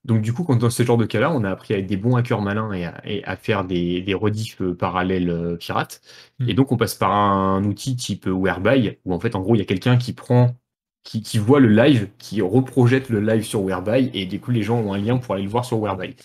Donc 0.04 0.22
du 0.22 0.34
coup, 0.34 0.44
quand 0.44 0.56
dans 0.56 0.70
ce 0.70 0.84
genre 0.84 0.98
de 0.98 1.06
cas-là, 1.06 1.32
on 1.32 1.44
a 1.44 1.52
appris 1.52 1.74
à 1.74 1.78
être 1.78 1.86
des 1.86 1.98
bons 1.98 2.16
hackers 2.16 2.42
malins 2.42 2.72
et 2.74 3.24
à, 3.24 3.36
faire 3.36 3.66
des, 3.66 4.02
des 4.02 4.14
rediffs 4.14 4.62
euh, 4.62 4.74
parallèles 4.74 5.30
euh, 5.30 5.58
pirates. 5.58 6.02
Hmm. 6.40 6.50
Et 6.50 6.54
donc 6.54 6.72
on 6.72 6.78
passe 6.78 6.96
par 6.96 7.12
un 7.12 7.64
outil 7.64 7.96
type 7.96 8.26
Whereby, 8.26 8.98
où 9.06 9.14
en 9.14 9.20
fait, 9.20 9.36
en 9.36 9.42
gros, 9.42 9.56
il 9.56 9.60
y 9.60 9.62
a 9.62 9.66
quelqu'un 9.66 9.98
qui 9.98 10.14
prend 10.14 10.56
qui, 11.04 11.22
qui 11.22 11.38
voient 11.38 11.60
le 11.60 11.70
live, 11.70 12.10
qui 12.18 12.42
reprojettent 12.42 13.10
le 13.10 13.20
live 13.22 13.44
sur 13.44 13.62
Whereby, 13.64 14.12
et 14.14 14.26
du 14.26 14.40
coup, 14.40 14.52
les 14.52 14.64
gens 14.64 14.80
ont 14.80 14.94
un 14.94 14.98
lien 14.98 15.18
pour 15.18 15.36
aller 15.36 15.44
le 15.44 15.50
voir 15.50 15.66
sur 15.66 15.80
Whereby. 15.80 16.16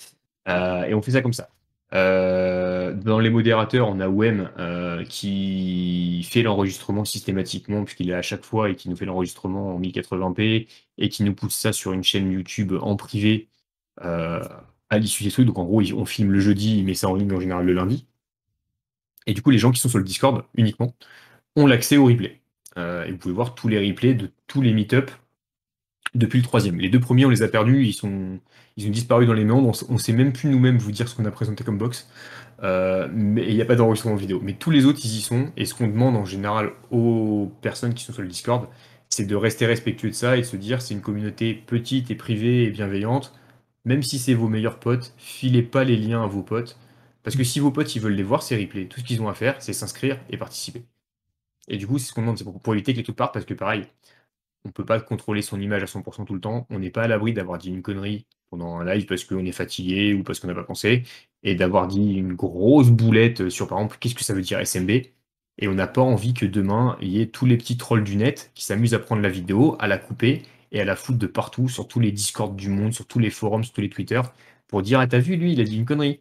Euh, 0.49 0.85
et 0.85 0.95
on 0.95 1.03
fait 1.03 1.13
ça 1.13 1.23
comme 1.23 1.33
ça. 1.33 1.49
Euh, 1.95 2.93
dans 2.95 3.21
les 3.21 3.31
modérateurs, 3.31 3.89
on 3.89 4.01
a 4.01 4.09
Wem 4.09 4.51
euh, 4.59 5.05
qui 5.05 6.27
fait 6.29 6.43
l'enregistrement 6.43 7.05
systématiquement, 7.05 7.85
puisqu'il 7.85 8.11
est 8.11 8.15
à 8.15 8.23
chaque 8.23 8.45
fois 8.45 8.71
et 8.71 8.75
qui 8.77 8.89
nous 8.91 8.97
fait 8.97 9.05
l'enregistrement 9.05 9.77
en 9.77 9.81
1080p 9.81 10.67
et 10.99 11.09
qui 11.09 11.23
nous 11.23 11.35
pousse 11.35 11.55
ça 11.55 11.73
sur 11.73 11.93
une 11.93 12.03
chaîne 12.03 12.31
YouTube 12.33 12.73
en 12.81 12.97
privé 12.97 13.49
à 14.01 14.99
l'issue 14.99 15.25
des 15.25 15.31
trucs. 15.31 15.47
Donc 15.47 15.59
en 15.59 15.65
gros, 15.65 15.83
on 15.95 16.05
filme 16.05 16.33
le 16.33 16.41
jeudi, 16.41 16.83
met 16.83 16.95
ça 16.95 17.09
en 17.09 17.15
ligne 17.15 17.33
en 17.33 17.41
général 17.41 17.67
le 17.67 17.73
lundi. 17.73 18.07
Et 19.27 19.35
du 19.35 19.43
coup, 19.43 19.51
les 19.51 19.59
gens 19.59 19.73
qui 19.73 19.81
sont 19.81 19.89
sur 19.89 19.99
le 19.99 20.05
Discord 20.05 20.45
uniquement 20.55 20.95
ont 21.57 21.67
l'accès 21.67 21.97
au 21.97 22.07
replay. 22.07 22.41
et 22.77 23.11
vous 23.11 23.19
pouvez 23.19 23.35
voir 23.35 23.55
tous 23.55 23.69
les 23.69 23.79
replays 23.89 24.15
de 24.15 24.31
tous 24.47 24.63
les 24.63 24.73
meet-up 24.73 25.11
depuis 26.17 26.39
le 26.39 26.45
troisième. 26.45 26.79
Les 26.79 26.89
deux 26.89 27.01
premiers, 27.01 27.27
on 27.27 27.31
les 27.31 27.43
a 27.43 27.49
perdus, 27.49 27.85
ils, 27.85 27.93
sont, 27.93 28.39
ils 28.77 28.87
ont 28.87 28.91
disparu 28.91 29.27
dans 29.27 29.33
les 29.33 29.45
méandres, 29.45 29.73
on 29.89 29.95
ne 29.95 29.99
sait 29.99 30.13
même 30.13 30.33
plus 30.33 30.49
nous-mêmes 30.49 30.79
vous 30.79 30.93
dire 30.93 31.09
ce 31.09 31.15
qu'on 31.15 31.25
a 31.25 31.31
présenté 31.31 31.65
comme 31.65 31.79
box, 31.79 32.09
euh, 32.63 33.09
mais 33.13 33.47
il 33.49 33.55
n'y 33.55 33.63
a 33.63 33.67
pas 33.67 33.77
d'enregistrement 33.77 34.17
vidéo. 34.17 34.41
Mais 34.43 34.55
tous 34.55 34.71
les 34.71 34.87
autres, 34.87 35.01
ils 35.05 35.17
y 35.17 35.21
sont, 35.21 35.53
et 35.57 35.65
ce 35.67 35.75
qu'on 35.75 35.89
demande 35.89 36.17
en 36.17 36.25
général 36.25 36.73
aux 36.91 37.53
personnes 37.61 37.95
qui 37.95 38.05
sont 38.05 38.13
sur 38.13 38.23
le 38.23 38.29
Discord, 38.29 38.69
c'est 39.09 39.27
de 39.27 39.37
rester 39.37 39.67
respectueux 39.67 40.11
de 40.11 40.15
ça 40.15 40.37
et 40.37 40.41
de 40.41 40.47
se 40.47 40.57
dire 40.57 40.83
c'est 40.83 40.95
une 40.95 41.01
communauté 41.01 41.55
petite 41.55 42.11
et 42.11 42.15
privée 42.15 42.65
et 42.65 42.71
bienveillante, 42.71 43.33
même 43.87 44.03
si 44.03 44.19
c'est 44.19 44.35
vos 44.35 44.49
meilleurs 44.49 44.79
potes, 44.81 45.15
filez 45.17 45.63
pas 45.63 45.85
les 45.85 45.97
liens 45.97 46.23
à 46.23 46.27
vos 46.27 46.43
potes, 46.43 46.79
parce 47.23 47.37
que 47.37 47.45
si 47.45 47.61
vos 47.61 47.71
potes 47.71 47.95
ils 47.97 48.03
veulent 48.03 48.15
les 48.15 48.23
voir, 48.25 48.43
ces 48.43 48.57
replays, 48.57 48.87
tout 48.87 49.01
ce 49.01 49.05
qu'ils 49.05 49.23
ont 49.23 49.29
à 49.29 49.35
faire, 49.35 49.63
c'est 49.63 49.73
s'inscrire 49.73 50.21
et 50.29 50.37
participer. 50.37 50.85
Et 51.69 51.79
du 51.79 51.87
coup, 51.87 51.99
c'est 51.99 52.09
ce 52.09 52.13
qu'on 52.13 52.23
demande, 52.23 52.39
c'est 52.39 52.45
pour, 52.45 52.75
éviter 52.75 52.93
que 52.93 52.99
les 52.99 53.05
trucs 53.05 53.17
partent, 53.17 53.35
parce 53.35 53.47
que 53.47 53.55
pareil, 53.55 53.85
on 54.65 54.71
peut 54.71 54.85
pas 54.85 55.01
contrôler 55.01 55.43
son 55.43 55.61
image 55.61 55.83
à 55.83 55.87
100% 55.87 56.25
tout 56.27 56.35
le 56.35 56.41
temps. 56.41 56.67
On 56.71 56.81
n'est 56.81 56.91
pas 56.91 57.05
à 57.05 57.09
l'abri 57.09 57.33
d'avoir 57.33 57.59
dit 57.59 57.71
une 57.71 57.83
connerie 57.83 58.27
pendant 58.51 58.79
un 58.79 58.85
live 58.85 59.07
parce 59.07 59.25
qu'on 59.25 59.45
est 59.45 59.53
fatigué 59.53 60.15
ou 60.15 60.23
parce 60.25 60.41
qu'on 60.41 60.49
n'a 60.49 60.55
pas 60.55 60.65
pensé, 60.65 61.05
et 61.43 61.55
d'avoir 61.55 61.87
dit 61.89 62.15
une 62.15 62.35
grosse 62.35 62.91
boulette 62.91 63.49
sur, 63.49 63.69
par 63.69 63.79
exemple, 63.79 63.99
qu'est-ce 64.01 64.15
que 64.15 64.25
ça 64.25 64.35
veut 64.35 64.43
dire 64.43 64.61
SMB 64.65 64.91
Et 64.91 65.69
on 65.69 65.75
n'a 65.75 65.87
pas 65.87 66.03
envie 66.03 66.35
que 66.35 66.47
demain, 66.47 66.97
il 67.01 67.09
y 67.09 67.21
ait 67.21 67.27
tous 67.27 67.47
les 67.47 67.57
petits 67.57 67.77
trolls 67.77 68.05
du 68.05 68.17
net 68.17 68.51
qui 68.55 68.65
s'amusent 68.65 68.95
à 68.95 68.99
prendre 68.99 69.23
la 69.23 69.29
vidéo, 69.29 69.77
à 69.79 69.87
la 69.87 69.99
couper 69.99 70.43
et 70.77 70.81
à 70.81 70.85
la 70.85 70.97
foutre 70.97 71.19
de 71.19 71.27
partout, 71.27 71.69
sur 71.69 71.89
tous 71.89 72.01
les 72.01 72.13
Discord 72.13 72.55
du 72.57 72.69
monde, 72.69 72.93
sur 72.93 73.07
tous 73.07 73.19
les 73.19 73.31
forums, 73.31 73.65
sur 73.65 73.73
tous 73.73 73.81
les 73.81 73.91
Twitter, 73.91 74.21
pour 74.69 74.83
dire 74.83 75.01
Ah, 75.01 75.07
t'as 75.07 75.19
vu, 75.19 75.37
lui, 75.37 75.53
il 75.53 75.61
a 75.61 75.65
dit 75.65 75.77
une 75.77 75.87
connerie. 75.87 76.21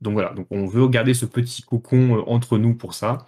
Donc 0.00 0.14
voilà, 0.14 0.32
donc 0.32 0.46
on 0.50 0.66
veut 0.66 0.86
garder 0.88 1.14
ce 1.14 1.26
petit 1.26 1.62
cocon 1.62 2.18
euh, 2.18 2.22
entre 2.26 2.58
nous 2.58 2.74
pour 2.74 2.94
ça. 2.94 3.26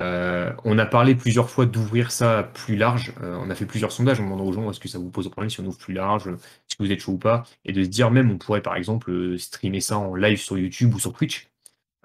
Euh, 0.00 0.52
on 0.64 0.78
a 0.78 0.86
parlé 0.86 1.14
plusieurs 1.16 1.50
fois 1.50 1.66
d'ouvrir 1.66 2.10
ça 2.12 2.44
plus 2.54 2.76
large. 2.76 3.12
Euh, 3.22 3.38
on 3.40 3.50
a 3.50 3.54
fait 3.54 3.66
plusieurs 3.66 3.92
sondages 3.92 4.20
en 4.20 4.24
demandant 4.24 4.44
aux 4.44 4.52
gens 4.52 4.70
est-ce 4.70 4.80
que 4.80 4.88
ça 4.88 4.98
vous 4.98 5.10
pose 5.10 5.28
problème 5.30 5.50
si 5.50 5.60
on 5.60 5.66
ouvre 5.66 5.78
plus 5.78 5.94
large, 5.94 6.28
est-ce 6.28 6.76
que 6.76 6.82
vous 6.82 6.92
êtes 6.92 7.00
chaud 7.00 7.12
ou 7.12 7.18
pas, 7.18 7.44
et 7.64 7.72
de 7.72 7.82
se 7.82 7.88
dire 7.88 8.10
même 8.10 8.30
on 8.30 8.38
pourrait 8.38 8.62
par 8.62 8.76
exemple 8.76 9.38
streamer 9.38 9.80
ça 9.80 9.98
en 9.98 10.14
live 10.14 10.38
sur 10.38 10.58
YouTube 10.58 10.94
ou 10.94 11.00
sur 11.00 11.12
Twitch. 11.12 11.48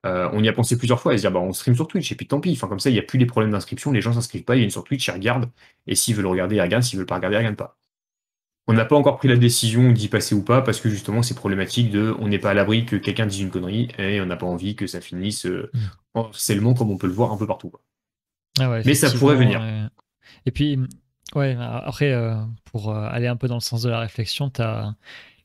on 0.04 0.44
y 0.44 0.50
a 0.50 0.54
pensé 0.54 0.78
plusieurs 0.78 1.00
fois 1.02 1.14
à 1.14 1.18
se 1.18 1.22
dire 1.22 1.32
bah, 1.32 1.40
on 1.40 1.54
stream 1.54 1.76
sur 1.76 1.88
Twitch 1.88 2.12
et 2.12 2.16
puis 2.16 2.28
tant 2.28 2.40
pis. 2.40 2.54
Enfin 2.54 2.68
comme 2.68 2.80
ça 2.80 2.90
il 2.90 2.94
n'y 2.94 3.00
a 3.00 3.04
plus 3.04 3.20
les 3.20 3.26
problèmes 3.28 3.52
d'inscription, 3.52 3.92
les 3.92 4.02
gens 4.02 4.14
s'inscrivent 4.14 4.44
pas, 4.44 4.56
ils 4.56 4.60
viennent 4.60 4.72
sur 4.72 4.84
Twitch, 4.84 5.08
ils 5.08 5.12
regardent 5.12 5.50
et 5.88 5.96
s'ils 5.96 6.16
veulent 6.16 6.28
regarder 6.28 6.56
ils 6.58 6.62
regardent, 6.62 6.84
s'ils 6.84 6.98
veulent 7.00 7.08
pas 7.08 7.16
regarder 7.16 7.36
ils 7.36 7.40
regardent 7.40 7.58
pas. 7.58 7.78
On 8.68 8.74
n'a 8.74 8.86
pas 8.86 8.96
encore 8.96 9.18
pris 9.18 9.28
la 9.28 9.36
décision 9.36 9.92
d'y 9.92 10.08
passer 10.08 10.36
ou 10.36 10.42
pas 10.42 10.62
parce 10.62 10.80
que 10.80 10.90
justement 10.90 11.22
c'est 11.22 11.34
problématique 11.34 11.92
de 11.92 12.16
on 12.20 12.30
n'est 12.30 12.40
pas 12.40 12.52
à 12.52 12.54
l'abri 12.54 12.86
que 12.86 12.96
quelqu'un 12.96 13.26
dise 13.26 13.42
une 13.42 13.50
connerie 13.50 13.90
et 13.98 14.22
on 14.22 14.26
n'a 14.26 14.38
pas 14.38 14.46
envie 14.46 14.76
que 14.76 14.88
ça 14.88 15.02
finisse 15.02 15.46
mmh. 15.46 15.80
en 16.14 16.26
harcèlement 16.26 16.74
comme 16.74 16.90
on 16.90 16.98
peut 16.98 17.08
le 17.08 17.14
voir 17.14 17.34
un 17.34 17.38
peu 17.38 17.46
partout. 17.46 17.74
Ah 18.60 18.80
Mais 18.86 18.94
ça 18.94 19.10
pourrait 19.12 19.36
venir. 19.36 19.62
Et 20.46 20.52
puis, 20.52 20.80
ouais, 21.36 21.58
après, 21.60 22.12
euh, 22.12 22.36
pour 22.66 22.92
euh, 22.92 23.08
aller 23.10 23.28
un 23.28 23.36
peu 23.36 23.48
dans 23.48 23.56
le 23.56 23.62
sens 23.62 23.82
de 23.82 23.90
la 23.90 24.00
réflexion, 24.00 24.52
as... 24.60 24.96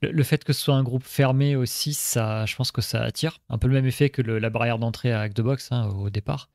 Le, 0.00 0.22
fait 0.22 0.44
que 0.44 0.52
ce 0.52 0.60
soit 0.60 0.76
un 0.76 0.84
groupe 0.84 1.02
fermé 1.02 1.56
aussi, 1.56 1.92
ça, 1.92 2.46
je 2.46 2.54
pense 2.54 2.70
que 2.70 2.80
ça 2.80 3.02
attire. 3.02 3.40
Un 3.48 3.58
peu 3.58 3.66
le 3.66 3.74
même 3.74 3.86
effet 3.86 4.10
que 4.10 4.22
la 4.22 4.48
barrière 4.48 4.78
d'entrée 4.78 5.12
à 5.12 5.22
Hack 5.22 5.34
the 5.34 5.40
Box 5.40 5.72
hein, 5.72 5.88
au 5.88 6.08
départ. 6.08 6.50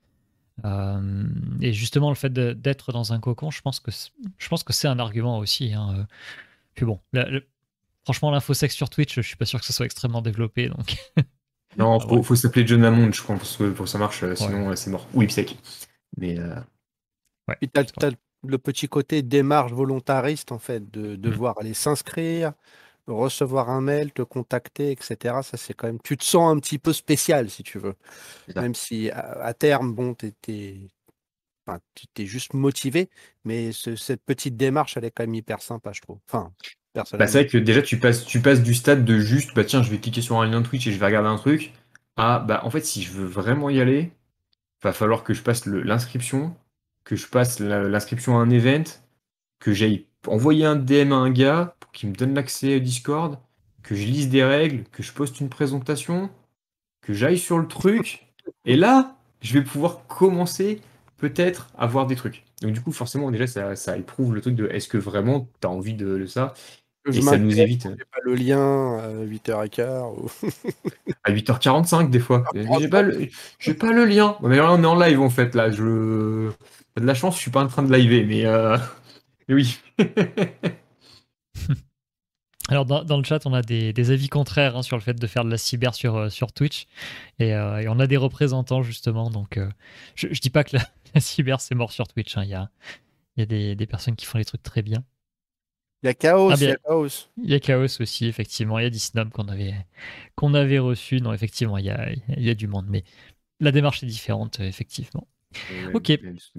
Euh, 0.63 1.25
et 1.59 1.73
justement, 1.73 2.07
le 2.07 2.15
fait 2.15 2.31
d'être 2.31 2.93
dans 2.93 3.11
un 3.11 3.19
cocon, 3.19 3.51
je 3.51 3.61
pense 3.61 3.81
que 3.81 3.91
je 4.37 4.47
pense 4.47 4.63
que 4.63 4.71
c'est 4.71 4.87
un 4.87 4.97
argument 4.97 5.39
aussi. 5.39 5.73
Hein. 5.73 6.07
Puis 6.75 6.85
bon, 6.85 6.99
franchement, 8.03 8.31
l'infosex 8.31 8.75
sur 8.75 8.89
Twitch, 8.89 9.15
je 9.15 9.21
suis 9.21 9.35
pas 9.35 9.45
sûr 9.45 9.59
que 9.59 9.65
ce 9.65 9.73
soit 9.73 9.85
extrêmement 9.85 10.21
développé, 10.21 10.69
donc. 10.69 10.95
non, 11.77 11.99
faut, 11.99 12.23
faut 12.23 12.35
s'appeler 12.35 12.65
John 12.67 12.83
Hammond, 12.83 13.11
je 13.11 13.21
crois, 13.21 13.35
pour 13.35 13.85
que 13.85 13.89
ça 13.89 13.97
marche. 13.97 14.23
Sinon, 14.35 14.75
c'est 14.75 14.89
mort. 14.89 15.07
Ou 15.13 15.23
Ipsec. 15.23 15.57
Mais 16.17 16.37
euh, 16.39 16.55
ouais, 17.47 17.57
tu 17.61 18.05
as, 18.05 18.11
le 18.45 18.57
petit 18.57 18.87
côté 18.87 19.21
démarche 19.21 19.71
volontariste, 19.71 20.51
en 20.51 20.59
fait, 20.59 20.91
de 20.91 21.13
mmh. 21.13 21.17
devoir 21.17 21.57
aller 21.59 21.73
s'inscrire, 21.73 22.53
recevoir 23.07 23.69
un 23.69 23.81
mail, 23.81 24.11
te 24.11 24.21
contacter, 24.21 24.91
etc. 24.91 25.35
Ça, 25.43 25.57
c'est 25.57 25.73
quand 25.73 25.87
même. 25.87 25.99
Tu 26.03 26.17
te 26.17 26.23
sens 26.23 26.55
un 26.55 26.59
petit 26.59 26.79
peu 26.79 26.93
spécial, 26.93 27.49
si 27.49 27.63
tu 27.63 27.79
veux. 27.79 27.95
Même 28.55 28.75
si 28.75 29.09
à, 29.11 29.53
terme, 29.53 29.93
bon, 29.93 30.13
tu 30.13 30.27
étais. 30.27 30.89
Enfin, 31.65 31.79
tu 32.13 32.27
juste 32.27 32.53
motivé, 32.53 33.09
mais 33.45 33.71
cette 33.71 34.23
petite 34.25 34.57
démarche, 34.57 34.97
elle 34.97 35.05
est 35.05 35.11
quand 35.11 35.23
même 35.23 35.35
hyper 35.35 35.61
sympa, 35.61 35.91
je 35.93 36.01
trouve. 36.01 36.19
Enfin, 36.27 36.51
bah, 36.93 37.27
c'est 37.27 37.39
vrai 37.39 37.47
que 37.47 37.57
déjà, 37.57 37.81
tu 37.81 37.99
passes, 37.99 38.25
tu 38.25 38.41
passes 38.41 38.61
du 38.61 38.73
stade 38.73 39.05
de 39.05 39.17
juste, 39.17 39.55
bah 39.55 39.63
tiens, 39.63 39.81
je 39.81 39.89
vais 39.89 39.97
cliquer 39.97 40.21
sur 40.21 40.39
un 40.39 40.45
lien 40.45 40.61
Twitch 40.61 40.87
et 40.87 40.91
je 40.91 40.99
vais 40.99 41.05
regarder 41.05 41.29
un 41.29 41.37
truc, 41.37 41.73
à, 42.17 42.39
bah 42.39 42.61
en 42.63 42.69
fait, 42.69 42.81
si 42.85 43.01
je 43.01 43.11
veux 43.11 43.25
vraiment 43.25 43.69
y 43.69 43.79
aller, 43.79 44.11
va 44.83 44.93
falloir 44.93 45.23
que 45.23 45.33
je 45.33 45.41
passe 45.41 45.65
l'inscription, 45.65 46.55
que 47.03 47.15
je 47.15 47.27
passe 47.27 47.59
l'inscription 47.59 48.37
à 48.37 48.41
un 48.41 48.49
event, 48.49 48.83
que 49.59 49.73
j'aille 49.73 50.05
envoyer 50.27 50.65
un 50.65 50.75
DM 50.75 51.13
à 51.13 51.15
un 51.15 51.31
gars 51.31 51.75
pour 51.79 51.91
qu'il 51.91 52.09
me 52.09 52.15
donne 52.15 52.33
l'accès 52.33 52.75
au 52.75 52.79
Discord, 52.79 53.39
que 53.81 53.95
je 53.95 54.05
lise 54.05 54.29
des 54.29 54.43
règles, 54.43 54.83
que 54.91 55.03
je 55.03 55.13
poste 55.13 55.39
une 55.39 55.49
présentation, 55.49 56.29
que 57.01 57.13
j'aille 57.13 57.39
sur 57.39 57.57
le 57.57 57.67
truc, 57.67 58.27
et 58.65 58.75
là, 58.75 59.17
je 59.41 59.53
vais 59.53 59.63
pouvoir 59.63 60.05
commencer 60.07 60.81
peut-être 61.23 61.69
à 61.77 61.87
voir 61.87 62.05
des 62.05 62.17
trucs. 62.17 62.43
Donc 62.61 62.73
du 62.73 62.81
coup, 62.81 62.91
forcément, 62.91 63.31
déjà, 63.31 63.47
ça, 63.47 63.77
ça 63.77 63.95
éprouve 63.95 64.35
le 64.35 64.41
truc 64.41 64.55
de 64.55 64.67
est-ce 64.67 64.89
que 64.89 64.97
vraiment 64.97 65.47
tu 65.61 65.67
as 65.67 65.69
envie 65.69 65.93
de, 65.93 66.25
ça? 66.25 66.53
Et 67.09 67.21
ça 67.21 67.37
nous 67.37 67.61
évite. 67.61 67.83
pas 67.83 68.19
le 68.23 68.35
lien 68.35 68.97
à 68.97 69.09
8h15 69.25 70.15
ou... 70.17 70.29
à 71.23 71.31
8h45 71.31 72.09
des 72.09 72.19
fois. 72.19 72.43
Ah, 72.53 72.59
j'ai 72.79 72.89
pas, 72.89 73.01
le... 73.03 73.29
pas 73.79 73.93
le 73.93 74.03
lien. 74.03 74.35
Mais 74.41 74.57
là, 74.57 74.73
on 74.73 74.83
est 74.83 74.85
en 74.85 74.99
live 74.99 75.21
en 75.21 75.29
fait. 75.29 75.55
Là, 75.55 75.69
je. 75.69 76.49
de 76.97 77.05
la 77.05 77.13
chance, 77.13 77.37
je 77.37 77.41
suis 77.41 77.51
pas 77.51 77.63
en 77.63 77.67
train 77.67 77.83
de 77.83 77.93
liver, 77.93 78.25
mais, 78.25 78.45
euh... 78.45 78.77
mais 79.47 79.55
oui. 79.55 79.79
Alors 82.69 82.85
dans, 82.85 83.17
le 83.17 83.23
chat, 83.23 83.45
on 83.45 83.53
a 83.53 83.61
des, 83.61 84.11
avis 84.11 84.27
contraires 84.27 84.75
hein, 84.75 84.81
sur 84.81 84.97
le 84.97 85.01
fait 85.01 85.13
de 85.13 85.27
faire 85.27 85.45
de 85.45 85.49
la 85.49 85.57
cyber 85.57 85.93
sur, 85.93 86.15
euh, 86.15 86.29
sur 86.29 86.51
Twitch. 86.51 86.87
Euh, 87.41 87.77
et, 87.79 87.87
on 87.87 87.99
a 87.99 88.07
des 88.07 88.17
représentants 88.17 88.83
justement. 88.83 89.29
Donc 89.29 89.57
euh, 89.57 89.69
je, 90.15 90.27
je 90.31 90.41
dis 90.41 90.49
pas 90.49 90.63
que 90.63 90.77
la, 90.77 90.83
cyber 91.19 91.61
c'est 91.61 91.75
mort 91.75 91.91
sur 91.91 92.07
Twitch. 92.07 92.37
Hein. 92.37 92.43
Il 92.43 92.49
y 92.49 92.53
a, 92.53 92.69
y 93.37 93.41
a 93.41 93.45
des, 93.45 93.75
des, 93.75 93.87
personnes 93.87 94.15
qui 94.15 94.25
font 94.25 94.37
les 94.37 94.45
trucs 94.45 94.63
très 94.63 94.81
bien. 94.81 95.03
Il 96.03 96.07
y 96.07 96.09
a 96.09 96.13
Chaos, 96.13 96.51
ah, 96.51 96.55
il 96.57 96.63
y 96.63 96.71
a 96.71 96.75
Chaos. 96.75 97.07
Il 97.41 97.49
y 97.49 97.53
a 97.53 97.59
Chaos 97.59 98.01
aussi, 98.01 98.25
effectivement. 98.25 98.77
Il 98.77 98.83
y 98.83 98.85
a 98.85 98.89
Disnom 98.89 99.29
qu'on 99.29 99.47
avait, 99.47 99.73
qu'on 100.35 100.53
avait 100.53 100.79
reçu. 100.79 101.21
Non, 101.21 101.31
effectivement, 101.31 101.77
il 101.77 101.85
y, 101.85 101.89
a, 101.89 102.11
il 102.11 102.43
y 102.43 102.49
a 102.49 102.55
du 102.55 102.67
monde. 102.67 102.87
Mais 102.89 103.05
la 103.61 103.71
démarche 103.71 104.03
est 104.03 104.07
différente, 104.07 104.59
effectivement. 104.59 105.27
ok. 105.93 106.11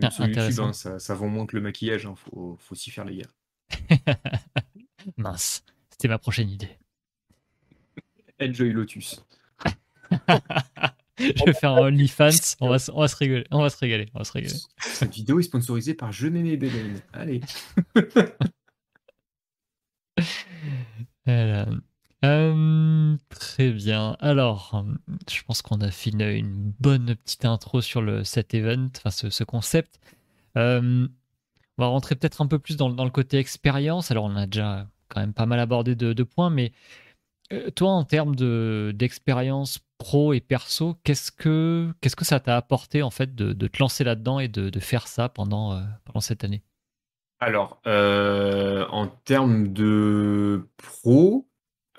Ah, 0.02 0.08
intéressant. 0.20 0.68
Hein, 0.68 0.72
ça, 0.72 0.98
ça 0.98 1.14
vend 1.14 1.28
moins 1.28 1.44
que 1.44 1.56
le 1.56 1.62
maquillage. 1.62 2.04
Il 2.04 2.06
hein. 2.06 2.14
faut, 2.16 2.56
faut 2.58 2.74
s'y 2.74 2.90
faire, 2.90 3.04
les 3.04 3.18
gars. 3.18 4.16
Mince. 5.18 5.62
C'était 5.90 6.08
ma 6.08 6.18
prochaine 6.18 6.48
idée. 6.48 6.78
Enjoy 8.40 8.72
Lotus. 8.72 9.24
Je 11.18 11.44
vais 11.44 11.52
faire 11.52 11.72
un 11.72 11.88
OnlyFans. 11.88 12.30
On 12.60 12.68
va, 12.68 12.76
on 12.92 13.00
va 13.00 13.08
se 13.08 13.16
régaler. 13.16 13.44
On 13.50 13.60
va 13.60 13.70
se 13.70 13.78
régaler. 13.78 14.08
On 14.14 14.18
va 14.18 14.24
se 14.24 14.32
régaler. 14.32 14.54
Cette 14.78 15.14
vidéo 15.14 15.40
est 15.40 15.44
sponsorisée 15.44 15.94
par 15.94 16.12
Je 16.12 16.26
n'aimais 16.26 16.56
Bélène. 16.56 17.00
Allez. 17.12 17.40
Euh, 22.24 23.16
très 23.28 23.70
bien. 23.70 24.16
Alors, 24.20 24.84
je 25.30 25.42
pense 25.42 25.60
qu'on 25.60 25.80
a 25.82 25.90
fait 25.90 26.10
une, 26.10 26.72
bonne 26.80 27.14
petite 27.16 27.44
intro 27.44 27.82
sur 27.82 28.00
le, 28.00 28.24
cet 28.24 28.54
event, 28.54 28.88
enfin 28.96 29.10
ce, 29.10 29.44
concept. 29.44 30.00
Euh, 30.56 31.06
on 31.76 31.82
va 31.82 31.88
rentrer 31.88 32.14
peut-être 32.14 32.40
un 32.40 32.46
peu 32.46 32.58
plus 32.58 32.76
dans, 32.76 32.88
le 32.88 33.10
côté 33.10 33.38
expérience. 33.38 34.10
Alors, 34.10 34.24
on 34.24 34.36
a 34.36 34.46
déjà 34.46 34.88
quand 35.08 35.20
même 35.20 35.34
pas 35.34 35.46
mal 35.46 35.60
abordé 35.60 35.94
de, 35.94 36.22
points, 36.22 36.50
mais 36.50 36.72
toi, 37.74 37.90
en 37.90 38.04
termes 38.04 38.34
d'expérience 38.92 39.78
pro 39.98 40.32
et 40.32 40.40
perso, 40.40 40.96
qu'est-ce 41.04 41.30
que, 41.32 41.92
que 42.00 42.24
ça 42.24 42.40
t'a 42.40 42.56
apporté 42.56 43.02
en 43.02 43.10
fait 43.10 43.34
de, 43.34 43.52
te 43.66 43.78
lancer 43.78 44.04
là-dedans 44.04 44.40
et 44.40 44.48
de, 44.48 44.80
faire 44.80 45.06
ça 45.06 45.28
pendant, 45.28 45.80
pendant 46.04 46.20
cette 46.20 46.44
année? 46.44 46.62
Alors, 47.40 47.80
euh, 47.86 48.86
en 48.90 49.06
termes 49.06 49.72
de 49.72 50.68
pro, 50.78 51.46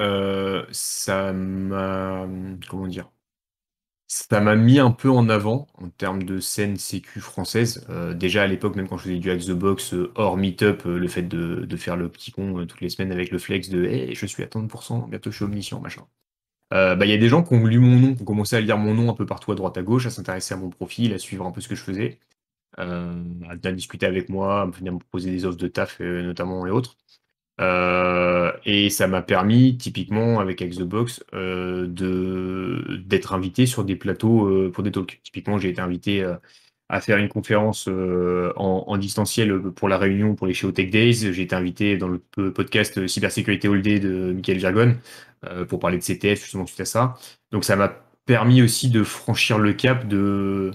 euh, 0.02 0.66
ça 0.72 1.34
m'a 1.34 2.28
comment 2.68 2.88
dire? 2.88 3.12
Ça 4.08 4.40
m'a 4.40 4.56
mis 4.56 4.80
un 4.80 4.92
peu 4.92 5.10
en 5.10 5.30
avant 5.30 5.68
en 5.76 5.90
termes 5.90 6.24
de 6.24 6.40
scène 6.40 6.78
sécu 6.78 7.20
française. 7.20 7.86
Euh, 7.90 8.14
déjà 8.14 8.44
à 8.44 8.48
l'époque, 8.48 8.76
même 8.76 8.88
quand 8.88 8.98
je 8.98 9.04
faisais 9.04 9.18
du 9.18 9.32
Hack 9.32 9.42
the 9.42 9.52
Box 9.52 9.94
euh, 9.94 10.12
hors 10.16 10.38
meet-up, 10.38 10.84
euh, 10.86 10.98
le 11.00 11.08
fait 11.08 11.24
de, 11.24 11.76
faire 11.78 11.98
le 11.98 12.10
petit 12.10 12.32
con 12.32 12.66
toutes 12.68 12.82
les 12.82 12.90
semaines 12.90 13.12
avec 13.12 13.32
le 13.32 13.40
flex 13.40 13.70
de 13.70 13.84
hey, 13.86 14.14
je 14.16 14.26
suis 14.26 14.44
à 14.44 14.48
30%, 14.48 15.10
bientôt 15.10 15.32
je 15.32 15.36
suis 15.38 15.46
omniscient, 15.46 15.80
machin. 15.82 16.06
Bah, 16.72 16.98
il 17.06 17.10
y 17.10 17.14
a 17.14 17.18
des 17.18 17.30
gens 17.30 17.44
qui 17.44 17.54
ont 17.54 17.66
lu 17.66 17.80
mon 17.80 18.00
nom, 18.00 18.16
qui 18.16 18.22
ont 18.24 18.26
commencé 18.26 18.56
à 18.56 18.62
lire 18.62 18.78
mon 18.78 18.94
nom 18.94 19.10
un 19.10 19.14
peu 19.14 19.26
partout 19.26 19.52
à 19.52 19.56
droite 19.56 19.78
à 19.78 19.84
gauche, 19.84 20.08
à 20.08 20.10
s'intéresser 20.10 20.54
à 20.56 20.58
mon 20.58 20.70
profil, 20.70 21.14
à 21.14 21.18
suivre 21.18 21.46
un 21.46 21.52
peu 21.52 21.62
ce 21.62 21.70
que 21.70 21.76
je 21.76 21.84
faisais, 21.84 22.20
à 22.78 23.56
discuter 23.74 24.06
avec 24.06 24.30
moi, 24.30 24.62
à 24.62 24.66
venir 24.68 24.94
me 24.94 25.00
proposer 25.00 25.32
des 25.32 25.46
offres 25.46 25.58
de 25.58 25.68
taf 25.68 26.00
notamment 26.02 26.68
et 26.68 26.72
autres. 26.72 26.98
Euh, 27.62 28.52
et 28.66 28.90
ça 28.90 29.08
m'a 29.08 29.22
permis, 29.22 29.78
typiquement 29.78 30.40
avec 30.40 30.62
Xbox, 30.62 31.24
euh, 31.34 31.88
de 31.88 32.98
d'être 33.06 33.34
invité 33.34 33.66
sur 33.66 33.86
des 33.86 33.96
plateaux 33.96 34.48
euh, 34.48 34.72
pour 34.72 34.84
des 34.84 34.92
talks. 34.92 35.22
Typiquement, 35.24 35.58
j'ai 35.58 35.70
été 35.70 35.82
invité 35.82 36.24
euh, 36.24 36.36
à 36.90 37.02
faire 37.02 37.18
une 37.18 37.30
conférence 37.30 37.88
en, 37.88 38.98
distanciel 38.98 39.60
pour 39.76 39.90
la 39.90 39.98
réunion 39.98 40.36
pour 40.36 40.48
les 40.48 40.54
Chez 40.54 40.72
Tech 40.72 40.90
Days. 40.92 41.34
J'ai 41.34 41.42
été 41.42 41.56
invité 41.56 41.98
dans 41.98 42.08
le 42.08 42.20
podcast 42.52 43.08
Cybersécurité 43.08 43.68
All 43.68 43.82
Day 43.82 44.00
de 44.00 44.34
Michael 44.34 44.60
Jargon 44.60 44.96
pour 45.68 45.80
parler 45.80 45.98
de 45.98 46.04
CTF 46.04 46.44
justement 46.44 46.68
suite 46.68 46.82
à 46.82 46.86
ça. 46.86 47.16
Donc 47.52 47.66
ça 47.66 47.76
m'a 47.76 47.92
permis 48.28 48.62
aussi 48.62 48.90
de 48.90 49.04
franchir 49.04 49.58
le 49.58 49.74
cap 49.74 50.08
de 50.08 50.72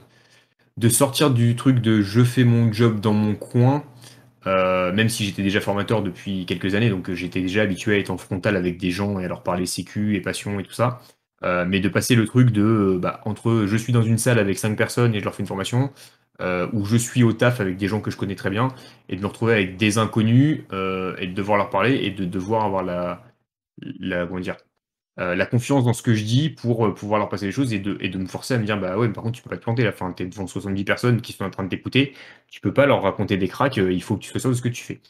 de 0.78 0.88
sortir 0.88 1.30
du 1.30 1.54
truc 1.54 1.78
de 1.78 2.00
je 2.02 2.24
fais 2.24 2.44
mon 2.44 2.72
job 2.72 2.98
dans 3.00 3.12
mon 3.12 3.36
coin 3.36 3.84
euh, 4.46 4.92
même 4.92 5.08
si 5.08 5.24
j'étais 5.24 5.42
déjà 5.42 5.60
formateur 5.60 6.02
depuis 6.02 6.46
quelques 6.46 6.74
années, 6.74 6.90
donc 6.90 7.10
euh, 7.10 7.14
j'étais 7.14 7.40
déjà 7.40 7.62
habitué 7.62 7.96
à 7.96 7.98
être 7.98 8.10
en 8.10 8.18
frontal 8.18 8.56
avec 8.56 8.78
des 8.78 8.90
gens 8.90 9.18
et 9.18 9.24
à 9.24 9.28
leur 9.28 9.42
parler 9.42 9.66
sécu 9.66 10.16
et 10.16 10.20
passion 10.20 10.58
et 10.60 10.64
tout 10.64 10.72
ça. 10.72 11.00
Euh, 11.42 11.64
mais 11.66 11.80
de 11.80 11.88
passer 11.88 12.14
le 12.14 12.26
truc 12.26 12.50
de 12.50 12.98
bah, 13.00 13.20
entre 13.24 13.64
je 13.66 13.76
suis 13.76 13.92
dans 13.92 14.02
une 14.02 14.18
salle 14.18 14.38
avec 14.38 14.58
cinq 14.58 14.76
personnes 14.76 15.14
et 15.14 15.20
je 15.20 15.24
leur 15.24 15.34
fais 15.34 15.42
une 15.42 15.46
formation, 15.48 15.92
ou 16.72 16.86
je 16.86 16.96
suis 16.96 17.22
au 17.22 17.32
taf 17.34 17.60
avec 17.60 17.76
des 17.76 17.86
gens 17.88 18.00
que 18.00 18.10
je 18.10 18.16
connais 18.16 18.34
très 18.34 18.50
bien, 18.50 18.68
et 19.10 19.16
de 19.16 19.20
me 19.20 19.26
retrouver 19.26 19.52
avec 19.54 19.76
des 19.76 19.98
inconnus 19.98 20.64
et 20.72 21.26
de 21.26 21.32
devoir 21.34 21.58
leur 21.58 21.70
parler 21.70 21.96
et 21.96 22.10
de 22.10 22.24
devoir 22.24 22.64
avoir 22.64 22.82
la, 22.82 23.22
la 24.00 24.26
comment 24.26 24.40
dire 24.40 24.56
euh, 25.18 25.34
la 25.34 25.44
confiance 25.44 25.84
dans 25.84 25.92
ce 25.92 26.02
que 26.02 26.14
je 26.14 26.24
dis 26.24 26.50
pour 26.50 26.86
euh, 26.86 26.94
pouvoir 26.94 27.18
leur 27.18 27.28
passer 27.28 27.46
les 27.46 27.52
choses 27.52 27.72
et 27.72 27.80
de, 27.80 28.18
me 28.18 28.26
forcer 28.26 28.54
à 28.54 28.58
me 28.58 28.64
dire 28.64 28.78
bah 28.78 28.96
ouais, 28.96 29.08
par 29.08 29.24
contre, 29.24 29.36
tu 29.36 29.42
peux 29.42 29.50
pas 29.50 29.56
te 29.56 29.62
planter 29.62 29.82
là. 29.82 29.90
Enfin, 29.90 30.12
t'es 30.12 30.26
devant 30.26 30.46
70 30.46 30.84
personnes 30.84 31.20
qui 31.20 31.32
sont 31.32 31.44
en 31.44 31.50
train 31.50 31.64
de 31.64 31.68
t'écouter, 31.68 32.14
tu 32.48 32.60
peux 32.60 32.72
pas 32.72 32.86
leur 32.86 33.02
raconter 33.02 33.36
des 33.36 33.48
cracks, 33.48 33.78
euh, 33.78 33.92
il 33.92 34.02
faut 34.02 34.16
que 34.16 34.22
tu 34.22 34.30
sois 34.30 34.40
sûr 34.40 34.50
de 34.50 34.54
ce 34.54 34.62
que 34.62 34.68
tu 34.68 34.82
fais. 34.84 35.00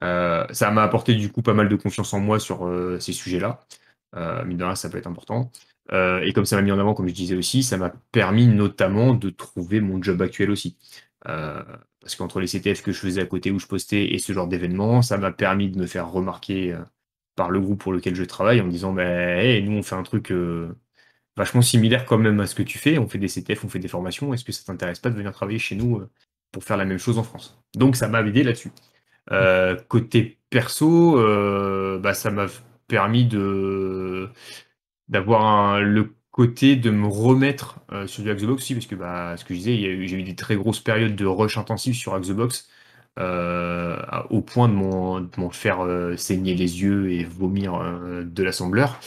ça 0.00 0.70
m'a 0.70 0.82
apporté 0.82 1.14
du 1.14 1.32
coup 1.32 1.42
pas 1.42 1.54
mal 1.54 1.68
de 1.68 1.76
confiance 1.76 2.12
en 2.14 2.20
moi 2.20 2.38
sur 2.38 2.70
ces 3.00 3.12
sujets-là. 3.12 3.60
mine 4.44 4.58
de 4.58 4.64
rien, 4.64 4.74
ça 4.76 4.90
peut 4.90 4.98
être 4.98 5.06
important. 5.06 5.50
et 5.92 6.32
comme 6.34 6.46
ça 6.46 6.56
m'a 6.56 6.62
mis 6.62 6.72
en 6.72 6.78
avant, 6.78 6.94
comme 6.94 7.08
je 7.08 7.14
disais 7.14 7.36
aussi, 7.36 7.62
ça 7.62 7.76
m'a 7.78 7.92
permis 8.12 8.46
notamment 8.46 9.14
de 9.14 9.30
trouver 9.30 9.80
mon 9.80 10.02
job 10.02 10.22
actuel 10.22 10.50
aussi. 10.50 10.76
parce 11.24 12.16
qu'entre 12.16 12.40
les 12.40 12.46
CTF 12.46 12.82
que 12.82 12.92
je 12.92 13.00
faisais 13.00 13.22
à 13.22 13.26
côté 13.26 13.50
où 13.50 13.58
je 13.58 13.66
postais 13.66 14.14
et 14.14 14.18
ce 14.18 14.32
genre 14.32 14.48
d'événements, 14.48 15.02
ça 15.02 15.18
m'a 15.18 15.32
permis 15.32 15.70
de 15.70 15.78
me 15.78 15.86
faire 15.86 16.10
remarquer 16.10 16.76
par 17.36 17.50
le 17.50 17.60
groupe 17.60 17.80
pour 17.80 17.92
lequel 17.92 18.14
je 18.14 18.24
travaille 18.24 18.60
en 18.60 18.64
me 18.64 18.70
disant 18.70 18.92
bah, 18.92 19.60
nous 19.60 19.72
on 19.72 19.82
fait 19.82 19.94
un 19.94 20.02
truc 20.02 20.32
euh, 20.32 20.74
vachement 21.36 21.62
similaire 21.62 22.06
quand 22.06 22.18
même 22.18 22.40
à 22.40 22.46
ce 22.46 22.54
que 22.54 22.62
tu 22.62 22.78
fais, 22.78 22.98
on 22.98 23.08
fait 23.08 23.18
des 23.18 23.28
CTF, 23.28 23.64
on 23.64 23.68
fait 23.68 23.78
des 23.78 23.88
formations, 23.88 24.34
est-ce 24.34 24.44
que 24.44 24.52
ça 24.52 24.64
t'intéresse 24.64 24.98
pas 25.00 25.10
de 25.10 25.16
venir 25.16 25.32
travailler 25.32 25.58
chez 25.58 25.76
nous 25.76 25.98
euh, 25.98 26.10
pour 26.52 26.64
faire 26.64 26.76
la 26.76 26.86
même 26.86 26.98
chose 26.98 27.18
en 27.18 27.22
France? 27.22 27.62
Donc 27.74 27.96
ça 27.96 28.08
m'a 28.08 28.22
aidé 28.22 28.42
là-dessus. 28.42 28.72
Euh, 29.32 29.76
côté 29.88 30.38
perso, 30.50 31.16
bah, 32.00 32.14
ça 32.14 32.30
m'a 32.30 32.46
permis 32.88 33.26
de 33.26 34.28
d'avoir 35.08 35.80
le 35.80 36.14
côté 36.30 36.76
de 36.76 36.90
me 36.90 37.06
remettre 37.06 37.80
sur 38.06 38.22
du 38.22 38.34
Xbox 38.34 38.62
aussi, 38.62 38.74
parce 38.74 38.86
que 38.86 38.94
bah, 38.94 39.36
ce 39.36 39.44
que 39.44 39.54
je 39.54 39.58
disais, 39.58 39.76
j'ai 40.06 40.16
eu 40.16 40.22
des 40.22 40.36
très 40.36 40.56
grosses 40.56 40.80
périodes 40.80 41.16
de 41.16 41.26
rush 41.26 41.58
intensif 41.58 41.96
sur 41.96 42.18
Xbox 42.18 42.68
euh, 43.18 43.96
au 44.30 44.42
point 44.42 44.68
de 44.68 44.74
m'en 44.74 45.50
faire 45.50 45.80
euh, 45.84 46.16
saigner 46.16 46.54
les 46.54 46.82
yeux 46.82 47.10
et 47.10 47.24
vomir 47.24 47.74
euh, 47.74 48.24
de 48.24 48.42
l'assembleur. 48.42 49.00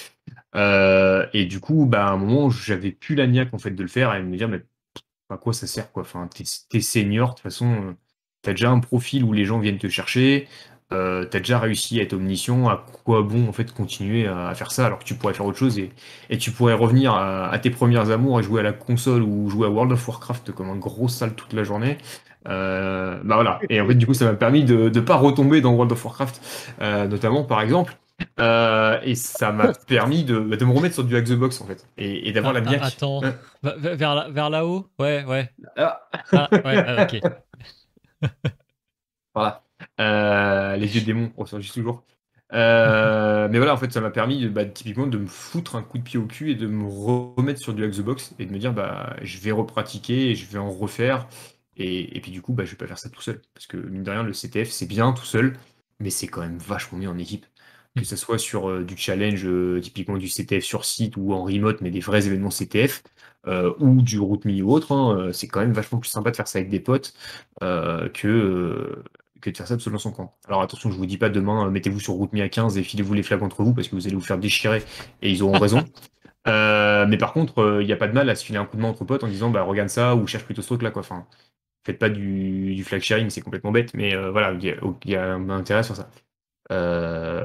et 0.55 1.45
du 1.45 1.59
coup, 1.59 1.85
bah, 1.85 2.07
à 2.07 2.11
un 2.11 2.17
moment, 2.17 2.49
j'avais 2.49 2.91
plus 2.91 3.15
la 3.15 3.27
niaque 3.27 3.53
en 3.53 3.59
fait 3.59 3.71
de 3.71 3.81
le 3.83 3.89
faire 3.89 4.13
et 4.15 4.23
me 4.23 4.35
dire, 4.37 4.49
mais 4.49 4.63
à 5.29 5.37
quoi 5.37 5.53
ça 5.53 5.67
sert 5.67 5.91
quoi? 5.91 6.03
Enfin, 6.03 6.27
t'es 6.69 6.81
senior, 6.81 7.29
de 7.29 7.33
toute 7.35 7.43
façon, 7.43 7.95
t'as 8.41 8.51
déjà 8.51 8.71
un 8.71 8.79
profil 8.79 9.23
où 9.23 9.33
les 9.33 9.45
gens 9.45 9.59
viennent 9.59 9.77
te 9.77 9.89
chercher. 9.89 10.47
Euh, 10.91 11.23
t'as 11.25 11.37
déjà 11.37 11.59
réussi 11.59 11.99
à 11.99 12.03
être 12.03 12.13
omniscient, 12.13 12.67
à 12.67 12.83
quoi 13.03 13.21
bon 13.21 13.47
en 13.47 13.51
fait 13.51 13.71
continuer 13.71 14.25
à, 14.25 14.53
faire 14.55 14.71
ça 14.71 14.87
alors 14.87 14.97
que 14.97 15.03
tu 15.03 15.13
pourrais 15.13 15.35
faire 15.35 15.45
autre 15.45 15.57
chose 15.59 15.77
et, 15.77 15.91
et 16.31 16.39
tu 16.39 16.49
pourrais 16.49 16.73
revenir 16.73 17.13
à, 17.13 17.57
tes 17.59 17.69
premières 17.69 18.09
amours 18.09 18.39
et 18.39 18.43
jouer 18.43 18.61
à 18.61 18.63
la 18.63 18.73
console 18.73 19.21
ou 19.21 19.49
jouer 19.49 19.67
à 19.67 19.69
World 19.69 19.91
of 19.91 20.07
Warcraft 20.07 20.51
comme 20.51 20.69
un 20.69 20.77
gros 20.77 21.07
sale 21.07 21.35
toute 21.35 21.53
la 21.53 21.63
journée 21.63 21.99
euh, 22.47 23.19
bah 23.23 23.35
voilà. 23.35 23.59
Et 23.69 23.81
en 23.81 23.87
fait, 23.87 23.95
du 23.95 24.05
coup, 24.05 24.13
ça 24.13 24.25
m'a 24.25 24.33
permis 24.33 24.63
de 24.63 24.89
ne 24.89 24.99
pas 24.99 25.15
retomber 25.15 25.61
dans 25.61 25.71
World 25.71 25.91
of 25.91 26.03
Warcraft, 26.03 26.41
euh, 26.81 27.07
notamment, 27.07 27.43
par 27.43 27.61
exemple. 27.61 27.97
Euh, 28.39 28.99
et 29.03 29.15
ça 29.15 29.51
m'a 29.51 29.73
permis 29.87 30.23
de, 30.23 30.39
de, 30.39 30.65
me 30.65 30.73
remettre 30.73 30.95
sur 30.95 31.03
du 31.03 31.15
Hack 31.15 31.25
the 31.25 31.33
Box, 31.33 31.61
en 31.61 31.65
fait. 31.65 31.87
Et, 31.97 32.31
d'avoir 32.31 32.53
la 32.53 32.61
niaque. 32.61 32.81
Attends, 32.83 33.21
vers, 33.61 34.15
là, 34.15 34.27
vers 34.29 34.49
là-haut? 34.49 34.87
Ouais, 34.99 35.23
ouais. 35.25 35.49
Ah. 35.77 36.01
ah 36.31 36.49
ouais, 36.51 37.03
ok. 37.03 37.21
voilà. 39.35 39.63
Les 39.99 40.95
yeux 40.95 41.01
de 41.01 41.05
démon 41.05 41.31
ressurgissent 41.37 41.73
toujours. 41.73 42.03
mais 42.51 43.57
voilà, 43.57 43.73
en 43.73 43.77
fait, 43.77 43.91
ça 43.91 44.01
m'a 44.01 44.11
permis 44.11 44.47
bah, 44.47 44.65
typiquement 44.65 45.07
de 45.07 45.17
me 45.17 45.27
foutre 45.27 45.75
un 45.75 45.83
coup 45.83 45.97
de 45.97 46.03
pied 46.03 46.19
au 46.19 46.25
cul 46.25 46.51
et 46.51 46.55
de 46.55 46.67
me 46.67 46.85
remettre 46.87 47.59
sur 47.59 47.73
du 47.73 47.83
Hack 47.83 47.91
the 47.91 48.01
Box 48.01 48.33
et 48.39 48.45
de 48.45 48.51
me 48.51 48.59
dire, 48.59 48.73
bah, 48.73 49.15
je 49.21 49.39
vais 49.39 49.51
repratiquer 49.51 50.31
et 50.31 50.35
je 50.35 50.45
vais 50.47 50.59
en 50.59 50.71
refaire. 50.71 51.27
Et, 51.79 52.19
puis 52.21 52.31
du 52.31 52.41
coup, 52.41 52.53
bah, 52.53 52.65
je 52.65 52.71
vais 52.71 52.77
pas 52.77 52.87
faire 52.87 52.99
ça 52.99 53.09
tout 53.09 53.21
seul. 53.21 53.41
Parce 53.53 53.65
que 53.65 53.77
mine 53.77 54.03
de 54.03 54.11
rien, 54.11 54.23
le 54.23 54.33
CTF, 54.33 54.69
c'est 54.69 54.85
bien 54.85 55.13
tout 55.13 55.25
seul, 55.25 55.57
mais 55.99 56.09
c'est 56.09 56.27
quand 56.27 56.41
même 56.41 56.57
vachement 56.57 56.99
mieux 56.99 57.09
en 57.09 57.17
équipe. 57.17 57.45
Que 57.97 58.05
ce 58.05 58.15
soit 58.15 58.37
sur 58.37 58.69
euh, 58.69 58.83
du 58.83 58.95
challenge, 58.97 59.45
euh, 59.45 59.79
typiquement 59.81 60.17
du 60.17 60.27
CTF 60.27 60.63
sur 60.63 60.85
site 60.85 61.17
ou 61.17 61.33
en 61.33 61.43
remote, 61.43 61.81
mais 61.81 61.89
des 61.89 62.01
vrais 62.01 62.27
événements 62.27 62.49
CTF, 62.49 63.03
euh, 63.47 63.73
ou 63.79 64.01
du 64.01 64.19
RootMe 64.19 64.61
ou 64.61 64.71
autre, 64.71 64.91
hein, 64.91 65.31
c'est 65.33 65.47
quand 65.47 65.61
même 65.61 65.73
vachement 65.73 65.99
plus 65.99 66.09
sympa 66.09 66.31
de 66.31 66.35
faire 66.35 66.47
ça 66.47 66.59
avec 66.59 66.69
des 66.69 66.79
potes 66.79 67.13
que, 67.61 69.03
que 69.41 69.49
de 69.49 69.57
faire 69.57 69.67
ça 69.67 69.75
tout 69.75 69.81
seul 69.81 69.93
dans 69.93 69.99
son 69.99 70.11
coin. 70.11 70.31
Alors 70.47 70.61
attention, 70.61 70.91
je 70.91 70.97
vous 70.97 71.05
dis 71.05 71.17
pas 71.17 71.29
demain, 71.29 71.69
mettez-vous 71.69 71.99
sur 71.99 72.13
RootMe 72.13 72.41
à 72.41 72.49
15 72.49 72.77
et 72.77 72.83
filez-vous 72.83 73.13
les 73.13 73.23
flags 73.23 73.43
entre 73.43 73.63
vous 73.63 73.73
parce 73.73 73.87
que 73.87 73.95
vous 73.95 74.07
allez 74.07 74.15
vous 74.15 74.21
faire 74.21 74.37
déchirer 74.37 74.83
et 75.21 75.29
ils 75.31 75.43
auront 75.43 75.59
raison. 75.59 75.83
mais 76.45 77.17
par 77.17 77.33
contre, 77.33 77.79
il 77.81 77.85
n'y 77.85 77.93
a 77.93 77.97
pas 77.97 78.07
de 78.07 78.13
mal 78.13 78.29
à 78.29 78.35
se 78.35 78.45
filer 78.45 78.57
un 78.57 78.65
coup 78.65 78.77
de 78.77 78.81
main 78.81 78.89
entre 78.89 79.05
potes 79.05 79.23
en 79.23 79.27
disant 79.27 79.49
bah 79.49 79.63
regarde 79.63 79.89
ça 79.89 80.15
ou 80.15 80.27
cherche 80.27 80.45
plutôt 80.45 80.61
ce 80.61 80.67
truc 80.67 80.81
là 80.81 80.91
quoi. 80.91 81.01
Enfin, 81.01 81.25
faites 81.85 81.99
pas 81.99 82.09
du, 82.09 82.83
flag 82.83 83.01
sharing, 83.01 83.29
c'est 83.29 83.41
complètement 83.41 83.71
bête, 83.71 83.93
mais 83.93 84.15
euh, 84.15 84.31
voilà, 84.31 84.53
il 84.53 84.63
y, 85.05 85.15
a 85.15 85.33
un 85.33 85.49
intérêt 85.49 85.83
sur 85.83 85.95
ça. 85.95 86.09
Euh, 86.71 87.43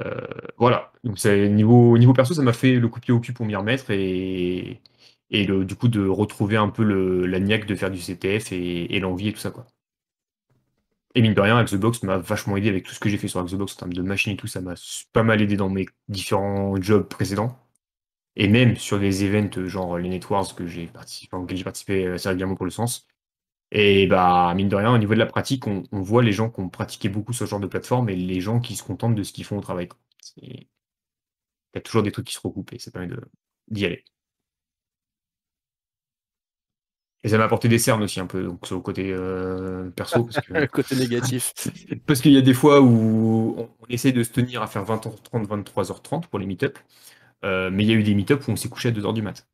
voilà, 0.58 0.92
donc 1.04 1.18
c'est 1.18 1.48
niveau, 1.48 1.96
niveau 1.98 2.12
perso, 2.12 2.34
ça 2.34 2.42
m'a 2.42 2.52
fait 2.52 2.74
le 2.74 2.88
coup 2.88 3.00
de 3.00 3.04
pied 3.04 3.14
au 3.14 3.20
cul 3.20 3.32
pour 3.32 3.46
m'y 3.46 3.56
remettre 3.56 3.90
et, 3.90 4.82
et 5.30 5.46
le, 5.46 5.64
du 5.64 5.76
coup 5.76 5.88
de 5.88 6.06
retrouver 6.06 6.56
un 6.56 6.68
peu 6.68 6.84
le, 6.84 7.26
la 7.26 7.40
niaque 7.40 7.66
de 7.66 7.74
faire 7.74 7.90
du 7.90 8.00
CTF 8.00 8.52
et, 8.52 9.00
l'envie 9.00 9.28
et 9.28 9.32
tout 9.32 9.40
ça 9.40 9.50
quoi. 9.50 9.66
Et 11.14 11.22
mine 11.22 11.34
de 11.34 11.40
rien, 11.40 11.62
Xbox 11.62 12.02
m'a 12.02 12.18
vachement 12.18 12.56
aidé 12.56 12.68
avec 12.68 12.84
tout 12.84 12.92
ce 12.92 13.00
que 13.00 13.08
j'ai 13.08 13.18
fait 13.18 13.28
sur 13.28 13.44
Xbox 13.44 13.74
en 13.74 13.76
termes 13.76 13.92
de 13.92 14.02
machine 14.02 14.32
et 14.32 14.36
tout, 14.36 14.48
ça 14.48 14.60
m'a 14.60 14.74
pas 15.12 15.22
mal 15.22 15.40
aidé 15.40 15.56
dans 15.56 15.70
mes 15.70 15.86
différents 16.08 16.80
jobs 16.80 17.08
précédents. 17.08 17.56
Et 18.36 18.48
même 18.48 18.76
sur 18.76 18.98
des 19.00 19.24
events 19.24 19.66
genre 19.68 19.98
les 19.98 20.08
Networks 20.08 20.54
que 20.56 20.66
j'ai 20.66 20.86
participé, 20.88 21.36
auxquels 21.36 21.56
j'ai 21.58 21.64
participé 21.64 22.06
assez 22.08 22.28
régulièrement 22.28 22.56
pour 22.56 22.64
le 22.64 22.72
sens. 22.72 23.06
Et 23.70 24.06
bah, 24.06 24.54
mine 24.56 24.68
de 24.68 24.76
rien, 24.76 24.92
au 24.94 24.98
niveau 24.98 25.14
de 25.14 25.18
la 25.18 25.26
pratique, 25.26 25.66
on, 25.66 25.84
voit 25.92 26.22
les 26.22 26.32
gens 26.32 26.50
qui 26.50 26.60
ont 26.60 26.68
pratiqué 26.68 27.08
beaucoup 27.08 27.32
ce 27.32 27.46
genre 27.46 27.60
de 27.60 27.66
plateforme 27.66 28.08
et 28.08 28.16
les 28.16 28.40
gens 28.40 28.60
qui 28.60 28.76
se 28.76 28.84
contentent 28.84 29.16
de 29.16 29.22
ce 29.24 29.32
qu'ils 29.32 29.44
font 29.44 29.58
au 29.58 29.60
travail. 29.60 29.88
Il 30.36 30.66
y 31.74 31.78
a 31.78 31.80
toujours 31.80 32.02
des 32.02 32.12
trucs 32.12 32.26
qui 32.26 32.34
se 32.34 32.40
recoupent 32.40 32.72
et 32.72 32.78
ça 32.78 32.90
permet 32.90 33.08
d'y 33.68 33.86
aller. 33.86 34.04
Et 37.24 37.28
ça 37.30 37.38
m'a 37.38 37.44
apporté 37.44 37.68
des 37.68 37.78
cernes 37.78 38.02
aussi 38.02 38.20
un 38.20 38.26
peu, 38.26 38.44
donc 38.44 38.66
sur 38.66 38.76
le 38.76 38.82
côté 38.82 39.10
euh, 39.10 39.88
perso. 39.90 40.24
Parce 40.24 40.46
que... 40.46 40.66
côté 40.72 40.94
négatif. 40.94 41.54
parce 42.06 42.20
qu'il 42.20 42.32
y 42.32 42.36
a 42.36 42.42
des 42.42 42.52
fois 42.52 42.82
où 42.82 43.56
on, 43.58 43.68
essaye 43.88 44.12
de 44.12 44.22
se 44.22 44.30
tenir 44.30 44.60
à 44.60 44.66
faire 44.66 44.84
20h30, 44.84 45.46
23h30 45.46 46.28
pour 46.28 46.38
les 46.38 46.44
meet-up, 46.44 46.78
euh, 47.44 47.70
mais 47.72 47.84
il 47.84 47.88
y 47.88 47.92
a 47.92 47.96
eu 47.96 48.02
des 48.02 48.14
meet-up 48.14 48.46
où 48.46 48.52
on 48.52 48.56
s'est 48.56 48.68
couché 48.68 48.90
à 48.90 48.92
2h 48.92 49.14
du 49.14 49.22
mat 49.22 49.48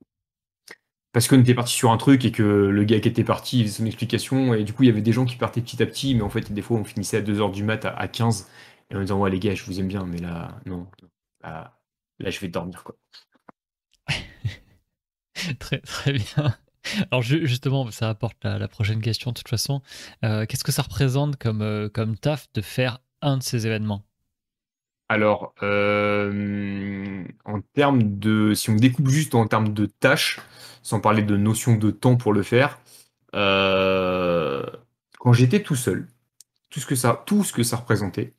parce 1.12 1.26
qu'on 1.26 1.40
était 1.40 1.54
parti 1.54 1.72
sur 1.72 1.90
un 1.90 1.96
truc 1.96 2.24
et 2.24 2.32
que 2.32 2.42
le 2.42 2.84
gars 2.84 3.00
qui 3.00 3.08
était 3.08 3.24
parti 3.24 3.60
il 3.60 3.64
faisait 3.64 3.78
son 3.78 3.86
explication 3.86 4.54
et 4.54 4.62
du 4.62 4.72
coup 4.72 4.84
il 4.84 4.86
y 4.86 4.90
avait 4.90 5.02
des 5.02 5.12
gens 5.12 5.24
qui 5.24 5.36
partaient 5.36 5.60
petit 5.60 5.82
à 5.82 5.86
petit 5.86 6.14
mais 6.14 6.22
en 6.22 6.28
fait 6.28 6.52
des 6.52 6.62
fois 6.62 6.78
on 6.78 6.84
finissait 6.84 7.16
à 7.16 7.20
2h 7.20 7.50
du 7.52 7.64
mat 7.64 7.84
à, 7.84 8.06
15 8.06 8.48
et 8.90 8.96
en 8.96 9.00
disant 9.00 9.18
ouais 9.18 9.30
les 9.30 9.40
gars 9.40 9.54
je 9.54 9.64
vous 9.64 9.80
aime 9.80 9.88
bien 9.88 10.06
mais 10.06 10.18
là 10.18 10.56
non 10.66 10.86
là, 11.40 11.74
je 12.20 12.38
vais 12.38 12.48
dormir 12.48 12.84
quoi 12.84 12.96
très 15.58 15.80
très 15.80 16.12
bien 16.12 16.56
alors 17.10 17.22
justement 17.22 17.90
ça 17.90 18.08
apporte 18.08 18.44
la, 18.44 18.68
prochaine 18.68 19.00
question 19.00 19.32
de 19.32 19.36
toute 19.36 19.48
façon 19.48 19.82
euh, 20.24 20.46
qu'est-ce 20.46 20.64
que 20.64 20.72
ça 20.72 20.82
représente 20.82 21.36
comme, 21.36 21.62
euh, 21.62 21.88
comme 21.88 22.16
taf 22.16 22.52
de 22.52 22.60
faire 22.60 22.98
un 23.22 23.38
de 23.38 23.42
ces 23.42 23.66
événements? 23.66 24.04
Alors, 25.08 25.54
euh, 25.62 27.24
en 27.44 27.60
termes 27.74 28.18
de. 28.18 28.54
Si 28.54 28.70
on 28.70 28.76
découpe 28.76 29.08
juste 29.08 29.34
en 29.34 29.46
termes 29.48 29.74
de 29.74 29.86
tâches, 29.86 30.40
sans 30.82 31.00
parler 31.00 31.22
de 31.22 31.36
notion 31.36 31.74
de 31.74 31.90
temps 31.90 32.16
pour 32.16 32.32
le 32.32 32.42
faire, 32.42 32.78
quand 33.32 35.32
j'étais 35.32 35.62
tout 35.62 35.74
seul, 35.74 36.06
tout 36.70 36.78
ce 36.78 36.86
que 36.86 36.94
ça, 36.94 37.24
tout 37.26 37.42
ce 37.42 37.52
que 37.52 37.64
ça 37.64 37.76
représentait, 37.76 38.34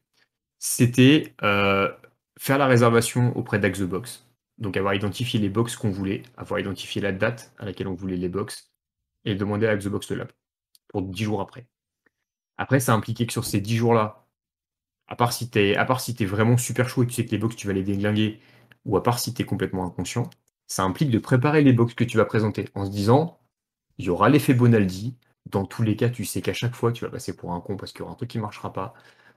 c'était 0.60 1.36
faire 1.42 2.58
la 2.58 2.68
réservation 2.68 3.36
auprès 3.38 3.60
d'Axebox. 3.60 4.26
Donc 4.62 4.78
avoir 4.78 4.94
identifié 4.94 5.40
les 5.40 5.50
box 5.50 5.76
qu'on 5.76 5.90
voulait, 5.90 6.24
avoir 6.38 6.60
identifié 6.60 7.02
la 7.02 7.12
date 7.12 7.52
à 7.58 7.66
laquelle 7.66 7.88
on 7.88 7.96
voulait 7.96 8.16
les 8.16 8.30
box, 8.30 8.72
et 9.26 9.36
demander 9.36 9.68
à 9.68 9.76
Xbox 9.76 10.10
le 10.12 10.18
lab 10.18 10.32
pour 10.88 11.02
10 11.02 11.24
jours 11.24 11.42
après. 11.42 11.68
Après, 12.58 12.80
ça 12.80 12.94
impliquait 12.94 13.26
que 13.26 13.34
sur 13.34 13.46
ces 13.46 13.60
10 13.60 13.78
jours-là, 13.78 14.28
à 15.08 15.16
part 15.16 15.34
si 15.34 15.50
t'es, 15.50 15.76
si 16.00 16.16
es 16.20 16.26
vraiment 16.26 16.58
super 16.58 16.88
chaud 16.90 17.04
et 17.04 17.08
tu 17.08 17.14
sais 17.14 17.26
que 17.26 17.32
les 17.32 17.38
box 17.38 17.56
tu 17.56 17.68
vas 17.68 17.74
les 17.74 17.84
déglinguer, 17.84 18.40
ou 18.86 18.98
à 18.98 19.04
part 19.04 19.20
si 19.20 19.34
tu 19.34 19.42
es 19.42 19.46
complètement 19.46 19.86
inconscient, 19.86 20.30
ça 20.68 20.84
implique 20.84 21.10
de 21.12 21.20
préparer 21.20 21.64
les 21.64 21.74
box 21.74 21.94
que 21.96 22.04
tu 22.04 22.18
vas 22.18 22.26
présenter 22.26 22.66
en 22.76 22.86
se 22.86 22.92
disant, 22.92 23.40
il 23.98 24.06
y 24.06 24.10
aura 24.10 24.30
l'effet 24.30 24.54
Bonaldi. 24.54 25.18
Dans 25.48 25.66
tous 25.66 25.84
les 25.84 25.96
cas, 25.96 26.10
tu 26.10 26.24
sais 26.26 26.42
qu'à 26.42 26.54
chaque 26.54 26.76
fois, 26.76 26.92
tu 26.92 27.04
vas 27.04 27.12
passer 27.12 27.36
pour 27.36 27.54
un 27.54 27.62
con 27.62 27.78
parce 27.78 27.92
qu'il 27.92 28.02
y 28.02 28.04
aura 28.04 28.14
un 28.14 28.16
truc 28.16 28.30
qui 28.30 28.40
marchera 28.40 28.72
pas. 28.74 28.94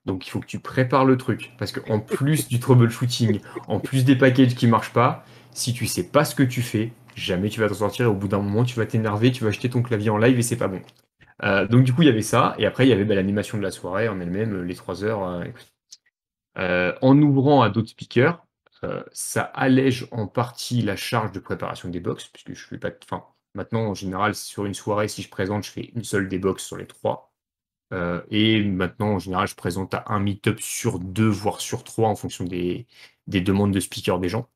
Donc 0.06 0.26
il 0.26 0.30
faut 0.30 0.40
que 0.40 0.46
tu 0.46 0.58
prépares 0.58 1.04
le 1.04 1.16
truc. 1.16 1.52
Parce 1.58 1.72
qu'en 1.72 2.00
plus 2.00 2.48
du 2.48 2.60
troubleshooting, 2.60 3.40
en 3.68 3.80
plus 3.80 4.04
des 4.04 4.16
packages 4.16 4.54
qui 4.54 4.66
marchent 4.66 4.92
pas, 4.92 5.24
si 5.52 5.72
tu 5.72 5.86
sais 5.86 6.08
pas 6.08 6.24
ce 6.24 6.34
que 6.34 6.42
tu 6.42 6.62
fais, 6.62 6.92
jamais 7.14 7.48
tu 7.48 7.60
vas 7.60 7.68
t'en 7.68 7.74
sortir 7.74 8.06
et 8.06 8.08
au 8.08 8.14
bout 8.14 8.28
d'un 8.28 8.40
moment, 8.40 8.64
tu 8.64 8.76
vas 8.76 8.86
t'énerver, 8.86 9.32
tu 9.32 9.44
vas 9.44 9.50
acheter 9.50 9.70
ton 9.70 9.82
clavier 9.82 10.10
en 10.10 10.18
live 10.18 10.38
et 10.38 10.42
c'est 10.42 10.56
pas 10.56 10.68
bon. 10.68 10.82
Euh, 11.42 11.66
donc 11.66 11.84
du 11.84 11.92
coup, 11.92 12.02
il 12.02 12.06
y 12.06 12.10
avait 12.10 12.22
ça. 12.22 12.54
Et 12.58 12.66
après, 12.66 12.86
il 12.86 12.90
y 12.90 12.92
avait 12.92 13.04
bah, 13.04 13.14
l'animation 13.14 13.58
de 13.58 13.62
la 13.62 13.70
soirée 13.70 14.08
en 14.08 14.20
elle-même, 14.20 14.62
les 14.62 14.74
3 14.74 15.04
heures. 15.04 15.24
Euh, 15.24 15.44
euh, 16.58 16.92
en 17.02 17.20
ouvrant 17.20 17.62
à 17.62 17.70
d'autres 17.70 17.90
speakers, 17.90 18.40
ça 19.12 19.42
allège 19.42 20.06
en 20.10 20.26
partie 20.26 20.82
la 20.82 20.94
charge 20.94 21.32
de 21.32 21.40
préparation 21.40 21.88
des 21.88 22.00
box, 22.00 22.26
puisque 22.26 22.52
je 22.52 22.66
fais 22.66 22.76
pas. 22.76 22.90
Enfin, 23.02 23.24
maintenant, 23.54 23.86
en 23.86 23.94
général, 23.94 24.34
sur 24.34 24.66
une 24.66 24.74
soirée, 24.74 25.08
si 25.08 25.22
je 25.22 25.30
présente, 25.30 25.64
je 25.64 25.70
fais 25.70 25.90
une 25.94 26.04
seule 26.04 26.28
des 26.28 26.38
box 26.38 26.62
sur 26.62 26.76
les 26.76 26.86
trois. 26.86 27.33
Et 28.30 28.64
maintenant, 28.64 29.12
en 29.14 29.18
général, 29.20 29.46
je 29.46 29.54
présente 29.54 29.94
à 29.94 30.04
un 30.08 30.18
meet-up 30.18 30.58
sur 30.60 30.98
deux, 30.98 31.28
voire 31.28 31.60
sur 31.60 31.84
trois, 31.84 32.08
en 32.08 32.16
fonction 32.16 32.44
des, 32.44 32.86
des 33.26 33.40
demandes 33.40 33.72
de 33.72 33.80
speakers 33.80 34.18
des 34.18 34.28
gens. 34.28 34.48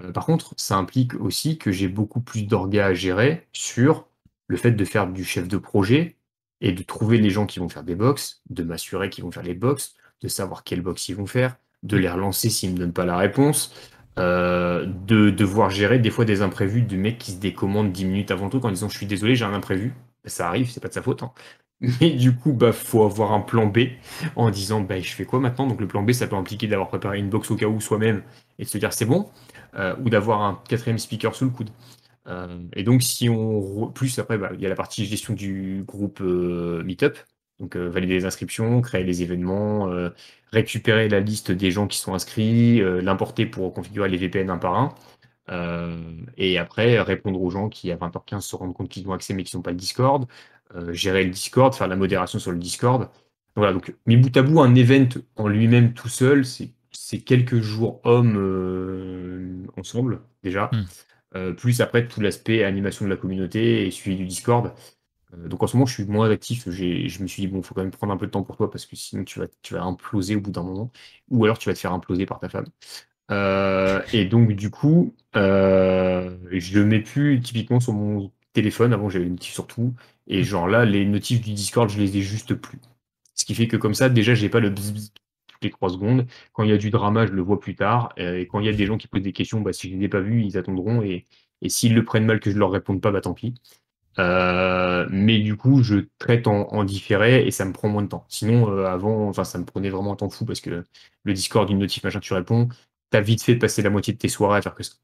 Euh, 0.00 0.12
par 0.12 0.26
contre, 0.26 0.54
ça 0.56 0.76
implique 0.76 1.14
aussi 1.14 1.58
que 1.58 1.72
j'ai 1.72 1.88
beaucoup 1.88 2.20
plus 2.20 2.42
d'orgas 2.42 2.86
à 2.86 2.94
gérer 2.94 3.46
sur 3.52 4.06
le 4.46 4.56
fait 4.56 4.72
de 4.72 4.84
faire 4.84 5.06
du 5.06 5.24
chef 5.24 5.48
de 5.48 5.56
projet 5.58 6.16
et 6.60 6.72
de 6.72 6.82
trouver 6.82 7.18
les 7.18 7.30
gens 7.30 7.46
qui 7.46 7.58
vont 7.58 7.68
faire 7.68 7.84
des 7.84 7.94
box, 7.94 8.42
de 8.50 8.62
m'assurer 8.62 9.10
qu'ils 9.10 9.24
vont 9.24 9.30
faire 9.30 9.42
les 9.42 9.54
box, 9.54 9.96
de 10.22 10.28
savoir 10.28 10.64
quelle 10.64 10.82
box 10.82 11.08
ils 11.08 11.16
vont 11.16 11.26
faire, 11.26 11.56
de 11.82 11.96
les 11.96 12.10
relancer 12.10 12.50
s'ils 12.50 12.70
ne 12.70 12.74
me 12.74 12.80
donnent 12.80 12.92
pas 12.92 13.06
la 13.06 13.16
réponse, 13.16 13.74
euh, 14.18 14.86
de 14.86 15.30
devoir 15.30 15.70
gérer 15.70 15.98
des 15.98 16.10
fois 16.10 16.24
des 16.24 16.42
imprévus 16.42 16.82
de 16.82 16.96
mecs 16.96 17.18
qui 17.18 17.32
se 17.32 17.38
décommandent 17.38 17.92
10 17.92 18.04
minutes 18.04 18.30
avant 18.30 18.48
truc 18.50 18.64
en 18.64 18.70
disant 18.70 18.88
je 18.88 18.96
suis 18.96 19.06
désolé, 19.06 19.36
j'ai 19.36 19.44
un 19.44 19.54
imprévu. 19.54 19.94
Ça 20.26 20.48
arrive, 20.48 20.70
c'est 20.70 20.80
pas 20.80 20.88
de 20.88 20.92
sa 20.94 21.02
faute. 21.02 21.22
Hein. 21.22 21.32
Mais 21.80 22.10
du 22.10 22.36
coup, 22.36 22.52
bah, 22.52 22.72
faut 22.72 23.04
avoir 23.04 23.32
un 23.32 23.40
plan 23.40 23.66
B 23.66 23.78
en 24.36 24.50
disant 24.50 24.80
bah, 24.82 25.00
je 25.00 25.12
fais 25.12 25.24
quoi 25.24 25.40
maintenant? 25.40 25.66
Donc 25.66 25.80
le 25.80 25.88
plan 25.88 26.02
B, 26.02 26.12
ça 26.12 26.26
peut 26.26 26.36
impliquer 26.36 26.66
d'avoir 26.66 26.88
préparé 26.88 27.18
une 27.18 27.30
box 27.30 27.50
au 27.50 27.56
cas 27.56 27.66
où 27.66 27.80
soi-même 27.80 28.22
et 28.58 28.64
de 28.64 28.68
se 28.68 28.78
dire 28.78 28.92
c'est 28.92 29.06
bon. 29.06 29.30
Euh, 29.76 29.94
ou 30.00 30.10
d'avoir 30.10 30.42
un 30.42 30.60
quatrième 30.68 30.98
speaker 30.98 31.34
sous 31.34 31.44
le 31.44 31.50
coude. 31.50 31.70
Euh, 32.26 32.60
et 32.74 32.82
donc, 32.82 33.02
si 33.02 33.28
on. 33.28 33.90
Plus 33.92 34.18
après, 34.18 34.36
bah, 34.36 34.50
il 34.54 34.60
y 34.60 34.66
a 34.66 34.68
la 34.68 34.74
partie 34.74 35.06
gestion 35.06 35.34
du 35.34 35.84
groupe 35.86 36.20
euh, 36.20 36.82
Meetup. 36.84 37.16
Donc, 37.60 37.76
valider 37.76 38.14
les 38.14 38.24
inscriptions, 38.24 38.80
créer 38.80 39.04
les 39.04 39.22
événements, 39.22 39.90
récupérer 40.50 41.10
la 41.10 41.20
liste 41.20 41.52
des 41.52 41.70
gens 41.70 41.86
qui 41.86 41.98
sont 41.98 42.14
inscrits, 42.14 42.80
l'importer 43.02 43.44
pour 43.44 43.74
configurer 43.74 44.08
les 44.08 44.16
VPN 44.16 44.48
un 44.48 44.56
par 44.56 44.76
un. 44.76 44.94
et 46.38 46.56
après, 46.56 46.98
répondre 47.02 47.42
aux 47.42 47.50
gens 47.50 47.68
qui, 47.68 47.92
à 47.92 47.96
20h15, 47.96 48.40
se 48.40 48.56
rendent 48.56 48.72
compte 48.72 48.88
qu'ils 48.88 49.06
ont 49.08 49.12
accès 49.12 49.34
mais 49.34 49.42
qui 49.44 49.56
n'ont 49.56 49.62
pas 49.62 49.72
le 49.72 49.76
Discord. 49.76 50.26
Gérer 50.92 51.24
le 51.24 51.30
Discord, 51.30 51.74
faire 51.74 51.88
la 51.88 51.96
modération 51.96 52.38
sur 52.38 52.52
le 52.52 52.58
Discord. 52.58 53.08
Voilà, 53.56 53.72
donc, 53.72 53.94
mis 54.06 54.16
bout 54.16 54.34
à 54.36 54.42
bout, 54.42 54.60
un 54.60 54.74
event 54.74 55.08
en 55.36 55.48
lui-même 55.48 55.92
tout 55.92 56.08
seul, 56.08 56.44
c'est 56.44 57.18
quelques 57.18 57.60
jours 57.60 58.00
hommes 58.04 58.36
euh, 58.38 59.66
ensemble, 59.76 60.20
déjà. 60.42 60.70
Hmm. 60.72 60.84
Euh, 61.36 61.52
plus 61.52 61.80
après 61.80 62.08
tout 62.08 62.20
l'aspect 62.20 62.64
animation 62.64 63.04
de 63.04 63.10
la 63.10 63.16
communauté 63.16 63.86
et 63.86 63.90
suivi 63.90 64.16
du 64.16 64.26
Discord. 64.26 64.72
Euh, 65.34 65.48
donc 65.48 65.62
en 65.62 65.66
ce 65.66 65.76
moment, 65.76 65.86
je 65.86 65.94
suis 65.94 66.04
moins 66.04 66.30
actif. 66.30 66.68
Je 66.70 67.22
me 67.22 67.26
suis 67.26 67.42
dit, 67.42 67.48
bon, 67.48 67.58
il 67.58 67.64
faut 67.64 67.74
quand 67.74 67.82
même 67.82 67.90
prendre 67.90 68.12
un 68.12 68.16
peu 68.16 68.26
de 68.26 68.30
temps 68.30 68.42
pour 68.42 68.56
toi 68.56 68.70
parce 68.70 68.86
que 68.86 68.96
sinon 68.96 69.24
tu 69.24 69.40
vas, 69.40 69.46
tu 69.62 69.74
vas 69.74 69.82
imploser 69.82 70.36
au 70.36 70.40
bout 70.40 70.50
d'un 70.50 70.62
moment. 70.62 70.90
Ou 71.30 71.44
alors 71.44 71.58
tu 71.58 71.68
vas 71.68 71.74
te 71.74 71.78
faire 71.78 71.92
imploser 71.92 72.26
par 72.26 72.40
ta 72.40 72.48
femme. 72.48 72.66
et 74.12 74.24
donc, 74.26 74.52
du 74.52 74.70
coup, 74.70 75.14
je 75.34 76.78
le 76.78 76.84
mets 76.84 77.00
plus 77.00 77.40
typiquement 77.40 77.80
sur 77.80 77.92
mon 77.92 78.30
téléphone. 78.52 78.92
Avant, 78.92 79.08
j'avais 79.08 79.26
une 79.26 79.32
notif 79.32 79.52
sur 79.52 79.66
tout. 79.66 79.94
Et 80.26 80.40
hmm. 80.40 80.44
genre 80.44 80.68
là, 80.68 80.84
les 80.84 81.04
notifs 81.06 81.40
du 81.40 81.52
Discord, 81.52 81.88
je 81.88 81.98
les 81.98 82.16
ai 82.16 82.22
juste 82.22 82.54
plus. 82.54 82.78
Ce 83.34 83.44
qui 83.44 83.54
fait 83.54 83.68
que 83.68 83.76
comme 83.76 83.94
ça, 83.94 84.08
déjà, 84.08 84.34
j'ai 84.34 84.48
pas 84.48 84.60
le 84.60 84.70
bzz 84.70 85.12
les 85.62 85.70
trois 85.70 85.90
secondes. 85.90 86.26
Quand 86.52 86.62
il 86.62 86.70
y 86.70 86.72
a 86.72 86.76
du 86.78 86.90
drama, 86.90 87.26
je 87.26 87.32
le 87.32 87.42
vois 87.42 87.60
plus 87.60 87.74
tard. 87.74 88.12
Euh, 88.18 88.38
et 88.38 88.46
quand 88.46 88.60
il 88.60 88.66
y 88.66 88.68
a 88.68 88.72
des 88.72 88.86
gens 88.86 88.98
qui 88.98 89.08
posent 89.08 89.22
des 89.22 89.32
questions, 89.32 89.60
bah, 89.60 89.72
si 89.72 89.88
je 89.90 89.94
ne 89.94 90.00
les 90.00 90.06
ai 90.06 90.08
pas 90.08 90.20
vus, 90.20 90.42
ils 90.42 90.56
attendront. 90.58 91.02
Et, 91.02 91.26
s'ils 91.68 91.94
le 91.94 92.04
prennent 92.04 92.24
mal 92.24 92.40
que 92.40 92.50
je 92.50 92.58
leur 92.58 92.70
réponde 92.70 93.02
pas, 93.02 93.10
bah 93.12 93.20
tant 93.20 93.34
pis. 93.34 93.54
Euh, 94.18 95.06
mais 95.10 95.38
du 95.40 95.56
coup, 95.56 95.82
je 95.82 95.96
traite 96.18 96.46
en, 96.46 96.84
différé 96.84 97.46
et 97.46 97.50
ça 97.50 97.64
me 97.64 97.72
prend 97.72 97.88
moins 97.88 98.02
de 98.02 98.08
temps. 98.08 98.24
Sinon, 98.28 98.70
euh, 98.70 98.86
avant, 98.86 99.28
enfin, 99.28 99.44
ça 99.44 99.58
me 99.58 99.64
prenait 99.64 99.90
vraiment 99.90 100.12
un 100.14 100.16
temps 100.16 100.30
fou 100.30 100.44
parce 100.46 100.60
que 100.60 100.84
le 101.24 101.32
Discord, 101.34 101.68
une 101.70 101.78
notif, 101.78 102.02
machin, 102.04 102.20
tu 102.20 102.32
réponds. 102.34 102.68
T'as 103.10 103.20
vite 103.20 103.42
fait 103.42 103.54
de 103.54 103.60
passer 103.60 103.82
la 103.82 103.90
moitié 103.90 104.14
de 104.14 104.18
tes 104.18 104.28
soirées 104.28 104.58
à 104.58 104.62
faire 104.62 104.74
que 104.74 104.82
ça. 104.82 104.94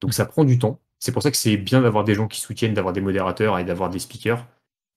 Donc 0.00 0.14
ça 0.14 0.26
prend 0.26 0.44
du 0.44 0.58
temps. 0.58 0.80
C'est 0.98 1.12
pour 1.12 1.22
ça 1.22 1.30
que 1.30 1.36
c'est 1.36 1.56
bien 1.56 1.82
d'avoir 1.82 2.04
des 2.04 2.14
gens 2.14 2.28
qui 2.28 2.40
soutiennent, 2.40 2.74
d'avoir 2.74 2.92
des 2.94 3.00
modérateurs 3.00 3.58
et 3.58 3.64
d'avoir 3.64 3.90
des 3.90 3.98
speakers. 3.98 4.46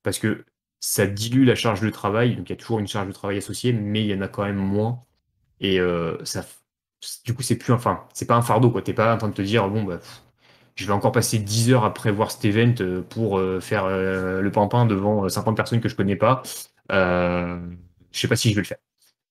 Parce 0.04 0.20
que 0.20 0.46
ça 0.80 1.08
dilue 1.08 1.46
la 1.46 1.56
charge 1.56 1.82
de 1.82 1.90
travail. 1.90 2.36
Donc 2.36 2.50
il 2.50 2.54
y 2.54 2.54
a 2.54 2.58
toujours 2.58 2.80
une 2.80 2.88
charge 2.88 3.08
de 3.08 3.14
travail 3.14 3.38
associée, 3.38 3.74
mais 3.74 4.02
il 4.02 4.08
y 4.08 4.14
en 4.16 4.22
a 4.22 4.28
quand 4.28 4.44
même 4.44 4.56
moins. 4.58 5.04
Et 5.62 5.80
euh, 5.80 6.24
ça, 6.26 6.46
du 7.26 7.34
coup, 7.34 7.44
c'est 7.44 7.58
plus, 7.58 7.74
enfin, 7.74 8.08
c'est 8.14 8.26
pas 8.28 8.36
un 8.36 8.42
fardeau. 8.42 8.72
Tu 8.82 8.92
n'es 8.92 8.96
pas 8.96 9.14
en 9.16 9.18
train 9.18 9.30
de 9.30 9.34
te 9.34 9.42
dire, 9.42 9.70
bon, 9.70 9.84
bah, 9.84 10.00
je 10.76 10.86
vais 10.86 10.94
encore 10.94 11.12
passer 11.12 11.40
10 11.40 11.72
heures 11.74 11.86
à 11.86 11.94
prévoir 11.94 12.32
cet 12.32 12.46
event 12.46 12.76
euh, 12.82 13.02
pour 13.04 13.40
euh, 13.40 13.60
faire 13.62 13.88
le 13.90 14.52
pampin 14.52 14.86
devant 14.86 15.28
50 15.30 15.56
personnes 15.58 15.82
que 15.82 15.90
je 15.90 15.96
connais 15.96 16.16
pas. 16.16 16.44
je 16.90 17.60
sais 18.14 18.28
pas 18.28 18.36
si 18.36 18.50
je 18.52 18.56
vais 18.56 18.62
le 18.62 18.68
faire. 18.68 18.78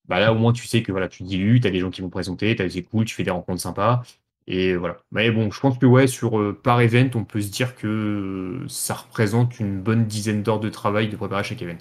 Bah 0.09 0.21
là, 0.21 0.33
au 0.33 0.37
moins, 0.39 0.53
tu 0.53 0.67
sais 0.67 0.83
que 0.83 0.93
voilà, 0.93 1.09
tu 1.09 1.23
dilues, 1.23 1.61
tu 1.61 1.69
as 1.69 1.71
des 1.71 1.81
gens 1.81 1.91
qui 1.91 2.01
vont 2.03 2.11
présenter, 2.11 2.57
c'est 2.71 2.83
cool, 2.83 3.05
tu 3.05 3.15
fais 3.15 3.25
des 3.25 3.31
rencontres 3.31 3.61
sympas. 3.63 4.03
Et 4.51 4.77
voilà. 4.77 4.97
Mais 5.13 5.31
bon, 5.31 5.51
je 5.51 5.61
pense 5.61 5.77
que 5.77 5.85
ouais, 5.85 6.07
sur 6.07 6.39
euh, 6.39 6.59
par 6.59 6.81
event, 6.81 7.11
on 7.15 7.25
peut 7.25 7.43
se 7.43 7.51
dire 7.51 7.77
que 7.77 8.65
ça 8.67 8.95
représente 8.95 9.61
une 9.61 9.79
bonne 9.83 10.07
dizaine 10.07 10.43
d'heures 10.43 10.59
de 10.59 10.71
travail 10.71 11.11
de 11.11 11.17
préparer 11.17 11.45
chaque 11.45 11.61
event. 11.61 11.77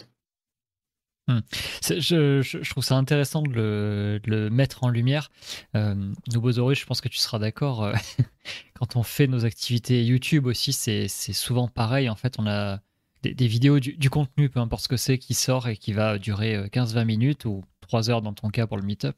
Hmm. 1.29 1.39
Je, 1.81 2.69
trouve 2.69 2.83
ça 2.83 2.95
intéressant 2.95 3.41
de 3.41 4.19
le, 4.25 4.49
mettre 4.49 4.83
en 4.83 4.89
lumière. 4.89 5.31
Euh, 5.75 6.13
je 6.29 6.85
pense 6.85 6.99
que 6.99 7.07
tu 7.07 7.19
seras 7.19 7.39
d'accord. 7.39 7.85
Euh, 7.85 7.93
quand 8.73 8.97
on 8.97 9.03
fait 9.03 9.27
nos 9.27 9.45
activités 9.45 10.03
YouTube 10.03 10.45
aussi, 10.45 10.73
c'est 10.73 11.07
souvent 11.07 11.69
pareil. 11.69 12.09
En 12.09 12.15
fait, 12.15 12.35
on 12.37 12.47
a 12.47 12.81
des, 13.23 13.47
vidéos, 13.47 13.79
du, 13.79 14.09
contenu, 14.09 14.49
peu 14.49 14.59
importe 14.59 14.83
ce 14.83 14.89
que 14.89 14.97
c'est, 14.97 15.17
qui 15.17 15.35
sort 15.35 15.69
et 15.69 15.77
qui 15.77 15.93
va 15.93 16.17
durer 16.17 16.67
15-20 16.67 16.97
euh, 16.97 17.05
minutes 17.05 17.45
ou 17.45 17.63
3 17.79 18.09
heures 18.09 18.21
dans 18.21 18.33
ton 18.33 18.49
cas 18.49 18.67
pour 18.67 18.75
le 18.75 18.83
meet-up. 18.83 19.15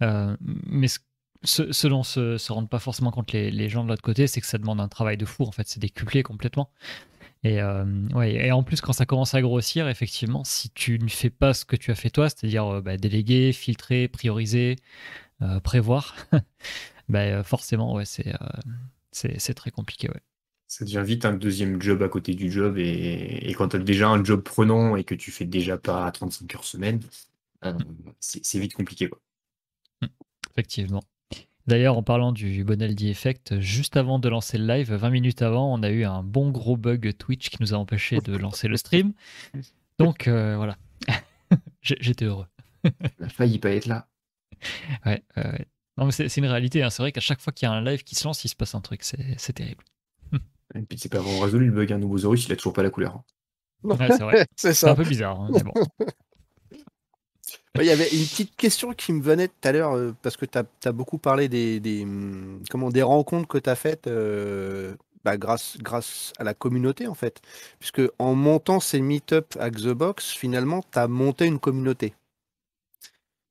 mais 0.00 0.88
ce 0.88 0.98
ce, 1.44 1.86
dont 1.86 2.02
se, 2.02 2.38
se 2.38 2.52
rendent 2.52 2.68
pas 2.68 2.78
forcément 2.78 3.10
compte 3.10 3.32
les, 3.32 3.68
gens 3.68 3.84
de 3.84 3.88
l'autre 3.88 4.02
côté, 4.02 4.26
c'est 4.26 4.40
que 4.40 4.46
ça 4.46 4.58
demande 4.58 4.80
un 4.80 4.88
travail 4.88 5.16
de 5.16 5.24
fou. 5.24 5.44
En 5.44 5.52
fait, 5.52 5.68
c'est 5.68 5.80
décuplé 5.80 6.22
complètement. 6.22 6.70
Et, 7.42 7.60
euh, 7.60 7.84
ouais, 8.14 8.46
et 8.46 8.52
en 8.52 8.62
plus, 8.62 8.80
quand 8.80 8.94
ça 8.94 9.04
commence 9.04 9.34
à 9.34 9.42
grossir, 9.42 9.88
effectivement, 9.88 10.44
si 10.44 10.70
tu 10.70 10.98
ne 10.98 11.08
fais 11.08 11.30
pas 11.30 11.52
ce 11.52 11.64
que 11.66 11.76
tu 11.76 11.90
as 11.90 11.94
fait 11.94 12.10
toi, 12.10 12.30
c'est-à-dire 12.30 12.66
euh, 12.66 12.80
bah, 12.80 12.96
déléguer, 12.96 13.52
filtrer, 13.52 14.08
prioriser, 14.08 14.76
euh, 15.42 15.60
prévoir, 15.60 16.16
bah, 17.08 17.42
forcément, 17.42 17.94
ouais, 17.94 18.06
c'est, 18.06 18.32
c'est, 19.12 19.54
très 19.54 19.70
compliqué. 19.70 20.08
Ouais. 20.08 20.20
Ça 20.68 20.86
devient 20.86 21.02
vite 21.04 21.26
un 21.26 21.34
deuxième 21.34 21.80
job 21.82 22.02
à 22.02 22.08
côté 22.08 22.34
du 22.34 22.50
job. 22.50 22.78
Et, 22.78 23.54
quand 23.58 23.68
tu 23.68 23.76
as 23.76 23.80
déjà 23.80 24.08
un 24.08 24.24
job 24.24 24.40
prenant 24.42 24.96
et 24.96 25.04
que 25.04 25.14
tu 25.14 25.30
fais 25.30 25.44
déjà 25.44 25.76
pas 25.76 26.10
35 26.10 26.54
heures 26.54 26.64
semaine, 26.64 27.00
c'est, 28.20 28.58
vite 28.58 28.72
compliqué. 28.72 29.08
Quoi. 29.08 29.20
Effectivement. 30.50 31.02
D'ailleurs, 31.66 31.96
en 31.96 32.02
parlant 32.02 32.32
du 32.32 32.62
Bonaldi 32.62 33.08
Effect, 33.08 33.58
juste 33.60 33.96
avant 33.96 34.18
de 34.18 34.28
lancer 34.28 34.58
le 34.58 34.66
live, 34.66 34.92
20 34.92 35.10
minutes 35.10 35.42
avant, 35.42 35.72
on 35.72 35.82
a 35.82 35.90
eu 35.90 36.04
un 36.04 36.22
bon 36.22 36.50
gros 36.50 36.76
bug 36.76 37.16
Twitch 37.16 37.48
qui 37.48 37.56
nous 37.60 37.72
a 37.72 37.78
empêché 37.78 38.18
de 38.18 38.36
lancer 38.36 38.68
le 38.68 38.76
stream. 38.76 39.14
Donc 39.98 40.28
euh, 40.28 40.56
voilà, 40.56 40.76
j'étais 41.80 42.26
heureux. 42.26 42.46
Il 42.84 43.24
a 43.24 43.28
failli 43.28 43.58
pas 43.58 43.70
être 43.70 43.86
là. 43.86 44.06
Ouais, 45.06 45.22
non 45.96 46.06
mais 46.06 46.12
c'est 46.12 46.36
une 46.36 46.46
réalité. 46.46 46.82
Hein. 46.82 46.90
C'est 46.90 47.02
vrai 47.02 47.12
qu'à 47.12 47.20
chaque 47.20 47.40
fois 47.40 47.52
qu'il 47.52 47.66
y 47.66 47.70
a 47.70 47.72
un 47.72 47.82
live 47.82 48.04
qui 48.04 48.14
se 48.14 48.24
lance, 48.24 48.44
il 48.44 48.48
se 48.48 48.56
passe 48.56 48.74
un 48.74 48.80
truc. 48.80 49.02
C'est 49.02 49.52
terrible. 49.52 49.84
Et 50.74 50.82
puis 50.82 50.98
c'est 50.98 51.08
pas 51.08 51.20
vraiment 51.20 51.40
résolu 51.40 51.66
le 51.66 51.72
bug. 51.72 51.92
Un 51.92 51.98
nouveau 51.98 52.18
Zorus, 52.18 52.46
il 52.46 52.52
a 52.52 52.56
toujours 52.56 52.72
pas 52.72 52.82
la 52.82 52.90
couleur. 52.90 53.22
Ouais, 53.82 54.08
c'est 54.08 54.22
vrai. 54.22 54.46
c'est 54.56 54.88
un 54.88 54.94
peu 54.94 55.04
bizarre, 55.04 55.40
hein, 55.40 55.50
mais 55.52 55.62
bon. 55.62 55.72
Il 57.80 57.86
y 57.86 57.90
avait 57.90 58.08
une 58.08 58.24
petite 58.24 58.54
question 58.54 58.92
qui 58.92 59.12
me 59.12 59.20
venait 59.20 59.48
tout 59.48 59.68
à 59.68 59.72
l'heure, 59.72 59.96
euh, 59.96 60.14
parce 60.22 60.36
que 60.36 60.46
tu 60.46 60.58
as, 60.58 60.92
beaucoup 60.92 61.18
parlé 61.18 61.48
des, 61.48 62.02
hum, 62.04 62.62
comment, 62.70 62.90
des 62.90 63.02
rencontres 63.02 63.48
que 63.48 63.58
tu 63.58 63.68
as 63.68 63.74
faites 63.74 64.06
euh, 64.06 64.94
bah, 65.24 65.36
grâce, 65.36 65.76
grâce 65.78 66.32
à 66.38 66.44
la 66.44 66.54
communauté, 66.54 67.08
en 67.08 67.14
fait. 67.14 67.42
Puisque 67.80 68.02
en 68.20 68.36
montant 68.36 68.78
ces 68.78 69.00
meet-up 69.00 69.56
à 69.58 69.70
Xbox, 69.70 70.30
finalement, 70.30 70.84
tu 70.92 70.98
as 71.00 71.08
monté 71.08 71.46
une 71.46 71.58
communauté. 71.58 72.14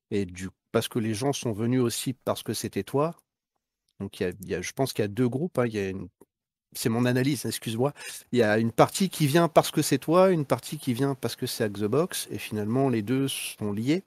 Et 0.10 0.26
du, 0.26 0.50
parce 0.72 0.88
que 0.88 1.00
les 1.00 1.14
gens 1.14 1.34
sont 1.34 1.52
venus 1.52 1.82
aussi 1.82 2.14
parce 2.14 2.44
que 2.44 2.54
c'était 2.54 2.84
toi. 2.84 3.16
Donc, 4.00 4.22
il 4.22 4.34
y 4.46 4.56
a, 4.56 4.62
je 4.62 4.72
pense 4.72 4.94
qu'il 4.94 5.04
y 5.04 5.06
a 5.06 5.10
deux 5.10 5.28
groupes. 5.28 5.60
Hein. 5.60 5.66
Il 5.68 5.76
y 5.76 5.80
a 5.80 5.92
c'est 6.76 6.90
mon 6.90 7.06
analyse, 7.06 7.46
excuse-moi. 7.46 7.94
Il 8.32 8.40
y 8.40 8.44
a 8.44 8.58
une 8.58 8.72
partie 8.72 9.10
qui 9.10 9.28
vient 9.28 9.48
parce 9.48 9.72
que 9.72 9.82
c'est 9.82 9.98
toi, 9.98 10.32
une 10.32 10.46
partie 10.46 10.78
qui 10.78 10.94
vient 10.94 11.16
parce 11.16 11.36
que 11.36 11.46
c'est 11.46 11.70
Xbox, 11.70 12.28
et 12.32 12.38
finalement 12.38 12.90
les 12.90 13.02
deux 13.02 13.28
sont 13.28 13.72
liés. 13.72 14.04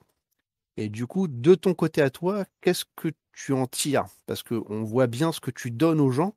Et 0.77 0.89
du 0.89 1.07
coup, 1.07 1.27
de 1.27 1.55
ton 1.55 1.73
côté 1.73 2.01
à 2.01 2.09
toi, 2.11 2.45
qu'est-ce 2.61 2.85
que 2.95 3.09
tu 3.33 3.51
en 3.53 3.65
tires? 3.67 4.05
Parce 4.27 4.43
qu'on 4.43 4.83
voit 4.83 5.07
bien 5.07 5.31
ce 5.31 5.39
que 5.39 5.51
tu 5.51 5.71
donnes 5.71 5.99
aux 5.99 6.11
gens, 6.11 6.35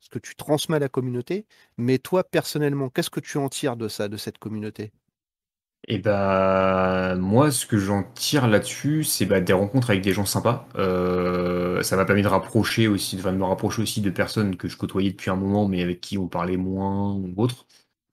ce 0.00 0.08
que 0.08 0.18
tu 0.18 0.34
transmets 0.34 0.76
à 0.76 0.80
la 0.80 0.88
communauté, 0.88 1.46
mais 1.76 1.98
toi 1.98 2.24
personnellement, 2.24 2.88
qu'est-ce 2.88 3.10
que 3.10 3.20
tu 3.20 3.38
en 3.38 3.48
tires 3.48 3.76
de 3.76 3.88
ça, 3.88 4.08
de 4.08 4.16
cette 4.16 4.38
communauté? 4.38 4.92
Et 5.88 5.98
bah 5.98 7.16
moi, 7.16 7.50
ce 7.50 7.66
que 7.66 7.76
j'en 7.76 8.04
tire 8.04 8.46
là-dessus, 8.46 9.04
c'est 9.04 9.26
bah, 9.26 9.40
des 9.40 9.52
rencontres 9.52 9.90
avec 9.90 10.02
des 10.02 10.12
gens 10.12 10.24
sympas. 10.24 10.68
Euh, 10.76 11.82
ça 11.82 11.96
m'a 11.96 12.04
permis 12.04 12.22
de 12.22 12.28
rapprocher 12.28 12.86
aussi, 12.86 13.16
de 13.16 13.30
me 13.30 13.44
rapprocher 13.44 13.82
aussi 13.82 14.00
de 14.00 14.10
personnes 14.10 14.56
que 14.56 14.68
je 14.68 14.76
côtoyais 14.76 15.10
depuis 15.10 15.30
un 15.30 15.36
moment, 15.36 15.66
mais 15.68 15.82
avec 15.82 16.00
qui 16.00 16.18
on 16.18 16.28
parlait 16.28 16.56
moins 16.56 17.14
ou 17.14 17.34
autre. 17.36 17.66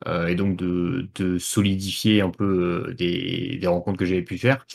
Euh, 0.07 0.27
et 0.27 0.35
donc 0.35 0.55
de, 0.55 1.37
solidifier 1.39 2.21
un 2.21 2.29
peu 2.31 2.87
euh, 2.89 2.93
des 2.95 3.59
rencontres 3.67 3.99
que 3.99 4.05
j'avais 4.05 4.23
pu 4.23 4.37
faire. 4.37 4.65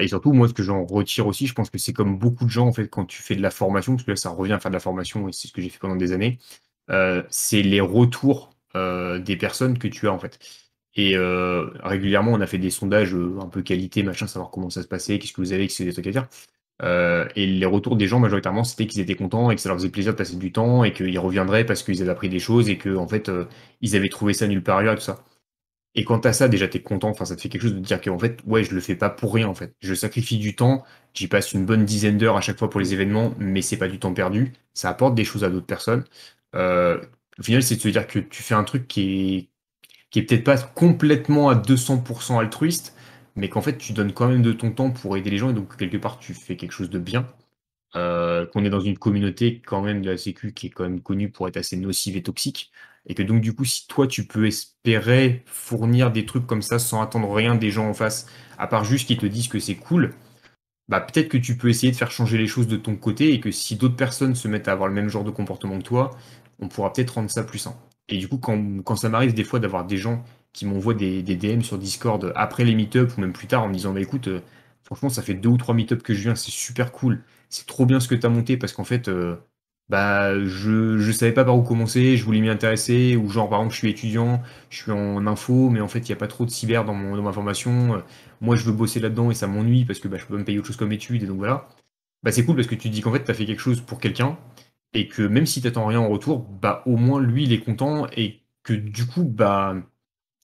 Et 0.00 0.08
surtout, 0.08 0.32
moi, 0.32 0.48
ce 0.48 0.54
que 0.54 0.62
j'en 0.62 0.84
retire 0.84 1.26
aussi, 1.26 1.46
je 1.46 1.54
pense 1.54 1.70
que 1.70 1.78
c'est 1.78 1.92
comme 1.92 2.18
beaucoup 2.18 2.44
de 2.44 2.50
gens, 2.50 2.66
en 2.66 2.72
fait, 2.72 2.88
quand 2.88 3.04
tu 3.06 3.22
fais 3.22 3.36
de 3.36 3.42
la 3.42 3.50
formation, 3.50 3.94
parce 3.94 4.04
que 4.04 4.12
là, 4.12 4.16
ça 4.16 4.30
revient 4.30 4.52
à 4.52 4.60
faire 4.60 4.70
de 4.70 4.76
la 4.76 4.80
formation, 4.80 5.28
et 5.28 5.32
c'est 5.32 5.48
ce 5.48 5.52
que 5.52 5.60
j'ai 5.60 5.68
fait 5.68 5.78
pendant 5.80 5.96
des 5.96 6.12
années, 6.12 6.38
c'est 7.30 7.62
les 7.62 7.80
retours 7.80 8.50
des 8.74 9.36
personnes 9.36 9.78
que 9.78 9.88
tu 9.88 10.08
as, 10.08 10.12
en 10.12 10.18
fait. 10.18 10.38
Et 10.96 11.16
euh, 11.16 11.70
régulièrement, 11.82 12.32
on 12.32 12.40
a 12.40 12.46
fait 12.46 12.58
des 12.58 12.70
sondages 12.70 13.14
euh, 13.14 13.38
un 13.40 13.48
peu 13.48 13.62
qualité, 13.62 14.02
machin, 14.02 14.26
savoir 14.26 14.50
comment 14.50 14.70
ça 14.70 14.82
se 14.82 14.88
passait, 14.88 15.18
qu'est-ce 15.18 15.32
que 15.32 15.40
vous 15.40 15.52
avez, 15.52 15.66
qu'est-ce 15.66 15.82
que 15.82 15.88
des 15.88 15.92
trucs 15.92 16.16
à. 16.16 16.28
Euh, 16.82 17.28
et 17.36 17.46
les 17.46 17.66
retours 17.66 17.96
des 17.96 18.06
gens, 18.08 18.20
majoritairement, 18.20 18.64
c'était 18.64 18.86
qu'ils 18.86 19.00
étaient 19.00 19.14
contents 19.16 19.50
et 19.50 19.56
que 19.56 19.60
ça 19.60 19.68
leur 19.68 19.78
faisait 19.78 19.90
plaisir 19.90 20.12
de 20.12 20.18
passer 20.18 20.36
du 20.36 20.52
temps 20.52 20.84
et 20.84 20.92
qu'ils 20.92 21.18
reviendraient 21.18 21.64
parce 21.64 21.82
qu'ils 21.82 22.02
avaient 22.02 22.10
appris 22.10 22.28
des 22.28 22.40
choses 22.40 22.68
et 22.68 22.78
que 22.78 22.96
en 22.96 23.08
fait, 23.08 23.30
ils 23.80 23.96
avaient 23.96 24.08
trouvé 24.08 24.34
ça 24.34 24.46
nulle 24.48 24.62
part 24.62 24.78
ailleurs 24.78 24.94
et 24.94 24.96
tout 24.96 25.02
ça. 25.02 25.24
Et 25.94 26.04
quant 26.04 26.18
à 26.18 26.32
ça, 26.32 26.48
déjà, 26.48 26.66
t'es 26.68 26.82
content, 26.82 27.08
enfin, 27.10 27.24
ça 27.24 27.36
te 27.36 27.40
fait 27.40 27.48
quelque 27.48 27.62
chose 27.62 27.74
de 27.74 27.80
dire 27.80 28.00
qu'en 28.00 28.18
fait, 28.18 28.40
ouais, 28.46 28.64
je 28.64 28.74
le 28.74 28.80
fais 28.80 28.96
pas 28.96 29.10
pour 29.10 29.32
rien, 29.34 29.48
en 29.48 29.54
fait. 29.54 29.74
Je 29.80 29.94
sacrifie 29.94 30.38
du 30.38 30.56
temps, 30.56 30.84
j'y 31.14 31.28
passe 31.28 31.52
une 31.52 31.64
bonne 31.66 31.84
dizaine 31.84 32.18
d'heures 32.18 32.36
à 32.36 32.40
chaque 32.40 32.58
fois 32.58 32.68
pour 32.70 32.80
les 32.80 32.92
événements, 32.94 33.34
mais 33.38 33.62
c'est 33.62 33.76
pas 33.76 33.88
du 33.88 33.98
temps 33.98 34.12
perdu. 34.14 34.52
Ça 34.74 34.90
apporte 34.90 35.14
des 35.14 35.24
choses 35.24 35.44
à 35.44 35.50
d'autres 35.50 35.66
personnes. 35.66 36.04
au 36.54 37.42
final, 37.42 37.62
c'est 37.62 37.76
de 37.76 37.80
se 37.80 37.88
dire 37.88 38.06
que 38.06 38.18
tu 38.18 38.42
fais 38.42 38.54
un 38.54 38.64
truc 38.64 38.88
qui 38.88 39.36
est, 39.36 39.48
qui 40.10 40.20
est 40.20 40.22
peut-être 40.24 40.44
pas 40.44 40.58
complètement 40.58 41.48
à 41.48 41.54
200% 41.56 42.38
altruiste, 42.38 42.96
mais 43.36 43.48
qu'en 43.48 43.62
fait 43.62 43.78
tu 43.78 43.92
donnes 43.92 44.12
quand 44.12 44.28
même 44.28 44.42
de 44.42 44.52
ton 44.52 44.70
temps 44.72 44.90
pour 44.90 45.16
aider 45.16 45.30
les 45.30 45.38
gens 45.38 45.50
et 45.50 45.54
donc 45.54 45.76
quelque 45.76 45.96
part 45.96 46.18
tu 46.18 46.34
fais 46.34 46.56
quelque 46.56 46.72
chose 46.72 46.90
de 46.90 46.98
bien. 46.98 47.28
Euh, 47.96 48.46
qu'on 48.46 48.64
est 48.64 48.70
dans 48.70 48.80
une 48.80 48.98
communauté 48.98 49.62
quand 49.64 49.80
même 49.80 50.02
de 50.02 50.10
la 50.10 50.16
Sécu 50.16 50.52
qui 50.52 50.66
est 50.66 50.70
quand 50.70 50.82
même 50.84 51.00
connue 51.00 51.30
pour 51.30 51.46
être 51.48 51.56
assez 51.56 51.76
nocive 51.76 52.16
et 52.16 52.22
toxique, 52.24 52.72
et 53.06 53.14
que 53.14 53.22
donc 53.22 53.40
du 53.40 53.54
coup 53.54 53.64
si 53.64 53.86
toi 53.86 54.06
tu 54.06 54.26
peux 54.26 54.46
espérer 54.46 55.42
fournir 55.46 56.10
des 56.10 56.26
trucs 56.26 56.46
comme 56.46 56.62
ça 56.62 56.78
sans 56.78 57.02
attendre 57.02 57.32
rien 57.32 57.54
des 57.54 57.70
gens 57.70 57.88
en 57.88 57.94
face, 57.94 58.26
à 58.58 58.66
part 58.66 58.84
juste 58.84 59.06
qu'ils 59.06 59.18
te 59.18 59.26
disent 59.26 59.48
que 59.48 59.58
c'est 59.58 59.76
cool, 59.76 60.14
bah 60.88 61.00
peut-être 61.00 61.28
que 61.28 61.38
tu 61.38 61.56
peux 61.56 61.68
essayer 61.68 61.92
de 61.92 61.96
faire 61.96 62.10
changer 62.10 62.38
les 62.38 62.46
choses 62.46 62.66
de 62.66 62.76
ton 62.76 62.96
côté 62.96 63.32
et 63.32 63.40
que 63.40 63.50
si 63.50 63.76
d'autres 63.76 63.96
personnes 63.96 64.34
se 64.34 64.48
mettent 64.48 64.68
à 64.68 64.72
avoir 64.72 64.88
le 64.88 64.94
même 64.94 65.08
genre 65.08 65.24
de 65.24 65.30
comportement 65.30 65.78
que 65.78 65.84
toi, 65.84 66.10
on 66.60 66.68
pourra 66.68 66.92
peut-être 66.92 67.12
rendre 67.12 67.30
ça 67.30 67.42
plus 67.44 67.58
sain. 67.58 67.74
Et 68.08 68.18
du 68.18 68.28
coup, 68.28 68.38
quand, 68.38 68.96
ça 68.96 69.08
m'arrive 69.08 69.34
des 69.34 69.44
fois 69.44 69.60
d'avoir 69.60 69.86
des 69.86 69.96
gens 69.96 70.24
qui 70.52 70.66
m'envoient 70.66 70.94
des, 70.94 71.22
DM 71.22 71.62
sur 71.62 71.78
Discord 71.78 72.32
après 72.36 72.64
les 72.64 72.74
meet-up 72.74 73.12
ou 73.16 73.20
même 73.20 73.32
plus 73.32 73.46
tard 73.46 73.62
en 73.64 73.68
me 73.68 73.74
disant 73.74 73.92
bah 73.92 74.00
écoute, 74.00 74.28
euh, 74.28 74.40
franchement, 74.84 75.08
ça 75.08 75.22
fait 75.22 75.34
deux 75.34 75.48
ou 75.48 75.56
trois 75.56 75.74
meet-up 75.74 76.02
que 76.02 76.14
je 76.14 76.22
viens, 76.22 76.34
c'est 76.34 76.50
super 76.50 76.92
cool, 76.92 77.24
c'est 77.48 77.66
trop 77.66 77.86
bien 77.86 78.00
ce 78.00 78.08
que 78.08 78.14
tu 78.14 78.26
as 78.26 78.28
monté 78.28 78.56
parce 78.56 78.72
qu'en 78.72 78.84
fait, 78.84 79.08
euh, 79.08 79.36
bah 79.88 80.38
je, 80.44 80.98
je 80.98 81.12
savais 81.12 81.32
pas 81.32 81.44
par 81.44 81.56
où 81.56 81.62
commencer, 81.62 82.16
je 82.16 82.24
voulais 82.24 82.40
m'y 82.40 82.48
intéresser, 82.48 83.16
ou 83.16 83.28
genre 83.28 83.48
par 83.48 83.60
exemple, 83.60 83.74
je 83.74 83.78
suis 83.78 83.90
étudiant, 83.90 84.42
je 84.70 84.82
suis 84.82 84.92
en 84.92 85.26
info, 85.26 85.68
mais 85.70 85.80
en 85.80 85.88
fait, 85.88 86.00
il 86.00 86.06
n'y 86.06 86.12
a 86.12 86.16
pas 86.16 86.26
trop 86.28 86.44
de 86.46 86.50
cyber 86.50 86.84
dans, 86.84 86.94
mon, 86.94 87.16
dans 87.16 87.22
ma 87.22 87.32
formation, 87.32 88.02
moi 88.40 88.56
je 88.56 88.64
veux 88.64 88.72
bosser 88.72 89.00
là-dedans 89.00 89.30
et 89.30 89.34
ça 89.34 89.46
m'ennuie 89.46 89.84
parce 89.84 89.98
que 90.00 90.08
bah, 90.08 90.16
je 90.18 90.24
peux 90.26 90.34
pas 90.34 90.40
me 90.40 90.44
payer 90.44 90.58
autre 90.58 90.68
chose 90.68 90.76
comme 90.76 90.92
études 90.92 91.22
et 91.22 91.26
donc 91.26 91.38
voilà. 91.38 91.68
Bah 92.22 92.32
c'est 92.32 92.44
cool 92.44 92.56
parce 92.56 92.68
que 92.68 92.74
tu 92.74 92.88
dis 92.90 93.00
qu'en 93.02 93.12
fait, 93.12 93.24
tu 93.24 93.30
as 93.30 93.34
fait 93.34 93.46
quelque 93.46 93.60
chose 93.60 93.80
pour 93.82 94.00
quelqu'un 94.00 94.38
et 94.94 95.08
que 95.08 95.22
même 95.22 95.46
si 95.46 95.60
t'attends 95.62 95.86
rien 95.86 96.00
en 96.00 96.08
retour, 96.08 96.38
bah 96.40 96.82
au 96.86 96.96
moins 96.96 97.20
lui 97.20 97.44
il 97.44 97.52
est 97.52 97.60
content 97.60 98.06
et 98.16 98.42
que 98.62 98.72
du 98.72 99.06
coup 99.06 99.24
bah 99.24 99.76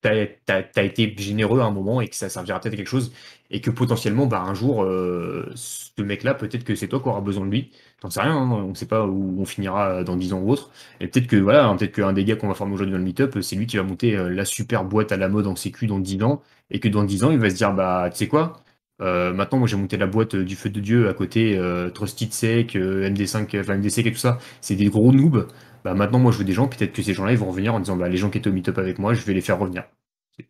t'as 0.01 0.27
as, 0.49 0.83
été 0.83 1.15
généreux 1.19 1.61
à 1.61 1.65
un 1.65 1.71
moment 1.71 2.01
et 2.01 2.09
que 2.09 2.17
ça 2.17 2.29
servira 2.29 2.61
peut-être 2.61 2.75
à 2.75 2.77
quelque 2.77 2.89
chose 2.89 3.13
et 3.51 3.61
que 3.61 3.71
potentiellement 3.71 4.27
bah 4.27 4.41
un 4.41 4.55
jour 4.55 4.83
euh, 4.85 5.51
ce 5.55 6.03
mec-là 6.03 6.35
peut-être 6.35 6.65
que 6.65 6.75
c'est 6.75 6.89
toi 6.89 7.01
qui 7.01 7.09
auras 7.09 7.21
besoin 7.21 7.45
de 7.47 7.51
lui. 7.51 7.71
T'en 8.01 8.09
sais 8.11 8.21
rien, 8.21 8.35
hein, 8.35 8.51
on 8.51 8.75
sait 8.75 8.87
pas 8.87 9.05
où 9.05 9.41
on 9.41 9.45
finira 9.45 10.05
dans 10.05 10.17
10 10.17 10.33
ans 10.33 10.41
ou 10.41 10.51
autre. 10.51 10.71
Et 11.01 11.09
peut-être 11.09 11.27
que 11.27 11.37
voilà, 11.37 11.67
hein, 11.67 11.77
peut-être 11.77 11.95
qu'un 11.95 12.13
des 12.15 12.25
gars 12.25 12.37
qu'on 12.37 12.49
va 12.49 12.55
former 12.55 12.75
aujourd'hui 12.75 12.93
dans 12.93 12.99
le 12.99 13.05
meetup, 13.05 13.43
c'est 13.43 13.57
lui 13.57 13.67
qui 13.67 13.77
va 13.77 13.83
monter 13.83 14.17
euh, 14.17 14.31
la 14.31 14.45
super 14.45 14.85
boîte 14.85 15.13
à 15.13 15.17
la 15.17 15.29
mode 15.29 15.47
en 15.47 15.57
sécu 15.57 15.87
dans 15.87 15.99
10 15.99 16.23
ans 16.23 16.43
et 16.71 16.81
que 16.81 16.89
dans 16.89 17.05
10 17.05 17.25
ans 17.25 17.31
il 17.31 17.39
va 17.39 17.51
se 17.51 17.57
dire 17.57 17.75
bah 17.75 18.09
tu 18.11 18.19
sais 18.19 18.29
quoi 18.29 18.63
euh, 19.01 19.33
maintenant, 19.33 19.59
moi 19.59 19.69
j'ai 19.69 19.77
monté 19.77 19.97
la 19.97 20.07
boîte 20.07 20.37
du 20.37 20.57
feu 20.57 20.69
de 20.71 20.81
Dieu 20.81 21.09
à 21.09 21.15
côté, 21.15 21.57
euh, 21.57 21.91
Trusted 21.91 22.33
Sec, 22.33 22.77
euh, 22.77 23.09
MD5, 23.09 23.61
enfin 23.61 23.77
MDSec 23.77 24.07
et 24.07 24.13
tout 24.13 24.19
ça, 24.19 24.39
c'est 24.61 24.77
des 24.77 24.87
gros 24.87 25.13
noobs. 25.13 25.47
Bah 25.85 25.95
maintenant, 25.95 26.19
moi 26.19 26.33
je 26.33 26.39
veux 26.39 26.45
des 26.45 26.53
gens, 26.53 26.69
peut-être 26.69 26.93
que 26.93 27.03
ces 27.03 27.15
gens-là 27.15 27.33
ils 27.33 27.39
vont 27.39 27.49
revenir 27.49 27.75
en 27.75 27.81
disant 27.81 27.97
bah 27.97 28.09
les 28.09 28.19
gens 28.19 28.29
qui 28.31 28.39
étaient 28.39 28.51
au 28.51 28.53
meetup 28.53 28.77
avec 28.79 28.99
moi, 28.99 29.15
je 29.15 29.25
vais 29.25 29.33
les 29.33 29.41
faire 29.41 29.59
revenir. 29.59 29.85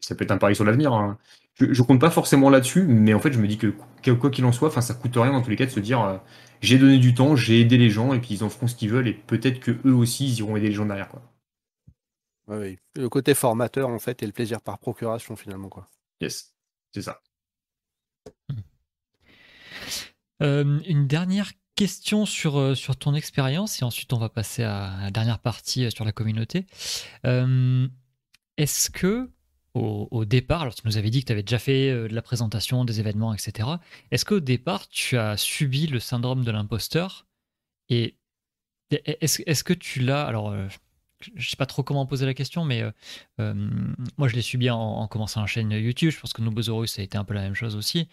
Ça 0.01 0.15
peut 0.15 0.25
être 0.25 0.31
un 0.31 0.39
pari 0.39 0.55
sur 0.55 0.65
l'avenir. 0.65 0.93
Hein. 0.93 1.19
Je, 1.59 1.83
compte 1.83 2.01
pas 2.01 2.11
forcément 2.11 2.49
là-dessus, 2.49 2.85
mais 2.87 3.13
en 3.13 3.21
fait 3.21 3.33
je 3.33 3.39
me 3.41 3.47
dis 3.47 3.59
que 3.59 4.11
quoi 4.13 4.31
qu'il 4.31 4.45
en 4.45 4.53
soit, 4.53 4.69
enfin 4.69 4.81
ça 4.81 4.95
coûte 4.95 5.17
rien 5.17 5.33
dans 5.33 5.43
tous 5.43 5.51
les 5.51 5.57
cas 5.57 5.67
de 5.67 5.71
se 5.71 5.81
dire 5.81 6.21
j'ai 6.61 6.79
donné 6.79 6.99
du 6.99 7.15
temps, 7.15 7.37
j'ai 7.37 7.61
aidé 7.61 7.77
les 7.77 7.91
gens 7.91 8.13
et 8.15 8.21
puis 8.21 8.35
ils 8.35 8.45
en 8.45 8.49
feront 8.49 8.67
ce 8.67 8.77
qu'ils 8.77 8.91
veulent 8.91 9.09
et 9.09 9.15
peut-être 9.15 9.61
que 9.61 9.73
eux 9.85 9.95
aussi 9.95 10.27
ils 10.27 10.39
iront 10.39 10.57
aider 10.57 10.69
les 10.69 10.75
gens 10.75 10.87
derrière 10.87 11.09
quoi. 11.09 11.23
Oui, 12.49 12.79
le 12.97 13.09
côté 13.09 13.35
formateur 13.35 13.89
en 13.89 13.99
fait 13.99 14.23
et 14.23 14.27
le 14.27 14.33
plaisir 14.33 14.61
par 14.61 14.79
procuration 14.79 15.37
finalement 15.37 15.69
quoi. 15.69 15.87
Yes, 16.21 16.55
c'est 16.93 17.03
ça. 17.03 17.21
Euh, 20.43 20.81
une 20.87 21.07
dernière 21.07 21.53
question 21.75 22.27
sur, 22.27 22.59
euh, 22.59 22.75
sur 22.75 22.97
ton 22.97 23.15
expérience 23.15 23.83
et 23.83 23.85
ensuite 23.85 24.13
on 24.13 24.19
va 24.19 24.29
passer 24.29 24.63
à 24.63 24.99
la 25.03 25.11
dernière 25.11 25.39
partie 25.39 25.85
euh, 25.85 25.91
sur 25.91 26.05
la 26.05 26.13
communauté. 26.13 26.67
Est-ce 28.57 28.91
que 28.91 29.31
au, 29.75 30.25
départ, 30.25 30.63
alors 30.63 30.75
tu 30.75 30.83
nous 30.85 30.99
avais 30.99 31.11
dit 31.11 31.21
que 31.21 31.27
tu 31.27 31.33
avais 31.33 31.45
déjà 31.45 31.61
fait 31.61 31.93
de 31.93 32.15
la 32.15 32.23
présentation, 32.23 32.85
des 32.85 32.99
événements, 32.99 33.33
etc. 33.33 33.69
Est-ce 34.11 34.25
qu'au 34.25 34.41
départ 34.41 34.89
tu 34.89 35.17
as 35.17 35.37
subi 35.37 35.87
le 35.87 36.01
syndrome 36.01 36.45
de 36.45 36.51
l'imposteur? 36.51 37.27
Et 37.89 38.17
est-ce 38.91 39.43
est 39.47 39.63
que 39.63 39.73
tu 39.73 40.01
l'as 40.01 40.27
alors 40.27 40.53
je 41.35 41.51
sais 41.51 41.57
pas 41.57 41.67
trop 41.67 41.83
comment 41.83 42.07
poser 42.07 42.27
la 42.27 42.35
question, 42.35 42.65
mais 42.65 42.83
euh, 42.83 42.91
euh, 43.41 43.55
moi 44.19 44.29
je 44.29 44.35
l'ai 44.35 44.43
subi 44.43 44.71
en, 44.71 45.07
commençant 45.09 45.41
la 45.41 45.47
chaîne 45.47 45.71
YouTube. 45.71 46.11
Je 46.11 46.21
pense 46.21 46.33
que 46.33 46.43
Nobosaurus 46.43 46.89
ça 46.89 47.03
a 47.03 47.05
été 47.05 47.19
un 47.19 47.25
peu 47.25 47.35
la 47.35 47.43
même 47.43 47.55
chose 47.55 47.77
aussi. 47.77 48.09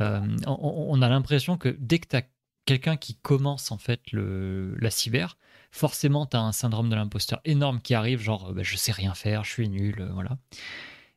Euh, 0.00 0.20
on, 0.46 1.02
a 1.02 1.08
l'impression 1.08 1.56
que 1.56 1.76
dès 1.78 1.98
que 1.98 2.08
tu 2.08 2.16
as 2.16 2.22
quelqu'un 2.66 2.96
qui 2.96 3.16
commence 3.16 3.72
en 3.72 3.78
fait 3.78 4.00
le, 4.12 4.76
la 4.78 4.90
cyber, 4.90 5.38
forcément 5.70 6.26
tu 6.26 6.36
as 6.36 6.40
un 6.40 6.52
syndrome 6.52 6.88
de 6.90 6.94
l'imposteur 6.96 7.40
énorme 7.44 7.80
qui 7.80 7.94
arrive, 7.94 8.20
genre 8.20 8.52
bah, 8.52 8.62
je 8.62 8.76
sais 8.76 8.92
rien 8.92 9.14
faire, 9.14 9.44
je 9.44 9.50
suis 9.50 9.68
nul, 9.68 10.08
voilà. 10.12 10.38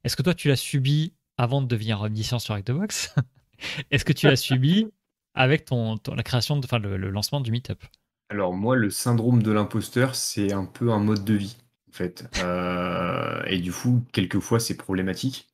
Est-ce 0.04 0.16
que 0.16 0.24
toi 0.24 0.34
tu 0.34 0.48
l'as 0.48 0.56
subi 0.56 1.14
avant 1.38 1.62
de 1.62 1.68
devenir 1.68 2.02
omniscient 2.02 2.39
sur 2.39 2.54
Actobox 2.54 3.16
Est-ce 3.91 4.06
que 4.06 4.14
tu 4.14 4.28
l'as 4.28 4.36
subi 4.36 4.88
avec 5.36 5.66
ton, 5.66 5.98
la 6.16 6.24
création, 6.24 6.58
de, 6.58 6.66
enfin 6.66 6.80
le, 6.80 6.98
le 6.98 7.10
lancement 7.10 7.41
du 7.41 7.52
Meetup? 7.52 7.84
Alors 8.30 8.53
moi, 8.53 8.76
le 8.76 8.89
syndrome 8.89 9.43
de 9.43 9.51
l'imposteur, 9.51 10.15
c'est 10.15 10.53
un 10.53 10.65
peu 10.65 10.91
un 10.91 10.99
mode 10.99 11.24
de 11.24 11.36
vie, 11.36 11.57
en 11.89 11.93
fait. 11.93 12.26
Euh, 12.43 13.43
et 13.45 13.59
du 13.59 13.71
coup, 13.71 14.03
quelquefois, 14.11 14.59
c'est 14.59 14.76
problématique. 14.76 15.49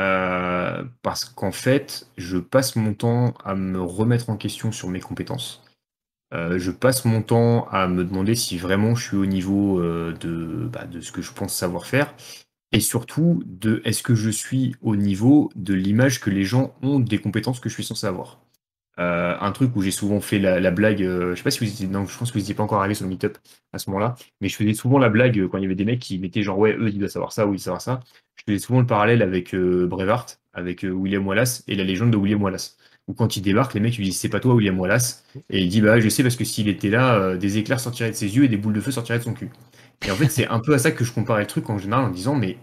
Euh, 0.00 0.84
parce 1.02 1.24
qu'en 1.24 1.52
fait, 1.52 2.08
je 2.16 2.38
passe 2.38 2.76
mon 2.76 2.94
temps 2.94 3.34
à 3.44 3.54
me 3.54 3.80
remettre 3.80 4.30
en 4.30 4.36
question 4.36 4.72
sur 4.72 4.88
mes 4.88 5.00
compétences. 5.00 5.62
Euh, 6.32 6.58
je 6.58 6.70
passe 6.70 7.04
mon 7.04 7.22
temps 7.22 7.68
à 7.68 7.86
me 7.86 8.04
demander 8.04 8.34
si 8.34 8.58
vraiment 8.58 8.94
je 8.94 9.08
suis 9.08 9.16
au 9.16 9.26
niveau 9.26 9.80
de, 9.80 10.68
bah, 10.72 10.84
de 10.86 11.00
ce 11.00 11.12
que 11.12 11.22
je 11.22 11.32
pense 11.32 11.54
savoir 11.54 11.86
faire. 11.86 12.14
Et 12.72 12.80
surtout, 12.80 13.42
de 13.46 13.82
est-ce 13.84 14.02
que 14.02 14.16
je 14.16 14.30
suis 14.30 14.74
au 14.82 14.96
niveau 14.96 15.50
de 15.54 15.74
l'image 15.74 16.20
que 16.20 16.30
les 16.30 16.44
gens 16.44 16.74
ont 16.82 16.98
des 16.98 17.18
compétences 17.18 17.60
que 17.60 17.68
je 17.68 17.74
suis 17.74 17.84
censé 17.84 18.06
avoir. 18.06 18.43
Euh, 19.00 19.36
un 19.40 19.50
truc 19.52 19.74
où 19.76 19.82
j'ai 19.82 19.90
souvent 19.90 20.20
fait 20.20 20.38
la, 20.38 20.70
blague, 20.70 21.02
euh, 21.02 21.30
je 21.30 21.36
sais 21.36 21.42
pas 21.42 21.50
si 21.50 21.64
vous 21.64 21.70
étiez, 21.70 21.86
non, 21.88 22.06
je 22.06 22.16
pense 22.16 22.30
que 22.30 22.34
vous 22.34 22.40
n'étiez 22.40 22.54
pas 22.54 22.62
encore 22.62 22.78
arrivé 22.78 22.94
sur 22.94 23.04
le 23.04 23.10
meetup 23.10 23.38
à 23.72 23.78
ce 23.78 23.90
moment-là, 23.90 24.14
mais 24.40 24.48
je 24.48 24.56
faisais 24.56 24.74
souvent 24.74 24.98
la 24.98 25.08
blague 25.08 25.38
euh, 25.38 25.48
quand 25.48 25.58
il 25.58 25.62
y 25.62 25.66
avait 25.66 25.74
des 25.74 25.84
mecs 25.84 25.98
qui 25.98 26.18
mettaient 26.18 26.42
genre 26.42 26.58
ouais, 26.58 26.76
eux 26.76 26.88
ils 26.88 26.98
doivent 26.98 27.10
savoir 27.10 27.32
ça 27.32 27.46
ou 27.46 27.54
ils 27.54 27.58
savoir 27.58 27.80
ça. 27.82 28.00
Je 28.36 28.44
faisais 28.46 28.58
souvent 28.58 28.80
le 28.80 28.86
parallèle 28.86 29.22
avec 29.22 29.54
Brevart, 29.54 30.26
avec 30.54 30.84
euh, 30.84 30.90
William 30.90 31.26
Wallace 31.26 31.64
et 31.68 31.74
la 31.74 31.84
légende 31.84 32.10
de 32.10 32.16
William 32.16 32.42
Wallace. 32.42 32.76
Où 33.06 33.12
quand 33.12 33.36
il 33.36 33.42
débarque, 33.42 33.74
les 33.74 33.80
mecs 33.80 33.96
lui 33.98 34.04
disent 34.04 34.18
c'est 34.18 34.30
pas 34.30 34.40
toi 34.40 34.54
William 34.54 34.78
Wallace. 34.80 35.24
Et 35.50 35.62
il 35.62 35.68
dit 35.68 35.80
bah 35.82 36.00
je 36.00 36.08
sais 36.08 36.22
parce 36.22 36.36
que 36.36 36.44
s'il 36.44 36.68
était 36.68 36.88
là, 36.88 37.16
euh, 37.16 37.36
des 37.36 37.58
éclairs 37.58 37.80
sortiraient 37.80 38.10
de 38.10 38.16
ses 38.16 38.34
yeux 38.34 38.44
et 38.44 38.48
des 38.48 38.56
boules 38.56 38.72
de 38.72 38.80
feu 38.80 38.90
sortiraient 38.92 39.18
de 39.18 39.24
son 39.24 39.34
cul. 39.34 39.50
Et 40.06 40.10
en 40.10 40.16
fait, 40.16 40.28
c'est 40.28 40.46
un 40.48 40.60
peu 40.60 40.74
à 40.74 40.78
ça 40.78 40.90
que 40.90 41.04
je 41.04 41.12
comparais 41.12 41.42
le 41.42 41.46
truc 41.46 41.68
en 41.68 41.78
général 41.78 42.04
en 42.06 42.10
disant 42.10 42.34
mais 42.34 42.56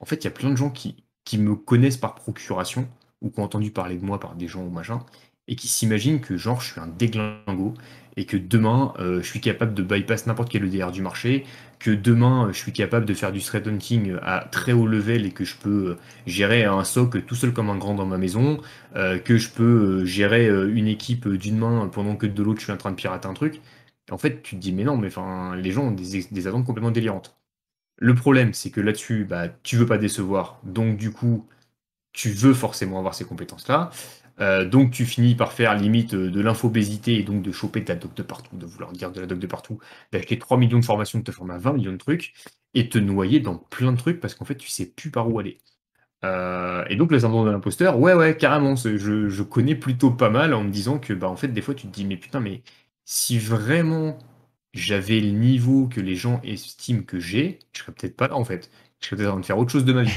en 0.00 0.04
fait, 0.04 0.16
il 0.16 0.24
y 0.24 0.28
a 0.28 0.32
plein 0.32 0.50
de 0.50 0.56
gens 0.56 0.70
qui, 0.70 1.04
qui 1.24 1.38
me 1.38 1.54
connaissent 1.56 1.96
par 1.96 2.14
procuration 2.14 2.88
ou 3.22 3.30
qui 3.30 3.40
ont 3.40 3.44
entendu 3.44 3.70
parler 3.70 3.96
de 3.96 4.04
moi 4.04 4.20
par 4.20 4.34
des 4.34 4.48
gens 4.48 4.62
ou 4.62 4.70
machin 4.70 5.00
et 5.48 5.56
qui 5.56 5.68
s'imaginent 5.68 6.20
que 6.20 6.36
genre 6.36 6.60
je 6.60 6.72
suis 6.72 6.80
un 6.80 6.86
déglingo 6.86 7.74
et 8.16 8.24
que 8.24 8.36
demain 8.36 8.94
euh, 8.98 9.20
je 9.22 9.26
suis 9.26 9.40
capable 9.40 9.74
de 9.74 9.82
bypass 9.82 10.26
n'importe 10.26 10.50
quel 10.50 10.64
EDR 10.64 10.90
du 10.90 11.02
marché, 11.02 11.44
que 11.78 11.90
demain 11.90 12.48
je 12.52 12.58
suis 12.58 12.72
capable 12.72 13.04
de 13.04 13.14
faire 13.14 13.30
du 13.32 13.40
threat 13.40 13.66
hunting 13.66 14.16
à 14.22 14.48
très 14.50 14.72
haut 14.72 14.86
level 14.86 15.26
et 15.26 15.30
que 15.30 15.44
je 15.44 15.56
peux 15.56 15.90
euh, 15.90 15.96
gérer 16.26 16.64
un 16.64 16.82
SOC 16.84 17.26
tout 17.26 17.34
seul 17.34 17.52
comme 17.52 17.68
un 17.70 17.76
grand 17.76 17.94
dans 17.94 18.06
ma 18.06 18.18
maison, 18.18 18.58
euh, 18.96 19.18
que 19.18 19.36
je 19.36 19.50
peux 19.50 20.04
gérer 20.04 20.48
une 20.48 20.88
équipe 20.88 21.28
d'une 21.28 21.58
main 21.58 21.88
pendant 21.92 22.16
que 22.16 22.26
de 22.26 22.42
l'autre 22.42 22.60
je 22.60 22.64
suis 22.64 22.72
en 22.72 22.78
train 22.78 22.90
de 22.90 22.96
pirater 22.96 23.28
un 23.28 23.34
truc. 23.34 23.60
en 24.10 24.18
fait, 24.18 24.42
tu 24.42 24.56
te 24.56 24.60
dis 24.60 24.72
mais 24.72 24.84
non, 24.84 24.96
mais 24.96 25.08
enfin 25.08 25.56
les 25.56 25.72
gens 25.72 25.84
ont 25.88 25.90
des, 25.92 26.26
des 26.30 26.46
attentes 26.46 26.64
complètement 26.64 26.90
délirantes. 26.92 27.36
Le 27.98 28.14
problème, 28.14 28.52
c'est 28.54 28.70
que 28.70 28.80
là-dessus, 28.80 29.24
bah, 29.24 29.48
tu 29.62 29.76
veux 29.76 29.86
pas 29.86 29.98
décevoir, 29.98 30.60
donc 30.64 30.96
du 30.98 31.12
coup, 31.12 31.46
tu 32.12 32.30
veux 32.30 32.54
forcément 32.54 32.98
avoir 32.98 33.14
ces 33.14 33.24
compétences-là. 33.24 33.90
Euh, 34.40 34.66
donc 34.66 34.90
tu 34.90 35.06
finis 35.06 35.34
par 35.34 35.52
faire 35.52 35.74
limite 35.74 36.14
euh, 36.14 36.30
de 36.30 36.40
l'infobésité 36.40 37.14
et 37.18 37.22
donc 37.22 37.42
de 37.42 37.52
choper 37.52 37.84
ta 37.84 37.94
doc 37.94 38.14
de 38.14 38.22
partout, 38.22 38.56
de 38.56 38.66
vouloir 38.66 38.92
dire 38.92 39.10
de 39.10 39.20
la 39.20 39.26
doc 39.26 39.38
de 39.38 39.46
partout, 39.46 39.78
d'acheter 40.12 40.38
3 40.38 40.58
millions 40.58 40.78
de 40.78 40.84
formations, 40.84 41.20
de 41.20 41.24
te 41.24 41.32
former 41.32 41.54
à 41.54 41.58
20 41.58 41.72
millions 41.74 41.92
de 41.92 41.96
trucs, 41.96 42.34
et 42.74 42.88
te 42.88 42.98
noyer 42.98 43.40
dans 43.40 43.56
plein 43.56 43.92
de 43.92 43.96
trucs 43.96 44.20
parce 44.20 44.34
qu'en 44.34 44.44
fait 44.44 44.56
tu 44.56 44.68
sais 44.68 44.86
plus 44.86 45.10
par 45.10 45.30
où 45.30 45.38
aller. 45.38 45.58
Euh, 46.24 46.84
et 46.88 46.96
donc 46.96 47.12
le 47.12 47.20
syndrome 47.20 47.46
de 47.46 47.50
l'imposteur, 47.50 47.98
ouais 47.98 48.14
ouais 48.14 48.36
carrément, 48.36 48.76
je, 48.76 48.96
je, 49.28 49.42
connais 49.42 49.74
plutôt 49.74 50.10
pas 50.10 50.30
mal 50.30 50.54
en 50.54 50.64
me 50.64 50.70
disant 50.70 50.98
que 50.98 51.12
bah 51.12 51.28
en 51.28 51.36
fait 51.36 51.48
des 51.48 51.62
fois 51.62 51.74
tu 51.74 51.86
te 51.86 51.92
dis 51.92 52.04
mais 52.04 52.16
putain 52.16 52.40
mais 52.40 52.62
si 53.04 53.38
vraiment 53.38 54.18
j'avais 54.74 55.20
le 55.20 55.30
niveau 55.30 55.88
que 55.88 56.00
les 56.00 56.16
gens 56.16 56.40
estiment 56.44 57.02
que 57.02 57.20
j'ai, 57.20 57.58
je 57.72 57.80
serais 57.80 57.92
peut-être 57.92 58.16
pas 58.16 58.28
là 58.28 58.36
en 58.36 58.44
fait. 58.44 58.70
Je 59.00 59.06
serais 59.06 59.16
peut-être 59.16 59.28
en 59.28 59.32
train 59.32 59.40
de 59.40 59.46
faire 59.46 59.58
autre 59.58 59.72
chose 59.72 59.84
de 59.84 59.92
ma 59.92 60.02
vie. 60.02 60.12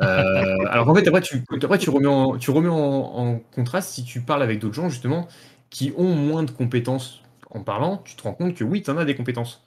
Euh, 0.00 0.66
alors 0.68 0.88
en 0.88 0.94
fait, 0.94 1.06
après, 1.06 1.20
tu, 1.20 1.44
après, 1.62 1.78
tu 1.78 1.90
remets, 1.90 2.08
en, 2.08 2.36
tu 2.36 2.50
remets 2.50 2.68
en, 2.68 3.38
contraste 3.54 3.90
si 3.90 4.04
tu 4.04 4.20
parles 4.20 4.42
avec 4.42 4.58
d'autres 4.58 4.74
gens, 4.74 4.88
justement, 4.88 5.28
qui 5.70 5.92
ont 5.96 6.14
moins 6.14 6.42
de 6.42 6.50
compétences 6.50 7.22
en 7.50 7.62
parlant, 7.62 7.98
tu 7.98 8.16
te 8.16 8.22
rends 8.22 8.34
compte 8.34 8.54
que 8.54 8.64
oui, 8.64 8.82
tu 8.82 8.90
en 8.90 8.98
as 8.98 9.04
des 9.04 9.14
compétences. 9.14 9.66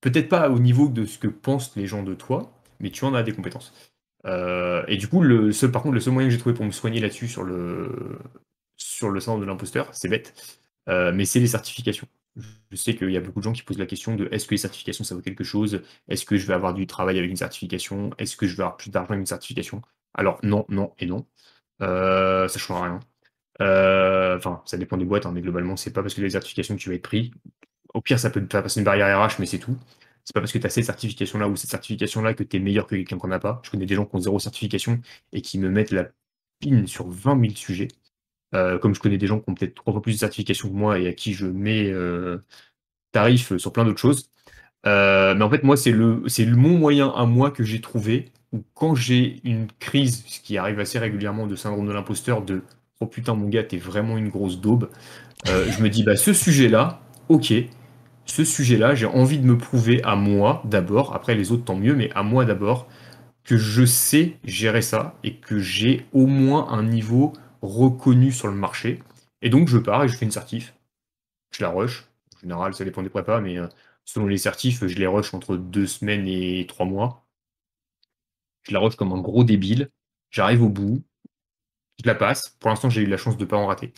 Peut-être 0.00 0.28
pas 0.28 0.50
au 0.50 0.58
niveau 0.58 0.88
de 0.88 1.04
ce 1.04 1.18
que 1.18 1.28
pensent 1.28 1.76
les 1.76 1.86
gens 1.86 2.02
de 2.02 2.14
toi, 2.14 2.52
mais 2.80 2.90
tu 2.90 3.04
en 3.04 3.14
as 3.14 3.22
des 3.22 3.32
compétences. 3.32 3.72
Euh, 4.26 4.84
et 4.88 4.96
du 4.96 5.08
coup, 5.08 5.22
le 5.22 5.50
par 5.68 5.82
contre, 5.82 5.94
le 5.94 6.00
seul 6.00 6.12
moyen 6.12 6.28
que 6.28 6.32
j'ai 6.32 6.38
trouvé 6.38 6.54
pour 6.54 6.64
me 6.64 6.70
soigner 6.72 7.00
là-dessus 7.00 7.28
sur 7.28 7.44
le, 7.44 8.18
sur 8.76 9.10
le 9.10 9.20
de 9.20 9.44
l'imposteur, 9.44 9.88
c'est 9.92 10.08
bête, 10.08 10.34
euh, 10.88 11.12
mais 11.14 11.24
c'est 11.24 11.40
les 11.40 11.48
certifications. 11.48 12.08
Je 12.70 12.76
sais 12.76 12.94
qu'il 12.94 13.10
y 13.10 13.16
a 13.16 13.20
beaucoup 13.20 13.40
de 13.40 13.44
gens 13.44 13.52
qui 13.52 13.62
posent 13.62 13.78
la 13.78 13.86
question 13.86 14.14
de 14.14 14.28
est-ce 14.30 14.46
que 14.46 14.52
les 14.54 14.58
certifications 14.58 15.04
ça 15.04 15.14
vaut 15.14 15.20
quelque 15.22 15.44
chose? 15.44 15.82
Est-ce 16.08 16.24
que 16.24 16.36
je 16.36 16.46
vais 16.46 16.54
avoir 16.54 16.74
du 16.74 16.86
travail 16.86 17.18
avec 17.18 17.30
une 17.30 17.36
certification? 17.36 18.10
Est-ce 18.18 18.36
que 18.36 18.46
je 18.46 18.56
vais 18.56 18.62
avoir 18.62 18.76
plus 18.76 18.90
d'argent 18.90 19.10
avec 19.10 19.20
une 19.20 19.26
certification? 19.26 19.82
Alors 20.14 20.38
non, 20.42 20.64
non 20.68 20.94
et 20.98 21.06
non. 21.06 21.26
Euh, 21.82 22.48
ça 22.48 22.56
ne 22.58 22.60
change 22.60 22.82
rien. 22.82 23.00
Euh, 23.62 24.36
enfin, 24.38 24.62
ça 24.66 24.78
dépend 24.78 24.96
des 24.98 25.04
boîtes, 25.04 25.26
hein, 25.26 25.32
mais 25.34 25.42
globalement, 25.42 25.76
c'est 25.76 25.92
pas 25.92 26.02
parce 26.02 26.14
que 26.14 26.22
les 26.22 26.30
certifications 26.30 26.76
que 26.76 26.80
tu 26.80 26.90
vas 26.90 26.96
être 26.96 27.02
pris. 27.02 27.32
Au 27.94 28.00
pire, 28.02 28.18
ça 28.20 28.30
peut 28.30 28.42
te 28.46 28.52
faire 28.52 28.62
passer 28.62 28.80
une 28.80 28.84
barrière 28.84 29.18
RH, 29.20 29.36
mais 29.40 29.46
c'est 29.46 29.58
tout. 29.58 29.76
C'est 30.24 30.34
pas 30.34 30.40
parce 30.40 30.52
que 30.52 30.58
tu 30.58 30.66
as 30.66 30.70
cette 30.70 30.84
certification-là 30.86 31.48
ou 31.48 31.56
cette 31.56 31.70
certification-là 31.70 32.34
que 32.34 32.44
tu 32.44 32.56
es 32.58 32.60
meilleur 32.60 32.86
que 32.86 32.96
quelqu'un 32.96 33.18
qu'on 33.18 33.28
n'a 33.28 33.40
pas. 33.40 33.60
Je 33.64 33.70
connais 33.70 33.86
des 33.86 33.94
gens 33.96 34.06
qui 34.06 34.16
ont 34.16 34.20
zéro 34.20 34.38
certification 34.38 35.00
et 35.32 35.42
qui 35.42 35.58
me 35.58 35.70
mettent 35.70 35.92
la 35.92 36.08
pine 36.60 36.86
sur 36.86 37.08
20 37.08 37.40
000 37.40 37.56
sujets. 37.56 37.88
Euh, 38.54 38.78
comme 38.78 38.94
je 38.94 39.00
connais 39.00 39.18
des 39.18 39.26
gens 39.26 39.40
qui 39.40 39.50
ont 39.50 39.54
peut-être 39.54 39.74
trois 39.74 39.92
fois 39.92 40.00
plus 40.00 40.14
de 40.14 40.18
certifications 40.18 40.68
que 40.68 40.74
moi 40.74 40.98
et 40.98 41.08
à 41.08 41.12
qui 41.12 41.34
je 41.34 41.46
mets 41.46 41.90
euh, 41.90 42.38
tarif 43.12 43.56
sur 43.58 43.72
plein 43.72 43.84
d'autres 43.84 44.00
choses. 44.00 44.30
Euh, 44.86 45.34
mais 45.34 45.44
en 45.44 45.50
fait, 45.50 45.64
moi, 45.64 45.76
c'est 45.76 45.90
le, 45.90 46.22
mon 46.56 46.78
moyen 46.78 47.10
à 47.10 47.26
moi 47.26 47.50
que 47.50 47.62
j'ai 47.62 47.80
trouvé 47.80 48.32
où 48.52 48.62
quand 48.74 48.94
j'ai 48.94 49.40
une 49.44 49.66
crise, 49.78 50.24
ce 50.26 50.40
qui 50.40 50.56
arrive 50.56 50.80
assez 50.80 50.98
régulièrement 50.98 51.46
de 51.46 51.56
syndrome 51.56 51.86
de 51.86 51.92
l'imposteur, 51.92 52.42
de 52.42 52.62
oh 53.00 53.06
putain 53.06 53.34
mon 53.34 53.48
gars, 53.48 53.64
t'es 53.64 53.76
vraiment 53.76 54.16
une 54.16 54.30
grosse 54.30 54.60
daube. 54.60 54.88
je 55.44 55.82
me 55.82 55.90
dis 55.90 56.02
bah 56.02 56.16
ce 56.16 56.32
sujet-là, 56.32 57.00
ok, 57.28 57.52
ce 58.24 58.44
sujet-là, 58.44 58.94
j'ai 58.94 59.06
envie 59.06 59.38
de 59.38 59.46
me 59.46 59.58
prouver 59.58 60.02
à 60.04 60.16
moi 60.16 60.62
d'abord. 60.64 61.14
Après 61.14 61.34
les 61.34 61.52
autres 61.52 61.64
tant 61.64 61.76
mieux, 61.76 61.94
mais 61.94 62.10
à 62.14 62.22
moi 62.22 62.46
d'abord 62.46 62.88
que 63.44 63.58
je 63.58 63.84
sais 63.84 64.36
gérer 64.44 64.82
ça 64.82 65.14
et 65.24 65.34
que 65.34 65.58
j'ai 65.58 66.06
au 66.12 66.26
moins 66.26 66.68
un 66.70 66.82
niveau 66.82 67.32
reconnu 67.62 68.32
sur 68.32 68.48
le 68.48 68.54
marché. 68.54 69.02
Et 69.42 69.50
donc, 69.50 69.68
je 69.68 69.78
pars 69.78 70.04
et 70.04 70.08
je 70.08 70.16
fais 70.16 70.24
une 70.24 70.30
certif. 70.30 70.74
Je 71.50 71.62
la 71.62 71.70
rush. 71.70 72.06
En 72.36 72.40
général, 72.40 72.74
ça 72.74 72.84
dépend 72.84 73.02
des 73.02 73.10
prépas, 73.10 73.40
mais 73.40 73.58
euh, 73.58 73.68
selon 74.04 74.26
les 74.26 74.38
certifs, 74.38 74.86
je 74.86 74.96
les 74.96 75.06
rush 75.06 75.34
entre 75.34 75.56
deux 75.56 75.86
semaines 75.86 76.26
et 76.26 76.66
trois 76.68 76.86
mois. 76.86 77.26
Je 78.62 78.72
la 78.72 78.80
rush 78.80 78.96
comme 78.96 79.12
un 79.12 79.20
gros 79.20 79.44
débile. 79.44 79.90
J'arrive 80.30 80.62
au 80.62 80.68
bout. 80.68 81.02
Je 82.02 82.06
la 82.06 82.14
passe. 82.14 82.50
Pour 82.60 82.70
l'instant, 82.70 82.90
j'ai 82.90 83.02
eu 83.02 83.06
la 83.06 83.16
chance 83.16 83.36
de 83.36 83.44
ne 83.44 83.48
pas 83.48 83.56
en 83.56 83.66
rater. 83.66 83.92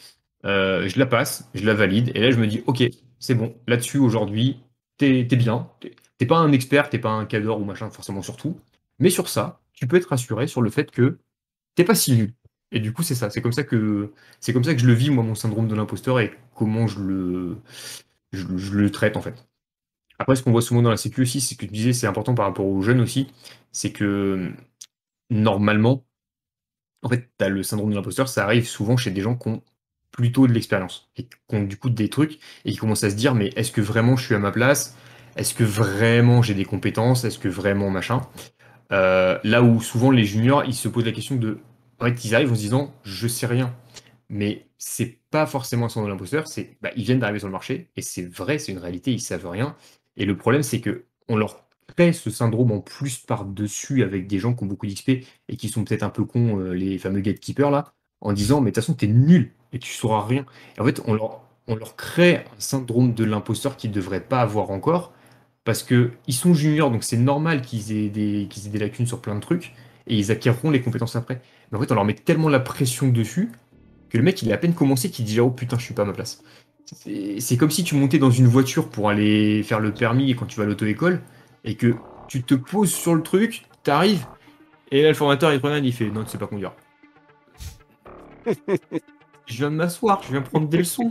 Euh, 0.45 0.89
je 0.89 0.99
la 0.99 1.07
passe, 1.07 1.49
je 1.55 1.65
la 1.65 1.75
valide. 1.75 2.13
Et 2.15 2.21
là, 2.21 2.31
je 2.31 2.37
me 2.39 2.47
dis, 2.47 2.63
OK, 2.67 2.83
c'est 3.19 3.35
bon. 3.35 3.55
Là-dessus, 3.67 3.99
aujourd'hui, 3.99 4.61
t'es 4.97 5.21
es 5.21 5.37
bien. 5.37 5.71
T'es 6.19 6.27
pas 6.27 6.39
un 6.39 6.53
expert, 6.53 6.91
t'es 6.91 6.99
pas 6.99 7.11
un 7.11 7.27
cadre 7.27 7.59
ou 7.61 7.65
machin, 7.65 7.91
forcément, 7.91 8.23
surtout. 8.23 8.59
Mais 8.99 9.11
sur 9.11 9.29
ça, 9.29 9.61
tu 9.73 9.87
peux 9.87 9.97
être 9.97 10.09
rassuré 10.11 10.47
sur 10.47 10.63
le 10.63 10.71
fait 10.71 10.91
que 10.91 11.19
t'es 11.75 11.85
pas 11.85 11.95
si 11.95 12.13
nul. 12.13 12.35
Et 12.73 12.81
du 12.81 12.93
coup, 12.93 13.03
c'est 13.03 13.15
ça. 13.15 13.31
C'est 13.31 13.43
comme 13.43 13.53
ça 13.53 13.65
que 13.65 14.13
c'est 14.41 14.53
comme 14.53 14.65
ça 14.65 14.75
que 14.75 14.81
je 14.81 14.87
le 14.87 14.93
vis 14.93 15.11
moi 15.11 15.25
mon 15.25 15.35
syndrome 15.35 15.69
de 15.69 15.75
l'imposteur 15.75 16.21
et 16.21 16.33
comment 16.55 16.87
je 16.87 17.01
le 17.01 17.57
je, 18.33 18.45
le 18.75 18.91
traite 18.91 19.17
en 19.17 19.23
fait. 19.23 19.47
Après, 20.19 20.37
ce 20.37 20.43
qu'on 20.43 20.53
voit 20.53 20.63
souvent 20.63 20.83
dans 20.83 20.91
la 20.91 20.97
sécu 20.99 21.23
aussi, 21.23 21.41
c'est 21.41 21.57
que 21.57 21.67
tu 21.67 21.73
disais, 21.73 21.93
c'est 21.95 22.07
important 22.07 22.35
par 22.35 22.47
rapport 22.47 22.67
aux 22.67 22.83
jeunes 22.83 23.01
aussi, 23.01 23.29
c'est 23.73 23.93
que 23.93 24.53
normalement, 25.31 26.05
en 27.03 27.09
fait, 27.09 27.31
as 27.41 27.49
le 27.49 27.63
syndrome 27.63 27.91
de 27.91 27.95
l'imposteur, 27.97 28.29
ça 28.29 28.45
arrive 28.45 28.67
souvent 28.69 28.97
chez 28.97 29.11
des 29.11 29.23
gens 29.23 29.37
qui 29.37 29.49
ont 29.49 29.63
plutôt 30.13 30.47
de 30.47 30.53
l'expérience 30.53 31.11
et 31.17 31.25
qui 31.25 31.37
ont 31.51 31.63
du 31.65 31.77
coup 31.77 31.91
des 31.91 32.09
trucs 32.11 32.39
et 32.65 32.73
qui 32.73 32.77
commencent 32.79 33.05
à 33.05 33.11
se 33.11 33.17
dire, 33.17 33.35
mais 33.35 33.49
est-ce 33.57 33.73
que 33.73 33.81
vraiment 33.81 34.17
je 34.17 34.25
suis 34.27 34.35
à 34.35 34.39
ma 34.39 34.53
place? 34.53 34.97
Est-ce 35.37 35.55
que 35.55 35.65
vraiment 35.65 36.43
j'ai 36.43 36.55
des 36.55 36.65
compétences? 36.65 37.25
Est-ce 37.25 37.39
que 37.39 37.49
vraiment 37.49 37.91
machin? 37.91 38.23
Euh, 38.93 39.39
Là 39.45 39.63
où 39.63 39.81
souvent 39.81 40.11
les 40.11 40.25
juniors, 40.25 40.65
ils 40.65 40.75
se 40.75 40.89
posent 40.89 41.07
la 41.07 41.13
question 41.13 41.37
de 41.37 41.59
en 42.01 42.07
fait, 42.07 42.25
ils 42.25 42.35
arrivent 42.35 42.53
en 42.53 42.55
se 42.55 42.61
disant 42.61 42.95
je 43.05 43.29
sais 43.29 43.47
rien. 43.47 43.75
Mais 44.29 44.67
c'est 44.79 45.19
pas 45.31 45.47
forcément 45.47 45.87
un 45.87 45.89
syndrome 45.89 46.11
de 46.11 46.15
l'imposteur, 46.15 46.47
c'est 46.47 46.77
bah, 46.83 46.91
ils 46.97 47.05
viennent 47.05 47.19
d'arriver 47.19 47.41
sur 47.41 47.49
le 47.49 47.53
marché 47.53 47.91
et 47.97 48.03
c'est 48.03 48.23
vrai, 48.23 48.59
c'est 48.59 48.73
une 48.73 48.79
réalité, 48.79 49.13
ils 49.13 49.21
savent 49.21 49.49
rien. 49.49 49.77
Et 50.17 50.25
le 50.25 50.37
problème, 50.37 50.63
c'est 50.63 50.81
que 50.81 51.07
on 51.29 51.37
leur 51.37 51.65
crée 51.97 52.13
ce 52.13 52.31
syndrome 52.31 52.73
en 52.73 52.81
plus 52.81 53.19
par-dessus 53.19 54.03
avec 54.03 54.27
des 54.27 54.39
gens 54.39 54.55
qui 54.55 54.65
ont 54.65 54.67
beaucoup 54.67 54.87
d'XP 54.87 55.11
et 55.49 55.57
qui 55.57 55.69
sont 55.69 55.85
peut-être 55.85 56.03
un 56.03 56.11
peu 56.11 56.25
cons, 56.25 56.59
euh, 56.61 56.73
les 56.73 56.99
fameux 56.99 57.21
gatekeepers 57.21 57.71
là, 57.71 57.93
en 58.21 58.33
disant 58.33 58.61
mais 58.61 58.71
de 58.71 58.75
toute 58.75 58.85
façon, 58.85 58.95
t'es 58.95 59.07
nul 59.09 59.53
et 59.73 59.79
tu 59.79 59.93
sauras 59.93 60.25
rien. 60.25 60.47
Et 60.77 60.81
en 60.81 60.85
fait, 60.85 61.01
on 61.07 61.15
leur, 61.15 61.43
on 61.67 61.75
leur 61.75 61.97
crée 61.97 62.37
un 62.37 62.61
syndrome 62.61 63.15
de 63.15 63.25
l'imposteur 63.25 63.77
qu'ils 63.77 63.91
ne 63.91 63.95
devraient 63.97 64.21
pas 64.21 64.41
avoir 64.41 64.71
encore 64.71 65.13
parce 65.65 65.83
qu'ils 65.83 66.11
sont 66.29 66.55
juniors, 66.55 66.91
donc 66.91 67.05
c'est 67.05 67.17
normal 67.17 67.63
qu'ils 67.63 67.93
aient, 67.93 68.09
des, 68.09 68.43
aient 68.43 68.69
des 68.69 68.79
lacunes 68.79 69.07
sur 69.07 69.21
plein 69.21 69.35
de 69.35 69.41
trucs 69.41 69.73
et 70.07 70.17
ils 70.17 70.31
acquerront 70.31 70.71
les 70.71 70.81
compétences 70.83 71.17
après. 71.17 71.43
Mais 71.71 71.79
en 71.79 71.81
fait, 71.81 71.93
on 71.93 71.95
leur 71.95 72.05
met 72.05 72.15
tellement 72.15 72.49
la 72.49 72.61
pression 72.61 73.09
dessus 73.09 73.51
que 74.09 74.19
le 74.19 74.25
mec, 74.25 74.43
il 74.43 74.51
a 74.51 74.55
à 74.55 74.59
peine 74.59 74.75
commencé 74.75 75.11
qu'il 75.11 75.25
dit 75.25 75.41
Oh 75.41 75.51
putain, 75.51 75.79
je 75.79 75.85
suis 75.85 75.95
pas 75.95 76.03
à 76.03 76.07
ma 76.07 76.13
place. 76.13 76.43
C'est 77.39 77.57
comme 77.57 77.71
si 77.71 77.85
tu 77.85 77.95
montais 77.95 78.19
dans 78.19 78.31
une 78.31 78.49
voiture 78.49 78.89
pour 78.89 79.09
aller 79.11 79.63
faire 79.63 79.79
le 79.79 79.93
permis 79.93 80.35
quand 80.35 80.47
tu 80.47 80.59
vas 80.59 80.65
à 80.65 80.67
l'auto-école 80.67 81.21
et 81.65 81.77
que 81.77 81.95
tu 82.27 82.43
te 82.43 82.55
poses 82.55 82.93
sur 82.93 83.15
le 83.15 83.23
truc, 83.23 83.63
t'arrives, 83.85 84.27
et 84.91 85.03
là, 85.03 85.09
le 85.09 85.15
formateur, 85.15 85.53
il 85.53 85.61
te 85.61 85.79
il 85.79 85.93
fait 85.93 86.11
Non, 86.11 86.25
tu 86.25 86.31
sais 86.31 86.39
pas 86.39 86.47
conduire. 86.47 86.73
je 88.47 89.57
viens 89.57 89.71
de 89.71 89.77
m'asseoir, 89.77 90.23
je 90.25 90.33
viens 90.33 90.43
prendre 90.43 90.69
des 90.69 90.79
leçons. 90.79 91.09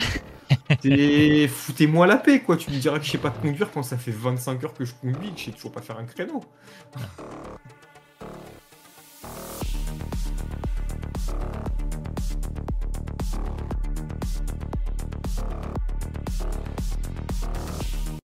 Foutez-moi 1.49 2.05
la 2.07 2.17
paix, 2.17 2.41
quoi. 2.41 2.57
Tu 2.57 2.71
me 2.71 2.77
diras 2.77 2.99
que 2.99 3.05
je 3.05 3.11
sais 3.11 3.17
pas 3.17 3.29
conduire 3.29 3.71
quand 3.71 3.83
ça 3.83 3.97
fait 3.97 4.11
25 4.11 4.63
heures 4.63 4.73
que 4.73 4.83
je 4.83 4.93
conduis 4.95 5.31
que 5.31 5.39
je 5.39 5.45
sais 5.45 5.51
toujours 5.51 5.71
pas 5.71 5.81
faire 5.81 5.97
un 5.97 6.05
créneau. 6.05 6.41